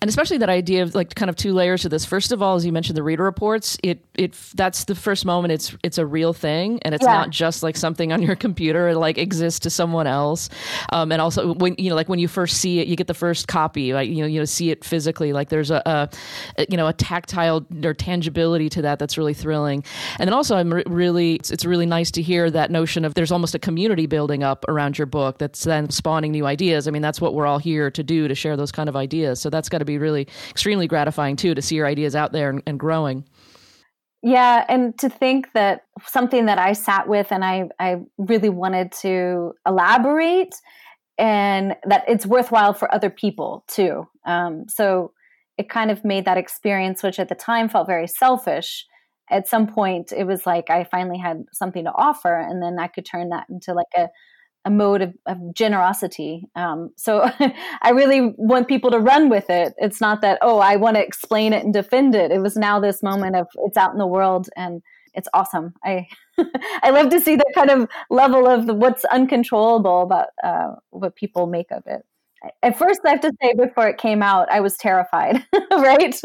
and 0.00 0.08
especially 0.08 0.38
that 0.38 0.48
idea 0.48 0.82
of 0.82 0.94
like 0.94 1.14
kind 1.14 1.28
of 1.28 1.36
two 1.36 1.52
layers 1.52 1.82
to 1.82 1.88
this. 1.88 2.04
First 2.04 2.32
of 2.32 2.42
all, 2.42 2.56
as 2.56 2.64
you 2.64 2.72
mentioned, 2.72 2.96
the 2.96 3.02
reader 3.02 3.24
reports. 3.24 3.76
It 3.82 4.04
it 4.14 4.34
that's 4.54 4.84
the 4.84 4.94
first 4.94 5.24
moment. 5.24 5.52
It's 5.52 5.76
it's 5.82 5.98
a 5.98 6.06
real 6.06 6.32
thing, 6.32 6.78
and 6.82 6.94
it's 6.94 7.04
yeah. 7.04 7.12
not 7.12 7.30
just 7.30 7.62
like 7.62 7.76
something 7.76 8.12
on 8.12 8.22
your 8.22 8.36
computer. 8.36 8.88
It 8.88 8.96
like 8.96 9.18
exists 9.18 9.60
to 9.60 9.70
someone 9.70 10.06
else, 10.06 10.48
um, 10.92 11.10
and 11.10 11.20
also 11.20 11.54
when 11.54 11.74
you 11.78 11.90
know 11.90 11.96
like 11.96 12.08
when 12.08 12.18
you 12.18 12.28
first 12.28 12.58
see 12.58 12.80
it, 12.80 12.86
you 12.86 12.96
get 12.96 13.08
the 13.08 13.14
first 13.14 13.48
copy. 13.48 13.92
Like 13.92 14.08
you 14.08 14.16
know 14.16 14.26
you 14.26 14.38
know 14.38 14.44
see 14.44 14.70
it 14.70 14.84
physically. 14.84 15.32
Like 15.32 15.48
there's 15.48 15.70
a, 15.70 15.82
a 16.56 16.66
you 16.68 16.76
know 16.76 16.86
a 16.86 16.92
tactile 16.92 17.66
or 17.84 17.94
tangibility 17.98 18.68
to 18.70 18.82
that 18.82 18.98
that's 18.98 19.18
really 19.18 19.34
thrilling. 19.34 19.84
And 20.18 20.28
then 20.28 20.34
also, 20.34 20.56
I'm 20.56 20.72
re- 20.72 20.84
really 20.86 21.34
it's, 21.34 21.50
it's 21.50 21.64
really 21.64 21.86
nice 21.86 22.10
to 22.12 22.22
hear 22.22 22.50
that 22.50 22.70
notion 22.70 23.04
of 23.04 23.14
there's 23.14 23.32
almost 23.32 23.54
a 23.54 23.58
community 23.58 24.06
building 24.06 24.42
up 24.42 24.64
around 24.68 24.98
your 24.98 25.06
book 25.06 25.38
that's 25.38 25.64
then 25.64 25.90
spawning 25.90 26.32
new 26.32 26.46
ideas. 26.46 26.88
I 26.88 26.90
mean, 26.90 27.02
that's 27.02 27.20
what 27.20 27.34
we're 27.34 27.46
all 27.46 27.58
here 27.58 27.90
to 27.90 28.02
do 28.02 28.28
to 28.28 28.34
share 28.34 28.56
those 28.56 28.72
kind 28.72 28.88
of 28.88 28.96
ideas. 28.96 29.40
So 29.40 29.50
that's 29.50 29.68
got 29.68 29.78
to 29.78 29.84
be 29.84 29.98
really 29.98 30.28
extremely 30.50 30.86
gratifying 30.86 31.36
too 31.36 31.54
to 31.54 31.62
see 31.62 31.76
your 31.76 31.86
ideas 31.86 32.14
out 32.16 32.32
there 32.32 32.50
and, 32.50 32.62
and 32.66 32.78
growing. 32.78 33.24
Yeah, 34.22 34.64
and 34.68 34.98
to 34.98 35.08
think 35.08 35.52
that 35.52 35.82
something 36.04 36.46
that 36.46 36.58
I 36.58 36.72
sat 36.72 37.08
with 37.08 37.30
and 37.30 37.44
I, 37.44 37.68
I 37.78 38.00
really 38.16 38.48
wanted 38.48 38.90
to 39.02 39.52
elaborate 39.64 40.54
and 41.18 41.76
that 41.84 42.04
it's 42.08 42.26
worthwhile 42.26 42.72
for 42.72 42.92
other 42.92 43.10
people 43.10 43.64
too. 43.68 44.06
Um, 44.24 44.66
so 44.68 45.12
it 45.58 45.68
kind 45.68 45.90
of 45.90 46.04
made 46.04 46.24
that 46.24 46.38
experience, 46.38 47.02
which 47.02 47.18
at 47.18 47.28
the 47.28 47.34
time 47.34 47.68
felt 47.68 47.86
very 47.86 48.06
selfish. 48.06 48.86
At 49.30 49.48
some 49.48 49.66
point, 49.66 50.12
it 50.16 50.24
was 50.24 50.46
like 50.46 50.70
I 50.70 50.84
finally 50.84 51.18
had 51.18 51.44
something 51.52 51.84
to 51.84 51.92
offer, 51.92 52.34
and 52.34 52.62
then 52.62 52.78
I 52.78 52.86
could 52.86 53.04
turn 53.04 53.28
that 53.30 53.46
into 53.50 53.74
like 53.74 53.92
a 53.96 54.08
a 54.64 54.70
mode 54.70 55.02
of, 55.02 55.14
of 55.26 55.38
generosity. 55.54 56.44
Um, 56.54 56.90
so 56.96 57.30
I 57.82 57.90
really 57.90 58.34
want 58.36 58.68
people 58.68 58.90
to 58.90 58.98
run 58.98 59.28
with 59.30 59.48
it. 59.48 59.72
It's 59.78 60.00
not 60.00 60.20
that, 60.20 60.38
oh, 60.42 60.58
I 60.58 60.76
want 60.76 60.96
to 60.96 61.04
explain 61.04 61.52
it 61.52 61.64
and 61.64 61.72
defend 61.72 62.14
it. 62.14 62.30
It 62.30 62.40
was 62.40 62.56
now 62.56 62.78
this 62.78 63.02
moment 63.02 63.36
of 63.36 63.46
it's 63.64 63.76
out 63.76 63.92
in 63.92 63.98
the 63.98 64.06
world 64.06 64.48
and 64.56 64.82
it's 65.14 65.28
awesome. 65.32 65.74
I 65.84 66.06
I 66.82 66.90
love 66.90 67.08
to 67.10 67.20
see 67.20 67.34
that 67.34 67.52
kind 67.54 67.70
of 67.70 67.88
level 68.10 68.46
of 68.46 68.66
the, 68.66 68.74
what's 68.74 69.04
uncontrollable 69.06 70.02
about 70.02 70.28
uh, 70.44 70.74
what 70.90 71.16
people 71.16 71.46
make 71.46 71.70
of 71.70 71.82
it. 71.86 72.02
At 72.62 72.78
first, 72.78 73.00
I 73.04 73.10
have 73.10 73.20
to 73.20 73.32
say, 73.42 73.54
before 73.54 73.88
it 73.88 73.98
came 73.98 74.22
out, 74.22 74.50
I 74.50 74.60
was 74.60 74.76
terrified. 74.76 75.44
right? 75.72 76.20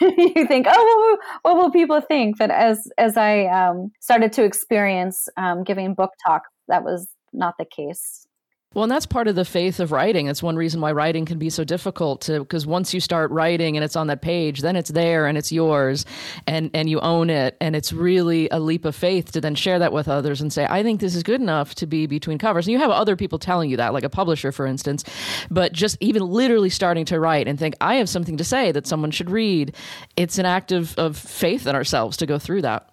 you 0.00 0.46
think, 0.46 0.66
oh, 0.68 0.84
what 0.84 0.98
will, 0.98 1.18
what 1.42 1.62
will, 1.62 1.70
people 1.70 2.00
think? 2.00 2.36
But 2.38 2.50
as 2.50 2.86
as 2.98 3.16
I 3.16 3.46
um, 3.46 3.90
started 4.00 4.32
to 4.34 4.44
experience 4.44 5.28
um, 5.36 5.64
giving 5.64 5.94
book 5.94 6.10
talks, 6.26 6.50
that 6.68 6.84
was 6.84 7.08
not 7.32 7.54
the 7.58 7.64
case. 7.64 8.26
Well, 8.74 8.82
and 8.82 8.90
that's 8.90 9.06
part 9.06 9.28
of 9.28 9.36
the 9.36 9.44
faith 9.44 9.78
of 9.78 9.92
writing. 9.92 10.26
It's 10.26 10.42
one 10.42 10.56
reason 10.56 10.80
why 10.80 10.90
writing 10.90 11.24
can 11.24 11.38
be 11.38 11.48
so 11.48 11.62
difficult 11.62 12.22
to 12.22 12.40
because 12.40 12.66
once 12.66 12.92
you 12.92 12.98
start 12.98 13.30
writing 13.30 13.76
and 13.76 13.84
it's 13.84 13.94
on 13.94 14.08
that 14.08 14.20
page, 14.20 14.62
then 14.62 14.74
it's 14.74 14.90
there 14.90 15.26
and 15.26 15.38
it's 15.38 15.52
yours 15.52 16.04
and 16.48 16.70
and 16.74 16.90
you 16.90 16.98
own 17.00 17.30
it 17.30 17.56
and 17.60 17.76
it's 17.76 17.92
really 17.92 18.48
a 18.50 18.58
leap 18.58 18.84
of 18.84 18.96
faith 18.96 19.30
to 19.32 19.40
then 19.40 19.54
share 19.54 19.78
that 19.78 19.92
with 19.92 20.08
others 20.08 20.40
and 20.40 20.52
say, 20.52 20.66
"I 20.68 20.82
think 20.82 21.00
this 21.00 21.14
is 21.14 21.22
good 21.22 21.40
enough 21.40 21.76
to 21.76 21.86
be 21.86 22.06
between 22.06 22.36
covers." 22.36 22.66
And 22.66 22.72
you 22.72 22.80
have 22.80 22.90
other 22.90 23.14
people 23.14 23.38
telling 23.38 23.70
you 23.70 23.76
that, 23.76 23.92
like 23.92 24.04
a 24.04 24.10
publisher 24.10 24.50
for 24.50 24.66
instance, 24.66 25.04
but 25.52 25.72
just 25.72 25.96
even 26.00 26.22
literally 26.22 26.70
starting 26.70 27.04
to 27.06 27.20
write 27.20 27.46
and 27.46 27.58
think, 27.58 27.74
"I 27.80 27.94
have 27.96 28.08
something 28.08 28.36
to 28.38 28.44
say 28.44 28.72
that 28.72 28.88
someone 28.88 29.12
should 29.12 29.30
read." 29.30 29.74
It's 30.16 30.38
an 30.38 30.46
act 30.46 30.72
of 30.72 30.98
of 30.98 31.16
faith 31.16 31.68
in 31.68 31.76
ourselves 31.76 32.16
to 32.16 32.26
go 32.26 32.40
through 32.40 32.62
that. 32.62 32.88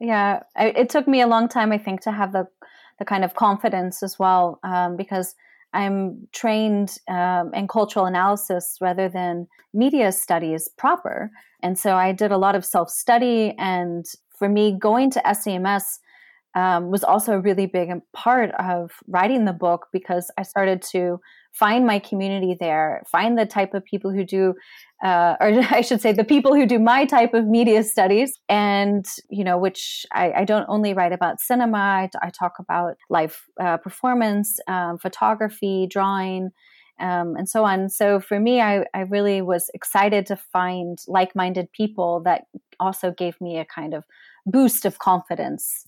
Yeah, 0.00 0.40
it 0.56 0.88
took 0.88 1.06
me 1.06 1.20
a 1.20 1.26
long 1.26 1.48
time 1.48 1.70
I 1.70 1.78
think 1.78 2.00
to 2.02 2.12
have 2.12 2.32
the 2.32 2.46
the 3.02 3.06
kind 3.06 3.24
of 3.24 3.34
confidence 3.34 4.00
as 4.00 4.16
well, 4.16 4.60
um, 4.62 4.96
because 4.96 5.34
I'm 5.72 6.28
trained 6.30 6.98
um, 7.08 7.52
in 7.52 7.66
cultural 7.66 8.06
analysis 8.06 8.78
rather 8.80 9.08
than 9.08 9.48
media 9.74 10.12
studies 10.12 10.68
proper. 10.78 11.32
And 11.64 11.76
so 11.76 11.96
I 11.96 12.12
did 12.12 12.30
a 12.30 12.38
lot 12.38 12.54
of 12.54 12.64
self 12.64 12.90
study. 12.90 13.56
And 13.58 14.06
for 14.38 14.48
me, 14.48 14.78
going 14.78 15.10
to 15.10 15.20
SCMS 15.26 15.98
um, 16.54 16.92
was 16.92 17.02
also 17.02 17.32
a 17.32 17.40
really 17.40 17.66
big 17.66 17.88
part 18.12 18.52
of 18.60 18.92
writing 19.08 19.46
the 19.46 19.52
book 19.52 19.88
because 19.92 20.30
I 20.38 20.44
started 20.44 20.80
to 20.92 21.18
find 21.52 21.86
my 21.86 21.98
community 21.98 22.56
there, 22.58 23.02
find 23.06 23.38
the 23.38 23.46
type 23.46 23.74
of 23.74 23.84
people 23.84 24.10
who 24.10 24.24
do, 24.24 24.54
uh, 25.04 25.36
or 25.40 25.52
I 25.70 25.82
should 25.82 26.00
say, 26.00 26.12
the 26.12 26.24
people 26.24 26.54
who 26.54 26.66
do 26.66 26.78
my 26.78 27.04
type 27.04 27.34
of 27.34 27.46
media 27.46 27.82
studies, 27.84 28.38
and 28.48 29.04
you 29.30 29.44
know, 29.44 29.58
which 29.58 30.06
I, 30.12 30.32
I 30.32 30.44
don't 30.44 30.66
only 30.68 30.94
write 30.94 31.12
about 31.12 31.40
cinema. 31.40 31.78
I, 31.78 32.10
I 32.22 32.30
talk 32.30 32.54
about 32.58 32.96
live 33.10 33.42
uh, 33.60 33.76
performance, 33.76 34.58
um, 34.66 34.98
photography, 34.98 35.86
drawing. 35.88 36.50
Um, 37.00 37.34
and 37.36 37.48
so 37.48 37.64
on. 37.64 37.88
So 37.88 38.20
for 38.20 38.38
me, 38.38 38.60
I, 38.60 38.84
I 38.94 39.00
really 39.00 39.42
was 39.42 39.70
excited 39.74 40.24
to 40.26 40.36
find 40.36 40.98
like 41.08 41.34
minded 41.34 41.72
people 41.72 42.20
that 42.24 42.44
also 42.78 43.10
gave 43.10 43.40
me 43.40 43.58
a 43.58 43.64
kind 43.64 43.92
of 43.92 44.04
boost 44.46 44.84
of 44.84 45.00
confidence 45.00 45.84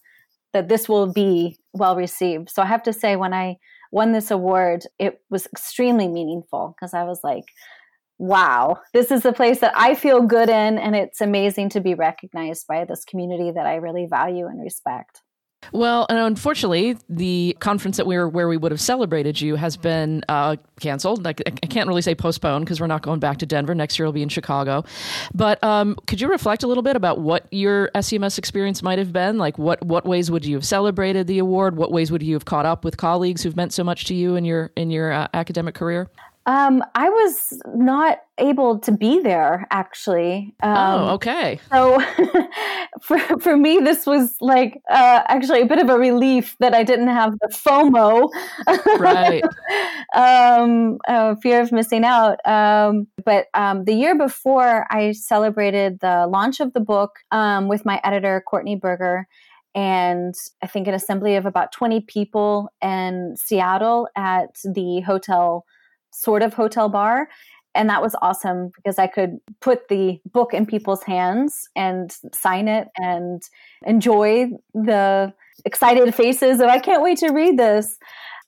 that 0.54 0.68
this 0.68 0.88
will 0.88 1.12
be 1.12 1.58
well 1.72 1.94
received. 1.94 2.48
So 2.50 2.62
I 2.62 2.66
have 2.66 2.82
to 2.84 2.92
say, 2.92 3.14
when 3.14 3.34
I 3.34 3.58
won 3.94 4.12
this 4.12 4.30
award, 4.30 4.84
it 4.98 5.20
was 5.30 5.46
extremely 5.46 6.08
meaningful 6.08 6.74
because 6.74 6.94
I 6.94 7.04
was 7.04 7.20
like, 7.22 7.44
wow, 8.18 8.78
this 8.92 9.10
is 9.10 9.22
the 9.22 9.32
place 9.32 9.60
that 9.60 9.72
I 9.76 9.94
feel 9.94 10.20
good 10.20 10.48
in. 10.48 10.78
And 10.78 10.96
it's 10.96 11.20
amazing 11.20 11.70
to 11.70 11.80
be 11.80 11.94
recognized 11.94 12.66
by 12.66 12.84
this 12.84 13.04
community 13.04 13.52
that 13.52 13.66
I 13.66 13.76
really 13.76 14.06
value 14.06 14.46
and 14.46 14.60
respect. 14.60 15.22
Well, 15.72 16.06
and 16.08 16.18
unfortunately, 16.18 16.96
the 17.08 17.56
conference 17.60 17.96
that 17.96 18.06
we 18.06 18.16
were 18.16 18.28
where 18.28 18.48
we 18.48 18.56
would 18.56 18.72
have 18.72 18.80
celebrated 18.80 19.40
you 19.40 19.56
has 19.56 19.76
been 19.76 20.22
uh, 20.28 20.56
canceled. 20.80 21.24
Like, 21.24 21.42
I 21.46 21.66
can't 21.66 21.88
really 21.88 22.02
say 22.02 22.14
postponed 22.14 22.64
because 22.64 22.80
we're 22.80 22.86
not 22.86 23.02
going 23.02 23.20
back 23.20 23.38
to 23.38 23.46
Denver. 23.46 23.74
Next 23.74 23.98
year, 23.98 24.06
we'll 24.06 24.12
be 24.12 24.22
in 24.22 24.28
Chicago. 24.28 24.84
But 25.34 25.62
um, 25.62 25.96
could 26.06 26.20
you 26.20 26.28
reflect 26.28 26.62
a 26.62 26.66
little 26.66 26.82
bit 26.82 26.96
about 26.96 27.20
what 27.20 27.46
your 27.50 27.90
SCMS 27.94 28.38
experience 28.38 28.82
might 28.82 28.98
have 28.98 29.12
been? 29.12 29.38
Like, 29.38 29.58
what 29.58 29.84
what 29.84 30.04
ways 30.04 30.30
would 30.30 30.44
you 30.44 30.56
have 30.56 30.64
celebrated 30.64 31.26
the 31.26 31.38
award? 31.38 31.76
What 31.76 31.92
ways 31.92 32.10
would 32.10 32.22
you 32.22 32.34
have 32.34 32.44
caught 32.44 32.66
up 32.66 32.84
with 32.84 32.96
colleagues 32.96 33.42
who've 33.42 33.56
meant 33.56 33.72
so 33.72 33.84
much 33.84 34.04
to 34.06 34.14
you 34.14 34.36
in 34.36 34.44
your 34.44 34.70
in 34.76 34.90
your 34.90 35.12
uh, 35.12 35.28
academic 35.34 35.74
career? 35.74 36.08
Um, 36.46 36.82
I 36.94 37.08
was 37.08 37.58
not 37.74 38.18
able 38.36 38.78
to 38.80 38.92
be 38.92 39.20
there 39.20 39.66
actually. 39.70 40.54
Um, 40.62 40.76
oh, 40.76 41.08
okay. 41.14 41.58
So 41.70 42.02
for 43.02 43.18
for 43.40 43.56
me, 43.56 43.78
this 43.78 44.04
was 44.04 44.36
like 44.40 44.80
uh, 44.90 45.22
actually 45.28 45.62
a 45.62 45.66
bit 45.66 45.78
of 45.78 45.88
a 45.88 45.98
relief 45.98 46.56
that 46.60 46.74
I 46.74 46.82
didn't 46.82 47.08
have 47.08 47.32
the 47.40 47.48
FOMO, 47.48 48.28
right? 48.98 49.42
um, 50.14 50.98
uh, 51.08 51.34
fear 51.36 51.62
of 51.62 51.72
missing 51.72 52.04
out. 52.04 52.38
Um, 52.46 53.06
but 53.24 53.46
um, 53.54 53.84
the 53.84 53.94
year 53.94 54.16
before, 54.16 54.86
I 54.90 55.12
celebrated 55.12 56.00
the 56.00 56.26
launch 56.26 56.60
of 56.60 56.74
the 56.74 56.80
book 56.80 57.20
um, 57.30 57.68
with 57.68 57.86
my 57.86 58.00
editor 58.04 58.42
Courtney 58.46 58.76
Berger 58.76 59.26
and 59.74 60.34
I 60.62 60.68
think 60.68 60.86
an 60.86 60.94
assembly 60.94 61.34
of 61.34 61.46
about 61.46 61.72
20 61.72 62.02
people 62.02 62.68
in 62.80 63.34
Seattle 63.36 64.08
at 64.16 64.54
the 64.62 65.00
hotel 65.00 65.64
sort 66.14 66.42
of 66.42 66.54
hotel 66.54 66.88
bar. 66.88 67.28
And 67.74 67.90
that 67.90 68.02
was 68.02 68.14
awesome 68.22 68.70
because 68.76 69.00
I 69.00 69.08
could 69.08 69.38
put 69.60 69.88
the 69.88 70.20
book 70.32 70.54
in 70.54 70.64
people's 70.64 71.02
hands 71.02 71.68
and 71.74 72.16
sign 72.32 72.68
it 72.68 72.88
and 72.96 73.42
enjoy 73.84 74.50
the 74.74 75.32
excited 75.64 76.14
faces 76.14 76.60
of, 76.60 76.68
I 76.68 76.78
can't 76.78 77.02
wait 77.02 77.18
to 77.18 77.32
read 77.32 77.58
this. 77.58 77.98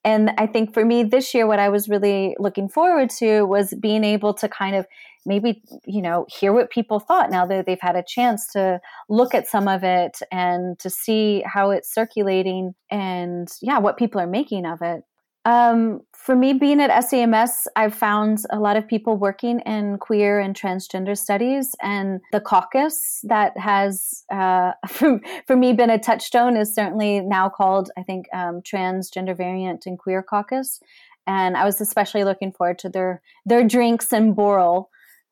And 0.04 0.30
I 0.38 0.46
think 0.46 0.72
for 0.72 0.84
me 0.84 1.02
this 1.02 1.34
year, 1.34 1.48
what 1.48 1.58
I 1.58 1.68
was 1.68 1.88
really 1.88 2.36
looking 2.38 2.68
forward 2.68 3.10
to 3.18 3.42
was 3.42 3.74
being 3.80 4.04
able 4.04 4.32
to 4.34 4.48
kind 4.48 4.76
of 4.76 4.86
maybe, 5.24 5.60
you 5.84 6.00
know, 6.00 6.24
hear 6.28 6.52
what 6.52 6.70
people 6.70 7.00
thought 7.00 7.28
now 7.28 7.44
that 7.46 7.66
they've 7.66 7.80
had 7.80 7.96
a 7.96 8.04
chance 8.06 8.46
to 8.52 8.80
look 9.08 9.34
at 9.34 9.48
some 9.48 9.66
of 9.66 9.82
it 9.82 10.18
and 10.30 10.78
to 10.78 10.88
see 10.88 11.42
how 11.44 11.70
it's 11.70 11.92
circulating 11.92 12.76
and, 12.92 13.48
yeah, 13.60 13.78
what 13.78 13.96
people 13.96 14.20
are 14.20 14.28
making 14.28 14.64
of 14.64 14.82
it. 14.82 15.02
Um, 15.46 16.00
for 16.12 16.34
me, 16.34 16.54
being 16.54 16.80
at 16.80 16.90
SCMS, 16.90 17.68
I've 17.76 17.94
found 17.94 18.38
a 18.50 18.58
lot 18.58 18.76
of 18.76 18.88
people 18.88 19.16
working 19.16 19.60
in 19.60 19.96
queer 19.98 20.40
and 20.40 20.56
transgender 20.56 21.16
studies, 21.16 21.76
and 21.80 22.20
the 22.32 22.40
caucus 22.40 23.20
that 23.22 23.56
has, 23.56 24.24
uh, 24.32 24.72
for, 24.88 25.20
for 25.46 25.54
me, 25.54 25.72
been 25.72 25.88
a 25.88 26.00
touchstone 26.00 26.56
is 26.56 26.74
certainly 26.74 27.20
now 27.20 27.48
called, 27.48 27.92
I 27.96 28.02
think, 28.02 28.26
um, 28.34 28.60
Transgender 28.60 29.36
Variant 29.36 29.86
and 29.86 29.96
Queer 29.96 30.20
Caucus. 30.20 30.80
And 31.28 31.56
I 31.56 31.64
was 31.64 31.80
especially 31.80 32.24
looking 32.24 32.50
forward 32.50 32.80
to 32.80 32.88
their 32.88 33.22
their 33.44 33.62
drinks 33.62 34.12
and 34.12 34.36
Boral. 34.36 34.86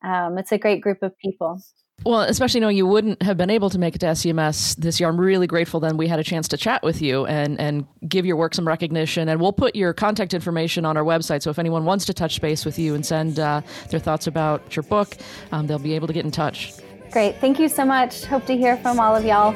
Um, 0.05 0.39
it's 0.39 0.53
a 0.53 0.59
great 0.59 0.81
group 0.81 1.03
of 1.03 1.19
people. 1.19 1.61
Well, 2.05 2.21
especially 2.21 2.61
knowing 2.61 2.77
you 2.77 2.87
wouldn't 2.87 3.23
have 3.23 3.39
been 3.39 3.49
able 3.49 3.71
to 3.71 3.79
make 3.79 3.95
it 3.95 3.99
to 4.01 4.07
SCMS 4.07 4.77
this 4.77 5.01
year, 5.01 5.09
I'm 5.09 5.19
really 5.19 5.47
grateful 5.47 5.81
then 5.81 5.97
we 5.97 6.07
had 6.07 6.19
a 6.19 6.25
chance 6.25 6.49
to 6.49 6.59
chat 6.59 6.83
with 6.83 7.01
you 7.01 7.25
and, 7.25 7.59
and 7.59 7.87
give 8.07 8.27
your 8.27 8.37
work 8.37 8.55
some 8.55 8.69
recognition. 8.69 9.29
And 9.29 9.41
we'll 9.41 9.55
put 9.55 9.75
your 9.75 9.95
contact 9.95 10.35
information 10.35 10.85
on 10.85 10.99
our 10.99 11.03
website. 11.03 11.43
So 11.43 11.49
if 11.49 11.59
anyone 11.59 11.87
wants 11.87 12.05
to 12.07 12.15
touch 12.15 12.43
base 12.43 12.67
with 12.67 12.79
you 12.79 12.95
and 12.95 13.07
send 13.07 13.39
uh, 13.39 13.63
their 13.89 14.01
thoughts 14.01 14.27
about 14.27 14.77
your 14.77 14.83
book, 14.83 15.17
um, 15.51 15.67
they'll 15.67 15.79
be 15.79 15.95
able 15.95 16.07
to 16.07 16.13
get 16.13 16.27
in 16.27 16.31
touch. 16.31 16.75
Great. 17.11 17.37
Thank 17.41 17.59
you 17.59 17.69
so 17.69 17.87
much. 17.87 18.25
Hope 18.25 18.45
to 18.47 18.57
hear 18.57 18.77
from 18.77 19.01
all 19.01 19.17
of 19.17 19.25
y'all. 19.25 19.55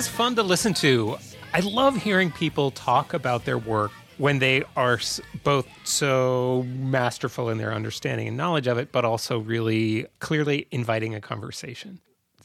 Was 0.00 0.08
fun 0.08 0.34
to 0.36 0.42
listen 0.42 0.72
to. 0.72 1.18
I 1.52 1.60
love 1.60 1.94
hearing 1.94 2.30
people 2.30 2.70
talk 2.70 3.12
about 3.12 3.44
their 3.44 3.58
work 3.58 3.90
when 4.16 4.38
they 4.38 4.62
are 4.74 4.98
both 5.44 5.68
so 5.84 6.64
masterful 6.68 7.50
in 7.50 7.58
their 7.58 7.74
understanding 7.74 8.26
and 8.26 8.34
knowledge 8.34 8.66
of 8.66 8.78
it, 8.78 8.92
but 8.92 9.04
also 9.04 9.40
really 9.40 10.06
clearly 10.20 10.66
inviting 10.70 11.14
a 11.14 11.20
conversation. 11.20 12.00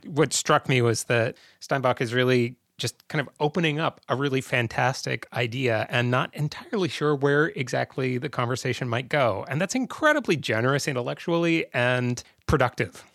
What 0.06 0.34
struck 0.34 0.68
me 0.68 0.82
was 0.82 1.06
that 1.06 1.38
Steinbock 1.62 2.02
is 2.02 2.14
really 2.14 2.58
just 2.78 3.08
kind 3.08 3.26
of 3.26 3.30
opening 3.40 3.80
up 3.80 4.02
a 4.10 4.18
really 4.18 4.42
fantastic 4.42 5.26
idea 5.32 5.88
and 5.90 6.12
not 6.12 6.36
entirely 6.36 6.90
sure 6.90 7.16
where 7.16 7.54
exactly 7.56 8.18
the 8.18 8.28
conversation 8.28 8.90
might 8.90 9.08
go. 9.08 9.46
And 9.48 9.62
that's 9.62 9.76
incredibly 9.76 10.36
generous 10.36 10.90
intellectually 10.90 11.68
and 11.74 12.22
productive. 12.48 13.06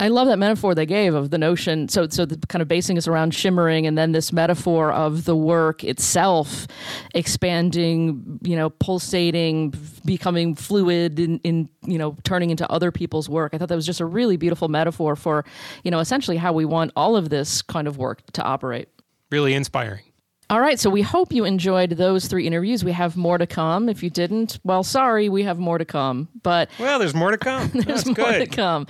I 0.00 0.08
love 0.08 0.28
that 0.28 0.38
metaphor 0.38 0.76
they 0.76 0.86
gave 0.86 1.14
of 1.14 1.30
the 1.30 1.38
notion. 1.38 1.88
So, 1.88 2.08
so 2.08 2.24
the 2.24 2.36
kind 2.46 2.62
of 2.62 2.68
basing 2.68 2.96
us 2.96 3.08
around 3.08 3.34
shimmering, 3.34 3.84
and 3.86 3.98
then 3.98 4.12
this 4.12 4.32
metaphor 4.32 4.92
of 4.92 5.24
the 5.24 5.34
work 5.34 5.82
itself 5.82 6.68
expanding, 7.14 8.38
you 8.42 8.54
know, 8.54 8.70
pulsating, 8.70 9.74
becoming 10.04 10.54
fluid, 10.54 11.18
in, 11.18 11.38
in 11.40 11.68
you 11.84 11.98
know, 11.98 12.16
turning 12.22 12.50
into 12.50 12.70
other 12.70 12.92
people's 12.92 13.28
work. 13.28 13.54
I 13.54 13.58
thought 13.58 13.68
that 13.68 13.76
was 13.76 13.86
just 13.86 14.00
a 14.00 14.06
really 14.06 14.36
beautiful 14.36 14.68
metaphor 14.68 15.16
for, 15.16 15.44
you 15.82 15.90
know, 15.90 15.98
essentially 15.98 16.36
how 16.36 16.52
we 16.52 16.64
want 16.64 16.92
all 16.94 17.16
of 17.16 17.28
this 17.28 17.60
kind 17.60 17.88
of 17.88 17.98
work 17.98 18.24
to 18.32 18.42
operate. 18.42 18.88
Really 19.30 19.52
inspiring. 19.54 20.04
All 20.50 20.60
right, 20.60 20.80
so 20.80 20.88
we 20.88 21.02
hope 21.02 21.30
you 21.32 21.44
enjoyed 21.44 21.90
those 21.90 22.26
three 22.26 22.46
interviews. 22.46 22.82
We 22.82 22.92
have 22.92 23.18
more 23.18 23.36
to 23.36 23.46
come. 23.46 23.88
If 23.90 24.02
you 24.02 24.08
didn't, 24.08 24.58
well, 24.64 24.82
sorry, 24.82 25.28
we 25.28 25.42
have 25.42 25.58
more 25.58 25.76
to 25.76 25.84
come. 25.84 26.28
But 26.42 26.70
Well, 26.78 26.98
there's 26.98 27.14
more 27.14 27.30
to 27.30 27.36
come. 27.36 27.68
there's 27.74 28.04
That's 28.04 28.06
more 28.06 28.14
good. 28.14 28.38
to 28.38 28.56
come. 28.56 28.86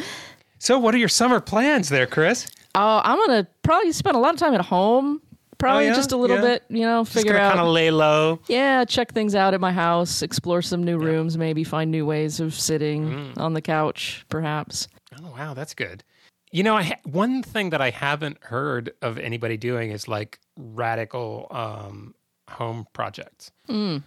So, 0.58 0.78
what 0.78 0.94
are 0.94 0.98
your 0.98 1.08
summer 1.08 1.40
plans 1.40 1.88
there, 1.88 2.06
Chris? 2.06 2.48
Uh, 2.74 3.00
I'm 3.04 3.18
gonna 3.26 3.46
probably 3.62 3.92
spend 3.92 4.16
a 4.16 4.20
lot 4.20 4.34
of 4.34 4.40
time 4.40 4.54
at 4.54 4.60
home. 4.64 5.20
Probably 5.58 5.86
Oh, 5.86 5.88
yeah? 5.88 5.94
just 5.96 6.12
a 6.12 6.16
little 6.16 6.36
Yeah. 6.36 6.42
bit, 6.42 6.64
you 6.68 6.82
know, 6.82 7.04
figure 7.04 7.36
out. 7.36 7.48
kind 7.54 7.60
of 7.66 7.72
lay 7.72 7.90
low. 7.90 8.38
yeah, 8.46 8.84
check 8.84 9.12
things 9.12 9.34
out 9.34 9.54
at 9.54 9.60
my 9.60 9.72
house, 9.72 10.22
explore 10.22 10.62
some 10.62 10.84
new 10.84 10.98
rooms, 10.98 11.36
maybe 11.36 11.64
find 11.64 11.90
new 11.90 12.06
ways 12.06 12.38
of 12.38 12.54
sitting 12.54 13.32
Mm. 13.34 13.38
on 13.40 13.54
the 13.54 13.60
couch, 13.60 14.24
perhaps. 14.28 14.86
Oh, 15.20 15.32
wow, 15.36 15.54
that's 15.54 15.74
good. 15.74 16.04
You 16.52 16.62
know, 16.62 16.76
I 16.76 16.82
ha- 16.84 17.00
one 17.04 17.42
thing 17.42 17.70
that 17.70 17.80
I 17.80 17.90
haven't 17.90 18.38
heard 18.44 18.92
of 19.02 19.18
anybody 19.18 19.56
doing 19.56 19.90
is 19.90 20.06
like 20.06 20.38
radical 20.56 21.48
um, 21.50 22.14
home 22.48 22.86
projects, 22.92 23.50
Mm. 23.68 24.04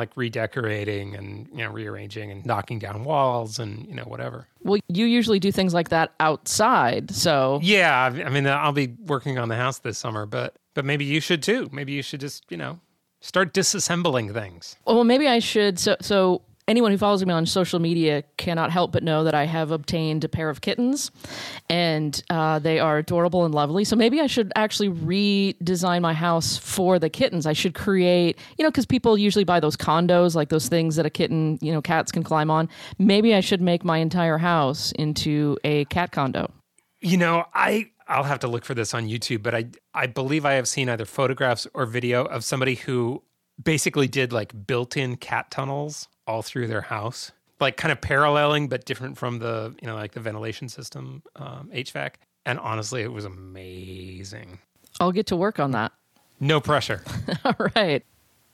Like 0.00 0.16
redecorating 0.16 1.14
and 1.14 1.46
you 1.52 1.58
know 1.58 1.70
rearranging 1.70 2.30
and 2.30 2.44
knocking 2.46 2.78
down 2.78 3.04
walls 3.04 3.58
and 3.58 3.86
you 3.86 3.94
know 3.94 4.04
whatever. 4.04 4.48
Well, 4.62 4.80
you 4.88 5.04
usually 5.04 5.38
do 5.38 5.52
things 5.52 5.74
like 5.74 5.90
that 5.90 6.12
outside, 6.18 7.10
so 7.14 7.60
Yeah, 7.62 8.04
I 8.26 8.30
mean, 8.30 8.46
I'll 8.46 8.72
be 8.72 8.96
working 9.04 9.38
on 9.38 9.48
the 9.48 9.56
house 9.56 9.78
this 9.78 9.98
summer, 9.98 10.24
but 10.26 10.56
but 10.74 10.84
maybe 10.84 11.04
you 11.04 11.20
should 11.20 11.42
too. 11.42 11.68
Maybe 11.70 11.92
you 11.92 12.02
should 12.02 12.20
just 12.20 12.44
you 12.48 12.56
know 12.56 12.80
start 13.20 13.52
disassembling 13.52 14.32
things. 14.32 14.76
Well, 14.86 15.04
maybe 15.04 15.28
I 15.28 15.38
should. 15.38 15.78
So, 15.78 15.96
so 16.00 16.42
anyone 16.70 16.92
who 16.92 16.98
follows 16.98 17.26
me 17.26 17.32
on 17.34 17.44
social 17.46 17.80
media 17.80 18.22
cannot 18.36 18.70
help 18.70 18.92
but 18.92 19.02
know 19.02 19.24
that 19.24 19.34
I 19.34 19.44
have 19.44 19.72
obtained 19.72 20.22
a 20.22 20.28
pair 20.28 20.48
of 20.48 20.60
kittens, 20.60 21.10
and 21.68 22.22
uh, 22.30 22.60
they 22.60 22.78
are 22.78 22.98
adorable 22.98 23.44
and 23.44 23.52
lovely. 23.52 23.84
So 23.84 23.96
maybe 23.96 24.20
I 24.20 24.28
should 24.28 24.52
actually 24.54 24.88
redesign 24.88 26.00
my 26.00 26.14
house 26.14 26.56
for 26.56 27.00
the 27.00 27.10
kittens. 27.10 27.44
I 27.44 27.52
should 27.52 27.74
create, 27.74 28.38
you 28.56 28.62
know, 28.62 28.70
because 28.70 28.86
people 28.86 29.18
usually 29.18 29.44
buy 29.44 29.58
those 29.58 29.76
condos, 29.76 30.36
like 30.36 30.48
those 30.48 30.68
things 30.68 30.94
that 30.94 31.04
a 31.04 31.10
kitten, 31.10 31.58
you 31.60 31.72
know, 31.72 31.82
cats 31.82 32.12
can 32.12 32.22
climb 32.22 32.50
on. 32.50 32.68
Maybe 32.98 33.34
I 33.34 33.40
should 33.40 33.60
make 33.60 33.84
my 33.84 33.98
entire 33.98 34.38
house 34.38 34.92
into 34.92 35.58
a 35.64 35.86
cat 35.86 36.12
condo. 36.12 36.52
You 37.00 37.16
know, 37.16 37.46
I 37.52 37.90
I'll 38.06 38.24
have 38.24 38.38
to 38.40 38.48
look 38.48 38.64
for 38.64 38.74
this 38.74 38.94
on 38.94 39.08
YouTube, 39.08 39.42
but 39.42 39.56
I 39.56 39.66
I 39.92 40.06
believe 40.06 40.46
I 40.46 40.52
have 40.52 40.68
seen 40.68 40.88
either 40.88 41.04
photographs 41.04 41.66
or 41.74 41.84
video 41.84 42.24
of 42.24 42.44
somebody 42.44 42.76
who 42.76 43.22
basically 43.62 44.06
did 44.06 44.32
like 44.32 44.66
built-in 44.66 45.16
cat 45.16 45.50
tunnels 45.50 46.08
all 46.30 46.42
through 46.42 46.68
their 46.68 46.80
house, 46.80 47.32
like 47.58 47.76
kind 47.76 47.90
of 47.92 48.00
paralleling 48.00 48.68
but 48.68 48.84
different 48.84 49.18
from 49.18 49.38
the 49.40 49.74
you 49.80 49.86
know 49.88 49.94
like 49.94 50.12
the 50.12 50.20
ventilation 50.20 50.68
system 50.68 51.22
um, 51.36 51.70
HVAC. 51.74 52.14
And 52.46 52.58
honestly, 52.58 53.02
it 53.02 53.12
was 53.12 53.24
amazing. 53.24 54.58
I'll 54.98 55.12
get 55.12 55.26
to 55.26 55.36
work 55.36 55.58
on 55.58 55.72
that. 55.72 55.92
No 56.40 56.60
pressure. 56.60 57.02
All 57.44 57.68
right. 57.76 58.02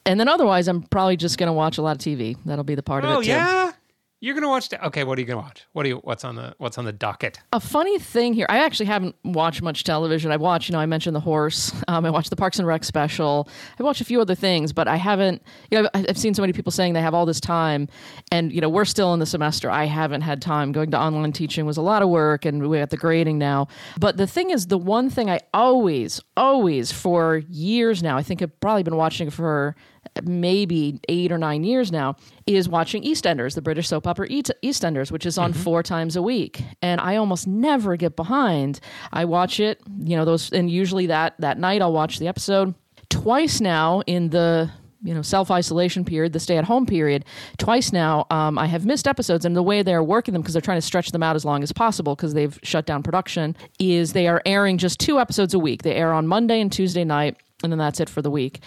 And 0.05 0.19
then 0.19 0.29
otherwise, 0.29 0.67
I'm 0.69 0.83
probably 0.83 1.17
just 1.17 1.39
going 1.39 1.47
to 1.49 1.53
watch 1.53 1.79
a 1.79 1.83
lot 1.83 1.97
of 1.97 2.03
TV. 2.03 2.37
That'll 2.45 2.65
be 2.65 2.75
the 2.75 2.83
part 2.83 3.05
of 3.05 3.11
oh 3.11 3.21
it 3.21 3.25
too. 3.25 3.31
yeah, 3.31 3.73
you're 4.21 4.35
gonna 4.35 4.49
watch. 4.49 4.71
The, 4.71 4.85
okay, 4.87 5.05
what 5.05 5.19
are 5.19 5.21
you 5.21 5.27
gonna 5.27 5.41
watch? 5.41 5.65
What 5.73 5.85
are 5.85 5.89
you? 5.89 5.97
What's 5.99 6.25
on 6.25 6.37
the 6.37 6.55
What's 6.59 6.79
on 6.79 6.85
the 6.85 6.93
docket? 6.93 7.39
A 7.53 7.61
funny 7.61 7.99
thing 7.99 8.33
here, 8.33 8.47
I 8.49 8.59
actually 8.59 8.87
haven't 8.87 9.15
watched 9.25 9.63
much 9.63 9.85
television. 9.85 10.33
I 10.33 10.37
watched, 10.37 10.69
you 10.69 10.73
know, 10.73 10.79
I 10.81 10.87
mentioned 10.87 11.15
The 11.15 11.21
Horse. 11.21 11.73
Um, 11.89 12.05
I 12.05 12.11
watched 12.11 12.31
the 12.31 12.37
Parks 12.37 12.59
and 12.59 12.67
Rec 12.67 12.83
special. 12.83 13.49
I 13.79 13.83
watched 13.85 14.01
a 14.01 14.05
few 14.05 14.21
other 14.21 14.35
things, 14.35 14.73
but 14.73 14.89
I 14.89 14.97
haven't, 14.97 15.41
you 15.71 15.81
know, 15.81 15.89
I've, 15.95 16.07
I've 16.09 16.19
seen 16.19 16.35
so 16.35 16.43
many 16.43 16.53
people 16.53 16.73
saying 16.73 16.95
they 16.95 17.01
have 17.01 17.15
all 17.15 17.27
this 17.27 17.39
time. 17.39 17.87
And, 18.33 18.53
you 18.53 18.61
know, 18.61 18.69
we're 18.69 18.85
still 18.85 19.15
in 19.15 19.21
the 19.21 19.27
semester. 19.27 19.71
I 19.71 19.85
haven't 19.85 20.23
had 20.23 20.43
time. 20.43 20.73
Going 20.73 20.91
to 20.91 20.99
online 20.99 21.33
teaching 21.33 21.65
was 21.65 21.77
a 21.77 21.83
lot 21.83 22.03
of 22.03 22.09
work, 22.09 22.45
and 22.45 22.69
we 22.69 22.79
got 22.79 22.91
the 22.91 22.97
grading 22.97 23.39
now. 23.39 23.69
But 24.01 24.17
the 24.17 24.27
thing 24.27 24.51
is, 24.51 24.67
the 24.67 24.79
one 24.79 25.09
thing 25.09 25.31
I 25.31 25.41
always, 25.55 26.21
always 26.37 26.91
for 26.91 27.37
years 27.49 28.03
now, 28.03 28.17
I 28.17 28.25
think 28.25 28.43
I've 28.43 28.59
probably 28.59 28.83
been 28.83 28.97
watching 28.97 29.31
for 29.31 29.77
maybe 30.25 31.01
eight 31.09 31.33
or 31.33 31.39
nine 31.39 31.65
years 31.65 31.93
now, 31.93 32.17
is 32.47 32.69
watching 32.69 33.03
EastEnders, 33.03 33.55
the 33.55 33.63
British 33.63 33.89
soap 33.89 34.07
opera 34.07 34.29
EastEnders, 34.29 35.11
which 35.11 35.27
is 35.27 35.39
on 35.39 35.53
four 35.53 35.83
times 35.83 36.17
a 36.17 36.23
week. 36.23 36.63
And 36.83 37.01
I 37.01 37.17
almost 37.17 37.47
never 37.47 37.97
get 37.97 38.17
behind. 38.17 38.81
I 39.13 39.25
watch 39.25 39.61
it, 39.61 39.81
you 39.99 40.17
know, 40.17 40.25
those, 40.25 40.53
and 40.53 40.71
usually 40.71 41.07
that 41.07 41.35
that 41.39 41.59
night 41.59 41.83
I'll 41.83 41.93
watch 41.93 42.19
the 42.19 42.29
episode 42.29 42.75
twice 43.09 43.61
now 43.61 44.03
in 44.07 44.31
the 44.31 44.71
you 45.03 45.15
know 45.15 45.23
self 45.23 45.51
isolation 45.51 46.05
period, 46.05 46.33
the 46.33 46.41
stay 46.41 46.57
at 46.57 46.65
home 46.65 46.87
period. 46.87 47.25
Twice 47.59 47.93
now, 47.93 48.27
um, 48.31 48.59
I 48.59 48.67
have 48.67 48.85
missed 48.85 49.07
episodes, 49.07 49.45
and 49.45 49.55
the 49.55 49.63
way 49.63 49.83
they're 49.83 50.03
working 50.03 50.33
them 50.33 50.43
because 50.43 50.53
they're 50.53 50.63
trying 50.63 50.79
to 50.79 50.87
stretch 50.87 51.13
them 51.13 51.23
out 51.23 51.37
as 51.37 51.45
long 51.45 51.63
as 51.63 51.73
possible 51.73 52.15
because 52.15 52.35
they've 52.35 52.59
shut 52.63 52.87
down 52.87 53.03
production. 53.03 53.57
Is 53.79 54.13
they 54.13 54.27
are 54.29 54.43
airing 54.45 54.79
just 54.79 54.99
two 54.99 55.19
episodes 55.19 55.55
a 55.55 55.59
week. 55.59 55.83
They 55.83 55.95
air 55.95 56.13
on 56.13 56.27
Monday 56.27 56.61
and 56.61 56.73
Tuesday 56.73 57.05
night, 57.05 57.37
and 57.63 57.73
then 57.73 57.79
that's 57.79 58.01
it 58.01 58.09
for 58.09 58.23
the 58.23 58.31
week 58.31 58.61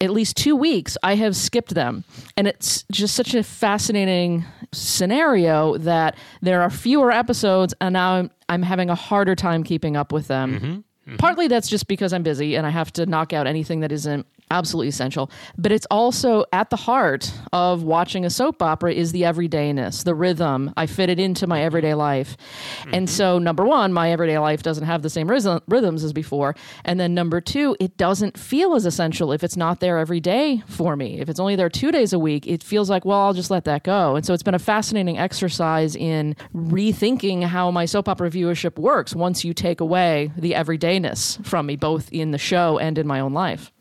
at 0.00 0.10
least 0.10 0.36
two 0.36 0.56
weeks, 0.56 0.96
I 1.02 1.14
have 1.16 1.36
skipped 1.36 1.74
them. 1.74 2.04
And 2.36 2.46
it's 2.46 2.84
just 2.90 3.14
such 3.14 3.34
a 3.34 3.42
fascinating 3.42 4.44
scenario 4.72 5.76
that 5.78 6.16
there 6.42 6.62
are 6.62 6.70
fewer 6.70 7.10
episodes, 7.10 7.74
and 7.80 7.92
now 7.92 8.14
I'm, 8.14 8.30
I'm 8.48 8.62
having 8.62 8.90
a 8.90 8.94
harder 8.94 9.34
time 9.34 9.64
keeping 9.64 9.96
up 9.96 10.12
with 10.12 10.28
them. 10.28 10.54
Mm-hmm. 10.54 10.66
Mm-hmm. 10.66 11.16
Partly 11.16 11.48
that's 11.48 11.68
just 11.68 11.88
because 11.88 12.12
I'm 12.12 12.22
busy 12.22 12.54
and 12.54 12.66
I 12.66 12.70
have 12.70 12.92
to 12.94 13.06
knock 13.06 13.32
out 13.32 13.46
anything 13.46 13.80
that 13.80 13.92
isn't 13.92 14.26
absolutely 14.50 14.88
essential. 14.88 15.30
But 15.56 15.72
it's 15.72 15.86
also 15.90 16.44
at 16.52 16.70
the 16.70 16.76
heart 16.76 17.32
of 17.52 17.82
watching 17.82 18.24
a 18.24 18.30
soap 18.30 18.62
opera 18.62 18.92
is 18.92 19.12
the 19.12 19.22
everydayness, 19.22 20.04
the 20.04 20.14
rhythm. 20.14 20.72
I 20.76 20.86
fit 20.86 21.10
it 21.10 21.18
into 21.18 21.46
my 21.46 21.62
everyday 21.62 21.94
life. 21.94 22.36
And 22.84 23.06
mm-hmm. 23.06 23.14
so, 23.14 23.38
number 23.38 23.64
one, 23.64 23.92
my 23.92 24.10
everyday 24.10 24.38
life 24.38 24.62
doesn't 24.62 24.84
have 24.84 25.02
the 25.02 25.10
same 25.10 25.28
rhythm, 25.28 25.60
rhythms 25.68 26.04
as 26.04 26.12
before. 26.12 26.54
And 26.84 26.98
then 26.98 27.14
number 27.14 27.40
two, 27.40 27.76
it 27.80 27.96
doesn't 27.96 28.38
feel 28.38 28.74
as 28.74 28.86
essential 28.86 29.32
if 29.32 29.44
it's 29.44 29.56
not 29.56 29.80
there 29.80 29.98
every 29.98 30.20
day 30.20 30.62
for 30.66 30.96
me. 30.96 31.20
If 31.20 31.28
it's 31.28 31.40
only 31.40 31.56
there 31.56 31.68
two 31.68 31.92
days 31.92 32.12
a 32.12 32.18
week, 32.18 32.46
it 32.46 32.62
feels 32.62 32.90
like, 32.90 33.04
well, 33.04 33.20
I'll 33.20 33.34
just 33.34 33.50
let 33.50 33.64
that 33.64 33.82
go. 33.82 34.16
And 34.16 34.24
so 34.24 34.34
it's 34.34 34.42
been 34.42 34.54
a 34.54 34.58
fascinating 34.58 35.18
exercise 35.18 35.96
in 35.96 36.36
rethinking 36.54 37.44
how 37.44 37.70
my 37.70 37.84
soap 37.84 38.08
opera 38.08 38.30
viewership 38.30 38.78
works 38.78 39.14
once 39.14 39.44
you 39.44 39.52
take 39.52 39.80
away 39.80 40.32
the 40.36 40.52
everydayness 40.52 41.44
from 41.44 41.66
me, 41.66 41.76
both 41.76 42.10
in 42.12 42.30
the 42.30 42.38
show 42.38 42.78
and 42.78 42.98
in 42.98 43.06
my 43.06 43.20
own 43.20 43.32
life. 43.32 43.72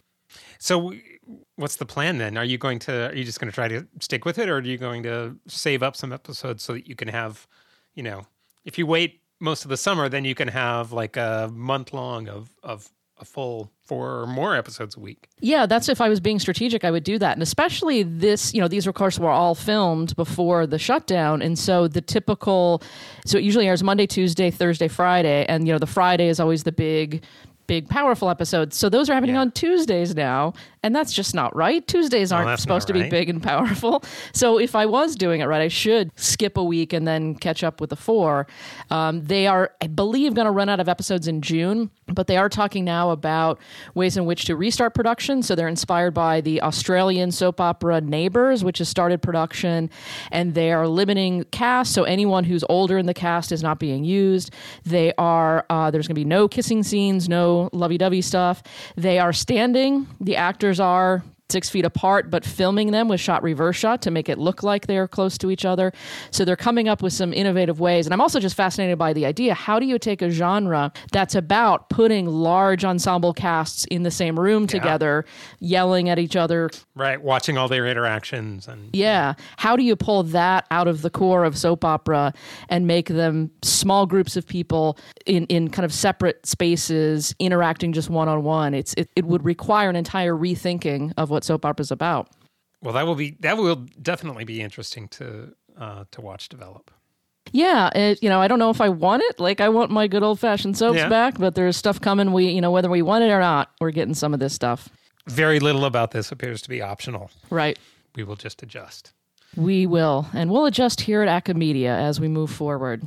So, 0.59 0.93
what's 1.55 1.75
the 1.75 1.85
plan 1.85 2.17
then? 2.17 2.37
Are 2.37 2.45
you 2.45 2.57
going 2.57 2.79
to? 2.79 3.09
Are 3.09 3.15
you 3.15 3.23
just 3.23 3.39
going 3.39 3.49
to 3.49 3.55
try 3.55 3.67
to 3.67 3.87
stick 3.99 4.25
with 4.25 4.37
it, 4.37 4.49
or 4.49 4.57
are 4.57 4.61
you 4.61 4.77
going 4.77 5.03
to 5.03 5.37
save 5.47 5.83
up 5.83 5.95
some 5.95 6.11
episodes 6.11 6.63
so 6.63 6.73
that 6.73 6.87
you 6.87 6.95
can 6.95 7.07
have, 7.07 7.47
you 7.95 8.03
know, 8.03 8.25
if 8.65 8.77
you 8.77 8.85
wait 8.85 9.21
most 9.39 9.65
of 9.65 9.69
the 9.69 9.77
summer, 9.77 10.09
then 10.09 10.25
you 10.25 10.35
can 10.35 10.47
have 10.47 10.91
like 10.91 11.17
a 11.17 11.49
month 11.53 11.93
long 11.93 12.27
of 12.27 12.49
of 12.63 12.89
a 13.19 13.25
full 13.25 13.71
four 13.83 14.21
or 14.21 14.27
more 14.27 14.55
episodes 14.55 14.95
a 14.95 14.99
week. 14.99 15.27
Yeah, 15.39 15.65
that's 15.65 15.89
if 15.89 16.01
I 16.01 16.09
was 16.09 16.19
being 16.19 16.39
strategic, 16.39 16.83
I 16.83 16.91
would 16.91 17.03
do 17.03 17.17
that. 17.19 17.33
And 17.33 17.41
especially 17.41 18.03
this, 18.03 18.53
you 18.53 18.61
know, 18.61 18.67
these 18.67 18.85
of 18.85 18.93
course 18.93 19.17
were 19.17 19.31
all 19.31 19.55
filmed 19.55 20.15
before 20.15 20.67
the 20.67 20.77
shutdown. 20.77 21.41
And 21.41 21.57
so 21.57 21.87
the 21.87 22.01
typical, 22.01 22.83
so 23.25 23.37
it 23.37 23.43
usually 23.43 23.67
airs 23.67 23.83
Monday, 23.83 24.05
Tuesday, 24.05 24.51
Thursday, 24.51 24.87
Friday. 24.87 25.45
And, 25.47 25.67
you 25.67 25.73
know, 25.73 25.79
the 25.79 25.87
Friday 25.87 26.27
is 26.27 26.39
always 26.39 26.63
the 26.63 26.71
big, 26.71 27.23
big, 27.67 27.87
powerful 27.89 28.29
episodes. 28.29 28.77
So 28.77 28.89
those 28.89 29.09
are 29.09 29.13
happening 29.13 29.35
Yeah. 29.35 29.41
on 29.41 29.51
Tuesdays 29.51 30.15
now. 30.15 30.53
And 30.83 30.95
that's 30.95 31.11
just 31.11 31.35
not 31.35 31.53
right. 31.55 31.85
Tuesdays 31.85 32.31
aren't 32.31 32.59
supposed 32.61 32.87
not 32.87 32.95
to 32.95 33.03
be 33.03 33.09
big 33.09 33.29
and 33.29 33.43
powerful. 33.43 34.03
So 34.33 34.57
if 34.59 34.75
I 34.75 34.85
was 34.85 35.15
doing 35.15 35.41
it 35.41 35.45
right, 35.45 35.61
I 35.61 35.67
should 35.67 36.11
skip 36.15 36.57
a 36.57 36.63
week 36.63 36.93
and 36.93 37.07
then 37.07 37.35
catch 37.35 37.63
up 37.63 37.81
with 37.81 37.89
the 37.89 37.95
four. 37.95 38.47
Um, 38.91 39.23
they 39.23 39.47
are, 39.47 39.71
I 39.81 39.87
believe, 39.87 40.33
going 40.35 40.45
to 40.45 40.51
run 40.51 40.69
out 40.69 40.79
of 40.79 40.87
episodes 40.87 41.27
in 41.27 41.41
June, 41.41 41.89
but 42.07 42.27
they 42.27 42.37
are 42.37 42.47
talking 42.49 42.85
now 42.85 43.09
about 43.09 43.59
ways 43.95 44.15
in 44.15 44.25
which 44.25 44.45
to 44.45 44.55
restart 44.55 44.93
production. 44.93 45.41
So 45.43 45.55
they're 45.55 45.67
inspired 45.67 46.13
by 46.13 46.39
the 46.41 46.61
Australian 46.61 47.31
soap 47.31 47.59
opera 47.59 47.99
Neighbours, 47.99 48.63
which 48.63 48.77
has 48.77 48.87
started 48.89 49.21
production, 49.21 49.89
and 50.31 50.53
they 50.53 50.71
are 50.71 50.87
limiting 50.87 51.43
cast. 51.51 51.93
So 51.93 52.03
anyone 52.03 52.43
who's 52.43 52.63
older 52.69 52.97
in 52.97 53.07
the 53.07 53.13
cast 53.13 53.51
is 53.51 53.63
not 53.63 53.79
being 53.79 54.03
used. 54.05 54.51
They 54.85 55.13
are 55.17 55.65
uh, 55.69 55.89
there's 55.91 56.07
going 56.07 56.15
to 56.15 56.21
be 56.21 56.25
no 56.25 56.47
kissing 56.47 56.83
scenes, 56.83 57.27
no 57.27 57.56
lovey-dovey 57.73 58.21
stuff. 58.21 58.63
They 58.95 59.19
are 59.19 59.33
standing. 59.33 60.07
The 60.19 60.35
actors 60.35 60.79
are 60.79 61.23
six 61.49 61.69
feet 61.69 61.85
apart, 61.85 62.29
but 62.29 62.43
filming 62.43 62.91
them 62.91 63.07
with 63.07 63.19
shot 63.19 63.41
reverse 63.41 63.75
shot 63.75 64.01
to 64.01 64.11
make 64.11 64.27
it 64.27 64.37
look 64.37 64.63
like 64.63 64.87
they're 64.87 65.07
close 65.07 65.37
to 65.37 65.49
each 65.49 65.65
other. 65.65 65.93
So 66.31 66.43
they're 66.43 66.55
coming 66.55 66.89
up 66.89 67.01
with 67.01 67.13
some 67.13 67.33
innovative 67.33 67.79
ways. 67.79 68.05
And 68.05 68.13
I'm 68.13 68.21
also 68.21 68.39
just 68.39 68.55
fascinated 68.55 68.97
by 68.97 69.13
the 69.13 69.25
idea 69.25 69.53
how 69.53 69.79
do 69.79 69.85
you 69.85 69.97
take 69.97 70.21
a 70.21 70.29
genre 70.29 70.91
that's 71.11 71.35
about 71.35 71.89
putting 71.89 72.25
large 72.25 72.83
ensemble 72.83 73.33
casts 73.33 73.85
in 73.85 74.03
the 74.03 74.11
same 74.11 74.39
room 74.39 74.67
together, 74.67 75.25
yelling 75.59 76.09
at 76.09 76.19
each 76.19 76.35
other? 76.35 76.69
Right, 76.95 77.21
watching 77.21 77.57
all 77.57 77.67
their 77.67 77.87
interactions 77.87 78.67
and 78.67 78.89
Yeah. 78.93 79.33
How 79.57 79.75
do 79.75 79.83
you 79.83 79.95
pull 79.95 80.23
that 80.23 80.65
out 80.69 80.87
of 80.87 81.01
the 81.01 81.09
core 81.09 81.45
of 81.45 81.57
soap 81.57 81.85
opera 81.85 82.33
and 82.69 82.87
make 82.87 83.07
them 83.07 83.51
small 83.61 84.05
groups 84.05 84.35
of 84.35 84.45
people 84.45 84.97
in, 85.25 85.45
in 85.45 85.69
kind 85.69 85.85
of 85.85 85.93
separate 85.93 86.45
spaces 86.45 87.33
interacting 87.39 87.93
just 87.93 88.09
one 88.09 88.27
on 88.27 88.43
one? 88.43 88.73
It's 88.73 88.93
it, 88.95 89.09
it 89.15 89.25
would 89.25 89.45
require 89.45 89.89
an 89.89 89.95
entire 89.95 90.33
rethinking 90.33 91.13
of 91.17 91.29
what 91.29 91.36
soap 91.43 91.65
opera 91.65 91.81
is 91.81 91.91
about. 91.91 92.29
well, 92.81 92.93
that 92.93 93.05
will 93.05 93.15
be 93.15 93.35
that 93.39 93.57
will 93.57 93.75
definitely 94.01 94.43
be 94.45 94.61
interesting 94.61 95.07
to 95.09 95.53
uh, 95.77 96.05
to 96.11 96.21
watch 96.21 96.49
develop. 96.49 96.91
Yeah, 97.53 97.89
it, 97.95 98.21
you 98.21 98.27
know, 98.27 98.41
I 98.41 98.47
don't 98.49 98.59
know 98.59 98.69
if 98.71 98.81
I 98.81 98.89
want 98.89 99.23
it. 99.27 99.39
Like, 99.39 99.61
I 99.61 99.69
want 99.69 99.89
my 99.89 100.07
good 100.07 100.21
old 100.21 100.37
fashioned 100.37 100.75
soaps 100.77 100.97
Yeah. 100.97 101.07
back, 101.07 101.37
but 101.39 101.55
there's 101.55 101.77
stuff 101.77 102.01
coming. 102.01 102.33
We, 102.33 102.49
you 102.49 102.59
know, 102.59 102.71
whether 102.71 102.89
we 102.89 103.01
want 103.01 103.23
it 103.23 103.29
or 103.31 103.39
not, 103.39 103.71
we're 103.79 103.91
getting 103.91 104.13
some 104.13 104.33
of 104.33 104.41
this 104.41 104.53
stuff. 104.53 104.89
Very 105.27 105.61
little 105.61 105.85
about 105.85 106.11
this 106.11 106.29
appears 106.29 106.61
to 106.63 106.69
be 106.69 106.81
optional. 106.81 107.31
Right. 107.49 107.79
We 108.15 108.23
will 108.25 108.35
just 108.35 108.61
adjust. 108.63 109.13
We 109.55 109.87
will. 109.87 110.27
And 110.33 110.51
we'll 110.51 110.65
adjust 110.65 110.99
here 111.01 111.21
at 111.23 111.43
Acamedia 111.45 111.97
as 111.97 112.19
we 112.19 112.27
move 112.27 112.51
forward. 112.51 113.03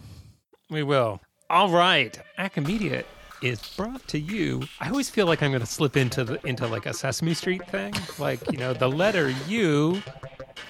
We 0.70 0.82
will. 0.84 1.20
All 1.50 1.68
right. 1.68 2.18
Acamedia 2.38 3.04
is 3.42 3.60
brought 3.76 4.06
to 4.08 4.18
you. 4.18 4.62
I 4.80 4.88
always 4.88 5.10
feel 5.10 5.26
like 5.26 5.42
I'm 5.42 5.50
going 5.50 5.60
to 5.60 5.66
slip 5.66 5.96
into 5.96 6.24
the 6.24 6.46
into 6.46 6.66
like 6.66 6.86
a 6.86 6.92
Sesame 6.92 7.34
Street 7.34 7.66
thing, 7.70 7.94
like 8.18 8.40
you 8.50 8.58
know 8.58 8.72
the 8.72 8.88
letter 8.88 9.34
U. 9.48 10.02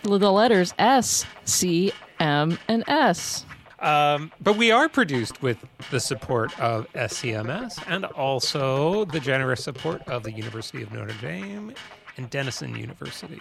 The 0.03 0.33
letters 0.33 0.73
S, 0.79 1.25
C, 1.45 1.93
M, 2.19 2.59
and 2.69 2.85
S. 2.89 3.45
Um, 3.81 4.31
but 4.43 4.57
we 4.57 4.71
are 4.71 4.89
produced 4.89 5.41
with 5.43 5.65
the 5.91 5.99
support 6.01 6.59
of 6.61 6.87
SCMS 6.93 7.83
and 7.87 8.05
also 8.05 9.07
the 9.07 9.21
generous 9.21 9.65
support 9.65 10.07
of 10.07 10.23
the 10.23 10.33
University 10.33 10.83
of 10.83 10.93
Notre 10.93 11.15
Dame 11.21 11.73
and 12.21 12.31
Denison 12.31 12.75
University. 12.77 13.41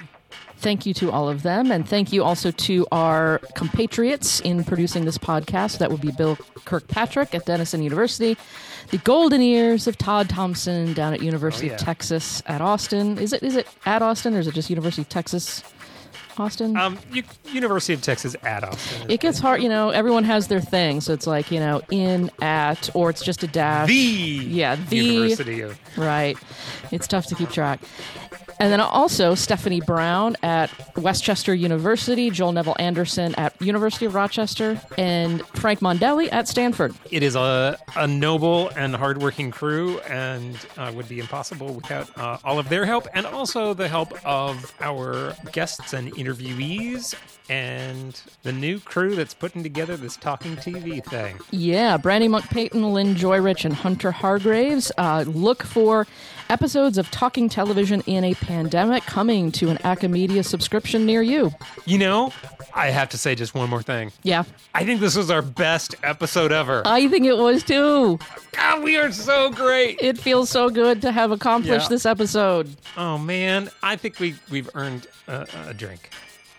Thank 0.57 0.85
you 0.85 0.93
to 0.95 1.11
all 1.11 1.29
of 1.29 1.43
them. 1.43 1.71
And 1.71 1.87
thank 1.87 2.11
you 2.11 2.23
also 2.23 2.51
to 2.51 2.85
our 2.91 3.39
compatriots 3.55 4.39
in 4.41 4.63
producing 4.63 5.05
this 5.05 5.17
podcast. 5.17 5.77
That 5.79 5.91
would 5.91 6.01
be 6.01 6.11
Bill 6.11 6.37
Kirkpatrick 6.65 7.33
at 7.35 7.45
Denison 7.45 7.81
University, 7.83 8.37
the 8.91 8.97
golden 8.99 9.41
ears 9.41 9.87
of 9.87 9.97
Todd 9.97 10.29
Thompson 10.29 10.93
down 10.93 11.13
at 11.13 11.21
University 11.21 11.67
Oh, 11.67 11.69
yeah. 11.71 11.75
of 11.75 11.81
Texas 11.81 12.41
at 12.47 12.61
Austin. 12.61 13.17
Is 13.17 13.33
it 13.33 13.43
is 13.43 13.55
it 13.55 13.67
at 13.85 14.01
Austin 14.01 14.35
or 14.35 14.39
is 14.39 14.47
it 14.47 14.53
just 14.53 14.69
University 14.69 15.01
of 15.01 15.09
Texas 15.09 15.63
Austin? 16.37 16.75
Um, 16.77 16.97
U- 17.11 17.23
University 17.51 17.93
of 17.93 18.01
Texas 18.01 18.35
at 18.43 18.63
Austin. 18.63 19.09
it 19.11 19.19
gets 19.19 19.39
hard, 19.39 19.61
you 19.63 19.67
know, 19.69 19.89
everyone 19.89 20.23
has 20.25 20.47
their 20.47 20.61
thing. 20.61 21.01
So 21.01 21.11
it's 21.13 21.27
like, 21.27 21.51
you 21.51 21.59
know, 21.59 21.81
in, 21.89 22.29
at, 22.41 22.89
or 22.95 23.09
it's 23.09 23.21
just 23.23 23.43
a 23.43 23.47
dash. 23.47 23.87
the 23.89 23.93
Yeah, 23.95 24.75
the- 24.75 24.97
University 24.97 25.61
of 25.61 25.77
Right. 25.97 26.37
It's 26.91 27.07
tough 27.07 27.25
to 27.27 27.35
keep 27.35 27.49
track. 27.49 27.79
And 28.61 28.73
then 28.73 28.81
also 28.81 29.35
Stephanie 29.35 29.79
Brown 29.79 30.35
at 30.43 30.69
Westchester 30.97 31.55
University, 31.55 32.29
Joel 32.29 32.51
Neville 32.51 32.75
Anderson 32.77 33.33
at 33.35 33.59
University 33.61 34.05
of 34.05 34.15
Rochester, 34.15 34.81
and 34.97 35.47
Frank 35.47 35.79
Mondelli 35.79 36.27
at 36.33 36.45
Stanford. 36.49 36.93
It 37.09 37.23
is 37.23 37.37
a, 37.37 37.77
a 37.95 38.05
noble 38.05 38.69
and 38.75 38.93
hardworking 38.93 39.51
crew, 39.51 39.99
and 39.99 40.57
uh, 40.77 40.91
would 40.93 41.07
be 41.07 41.19
impossible 41.19 41.73
without 41.73 42.09
uh, 42.17 42.37
all 42.43 42.59
of 42.59 42.67
their 42.67 42.85
help, 42.85 43.07
and 43.13 43.25
also 43.25 43.73
the 43.73 43.87
help 43.87 44.13
of 44.25 44.73
our 44.81 45.35
guests 45.53 45.93
and 45.93 46.11
interviewees, 46.15 47.15
and 47.49 48.21
the 48.43 48.51
new 48.51 48.79
crew 48.81 49.15
that's 49.15 49.33
putting 49.33 49.63
together 49.63 49.95
this 49.95 50.17
talking 50.17 50.57
TV 50.57 51.01
thing. 51.05 51.39
Yeah, 51.51 51.95
Brandy 51.95 52.27
Monk 52.27 52.49
Payton, 52.49 52.93
Lynne 52.93 53.15
Joyrich, 53.15 53.63
and 53.63 53.73
Hunter 53.73 54.11
Hargraves. 54.11 54.91
Uh, 54.97 55.23
look 55.25 55.63
for 55.63 56.07
episodes 56.49 56.97
of 56.97 57.09
Talking 57.11 57.47
Television 57.49 58.01
in 58.07 58.23
a 58.23 58.33
Pandemic 58.33 59.03
coming 59.03 59.51
to 59.53 59.69
an 59.69 59.77
Acamedia 59.77 60.43
subscription 60.43 61.05
near 61.05 61.21
you. 61.21 61.51
You 61.85 61.97
know, 61.97 62.33
I 62.73 62.87
have 62.89 63.09
to 63.09 63.17
say 63.17 63.35
just 63.35 63.53
one 63.53 63.69
more 63.69 63.81
thing. 63.81 64.11
Yeah, 64.23 64.43
I 64.73 64.85
think 64.85 64.99
this 64.99 65.15
was 65.15 65.29
our 65.31 65.41
best 65.41 65.95
episode 66.03 66.51
ever. 66.51 66.81
I 66.85 67.07
think 67.07 67.25
it 67.25 67.37
was 67.37 67.63
too. 67.63 68.19
God, 68.51 68.83
we 68.83 68.97
are 68.97 69.11
so 69.11 69.51
great. 69.51 69.97
It 70.01 70.17
feels 70.17 70.49
so 70.49 70.69
good 70.69 71.01
to 71.03 71.11
have 71.11 71.31
accomplished 71.31 71.85
Yeah. 71.85 71.89
this 71.89 72.05
episode. 72.05 72.75
Oh 72.97 73.17
man, 73.17 73.69
I 73.83 73.95
think 73.95 74.19
we 74.19 74.35
we've 74.49 74.69
earned 74.75 75.07
a, 75.27 75.47
a 75.67 75.73
drink. 75.73 76.09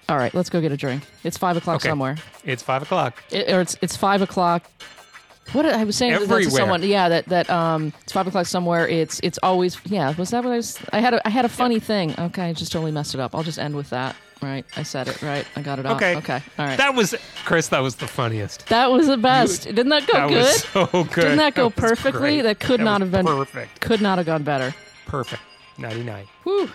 All 0.09 0.17
right, 0.19 0.35
let's 0.35 0.51
go 0.51 0.61
get 0.61 0.73
a 0.73 0.77
drink. 0.77 1.05
It's 1.23 1.39
five 1.39 1.57
o'clock 1.57 1.77
Okay. 1.77 1.89
somewhere. 1.89 2.17
It's 2.45 2.63
five 2.63 2.83
o'clock. 2.83 3.23
it, 3.31 3.49
or 3.53 3.61
it's 3.61 3.77
it's 3.81 3.97
five 3.97 4.23
o'clock. 4.23 4.65
What 5.53 5.67
I 5.67 5.85
was 5.85 5.97
saying 5.97 6.13
that 6.13 6.29
to 6.29 6.51
someone, 6.51 6.83
yeah, 6.83 7.09
that 7.09 7.27
that 7.27 7.51
um, 7.51 7.93
it's 8.03 8.13
five 8.13 8.27
o'clock 8.27 8.47
somewhere. 8.47 8.87
It's 8.89 9.21
it's 9.23 9.39
always 9.43 9.79
yeah. 9.85 10.15
Was 10.17 10.31
that 10.31 10.45
what 10.45 10.53
I 10.53 10.57
was? 10.57 10.79
I 10.93 11.01
had 11.01 11.15
a 11.15 11.27
I 11.27 11.31
had 11.31 11.45
a 11.45 11.49
funny 11.49 11.81
thing. 11.81 12.15
Okay, 12.19 12.49
I 12.49 12.53
just 12.53 12.73
totally 12.73 12.93
messed 12.93 13.15
it 13.15 13.21
up. 13.21 13.35
I'll 13.35 13.43
just 13.43 13.59
end 13.59 13.75
with 13.75 13.91
that. 13.91 14.17
Right, 14.43 14.65
I 14.77 14.85
said 14.85 15.09
it 15.09 15.21
right. 15.21 15.45
I 15.55 15.61
got 15.61 15.79
it 15.79 15.85
off. 15.87 15.97
Okay. 15.97 16.17
okay, 16.17 16.43
all 16.59 16.65
right. 16.65 16.79
That 16.79 16.95
was 16.95 17.15
Chris. 17.45 17.69
That 17.69 17.81
was 17.81 17.97
the 17.97 18.07
funniest. 18.07 18.67
That 18.69 18.91
was 18.91 19.07
the 19.07 19.19
best. 19.19 19.65
Didn't 19.65 19.91
that 19.91 20.07
go 20.07 20.15
that 20.15 20.29
good? 20.29 20.37
was 20.39 20.63
so 20.63 20.87
good. 20.87 21.15
Didn't 21.15 21.37
that 21.39 21.55
go 21.55 21.65
was 21.65 21.75
perfectly? 21.75 22.41
That 22.41 22.59
could 22.59 22.81
not 22.81 23.01
was 23.01 23.11
have 23.11 23.13
been 23.13 23.27
perfect. 23.27 23.81
Could 23.81 24.01
not 24.01 24.19
have 24.19 24.27
gone 24.27 24.43
better. 24.43 24.75
Perfect. 25.07 25.43
Ninety 25.77 26.05
nine. 26.05 26.27
Whew. 26.45 26.71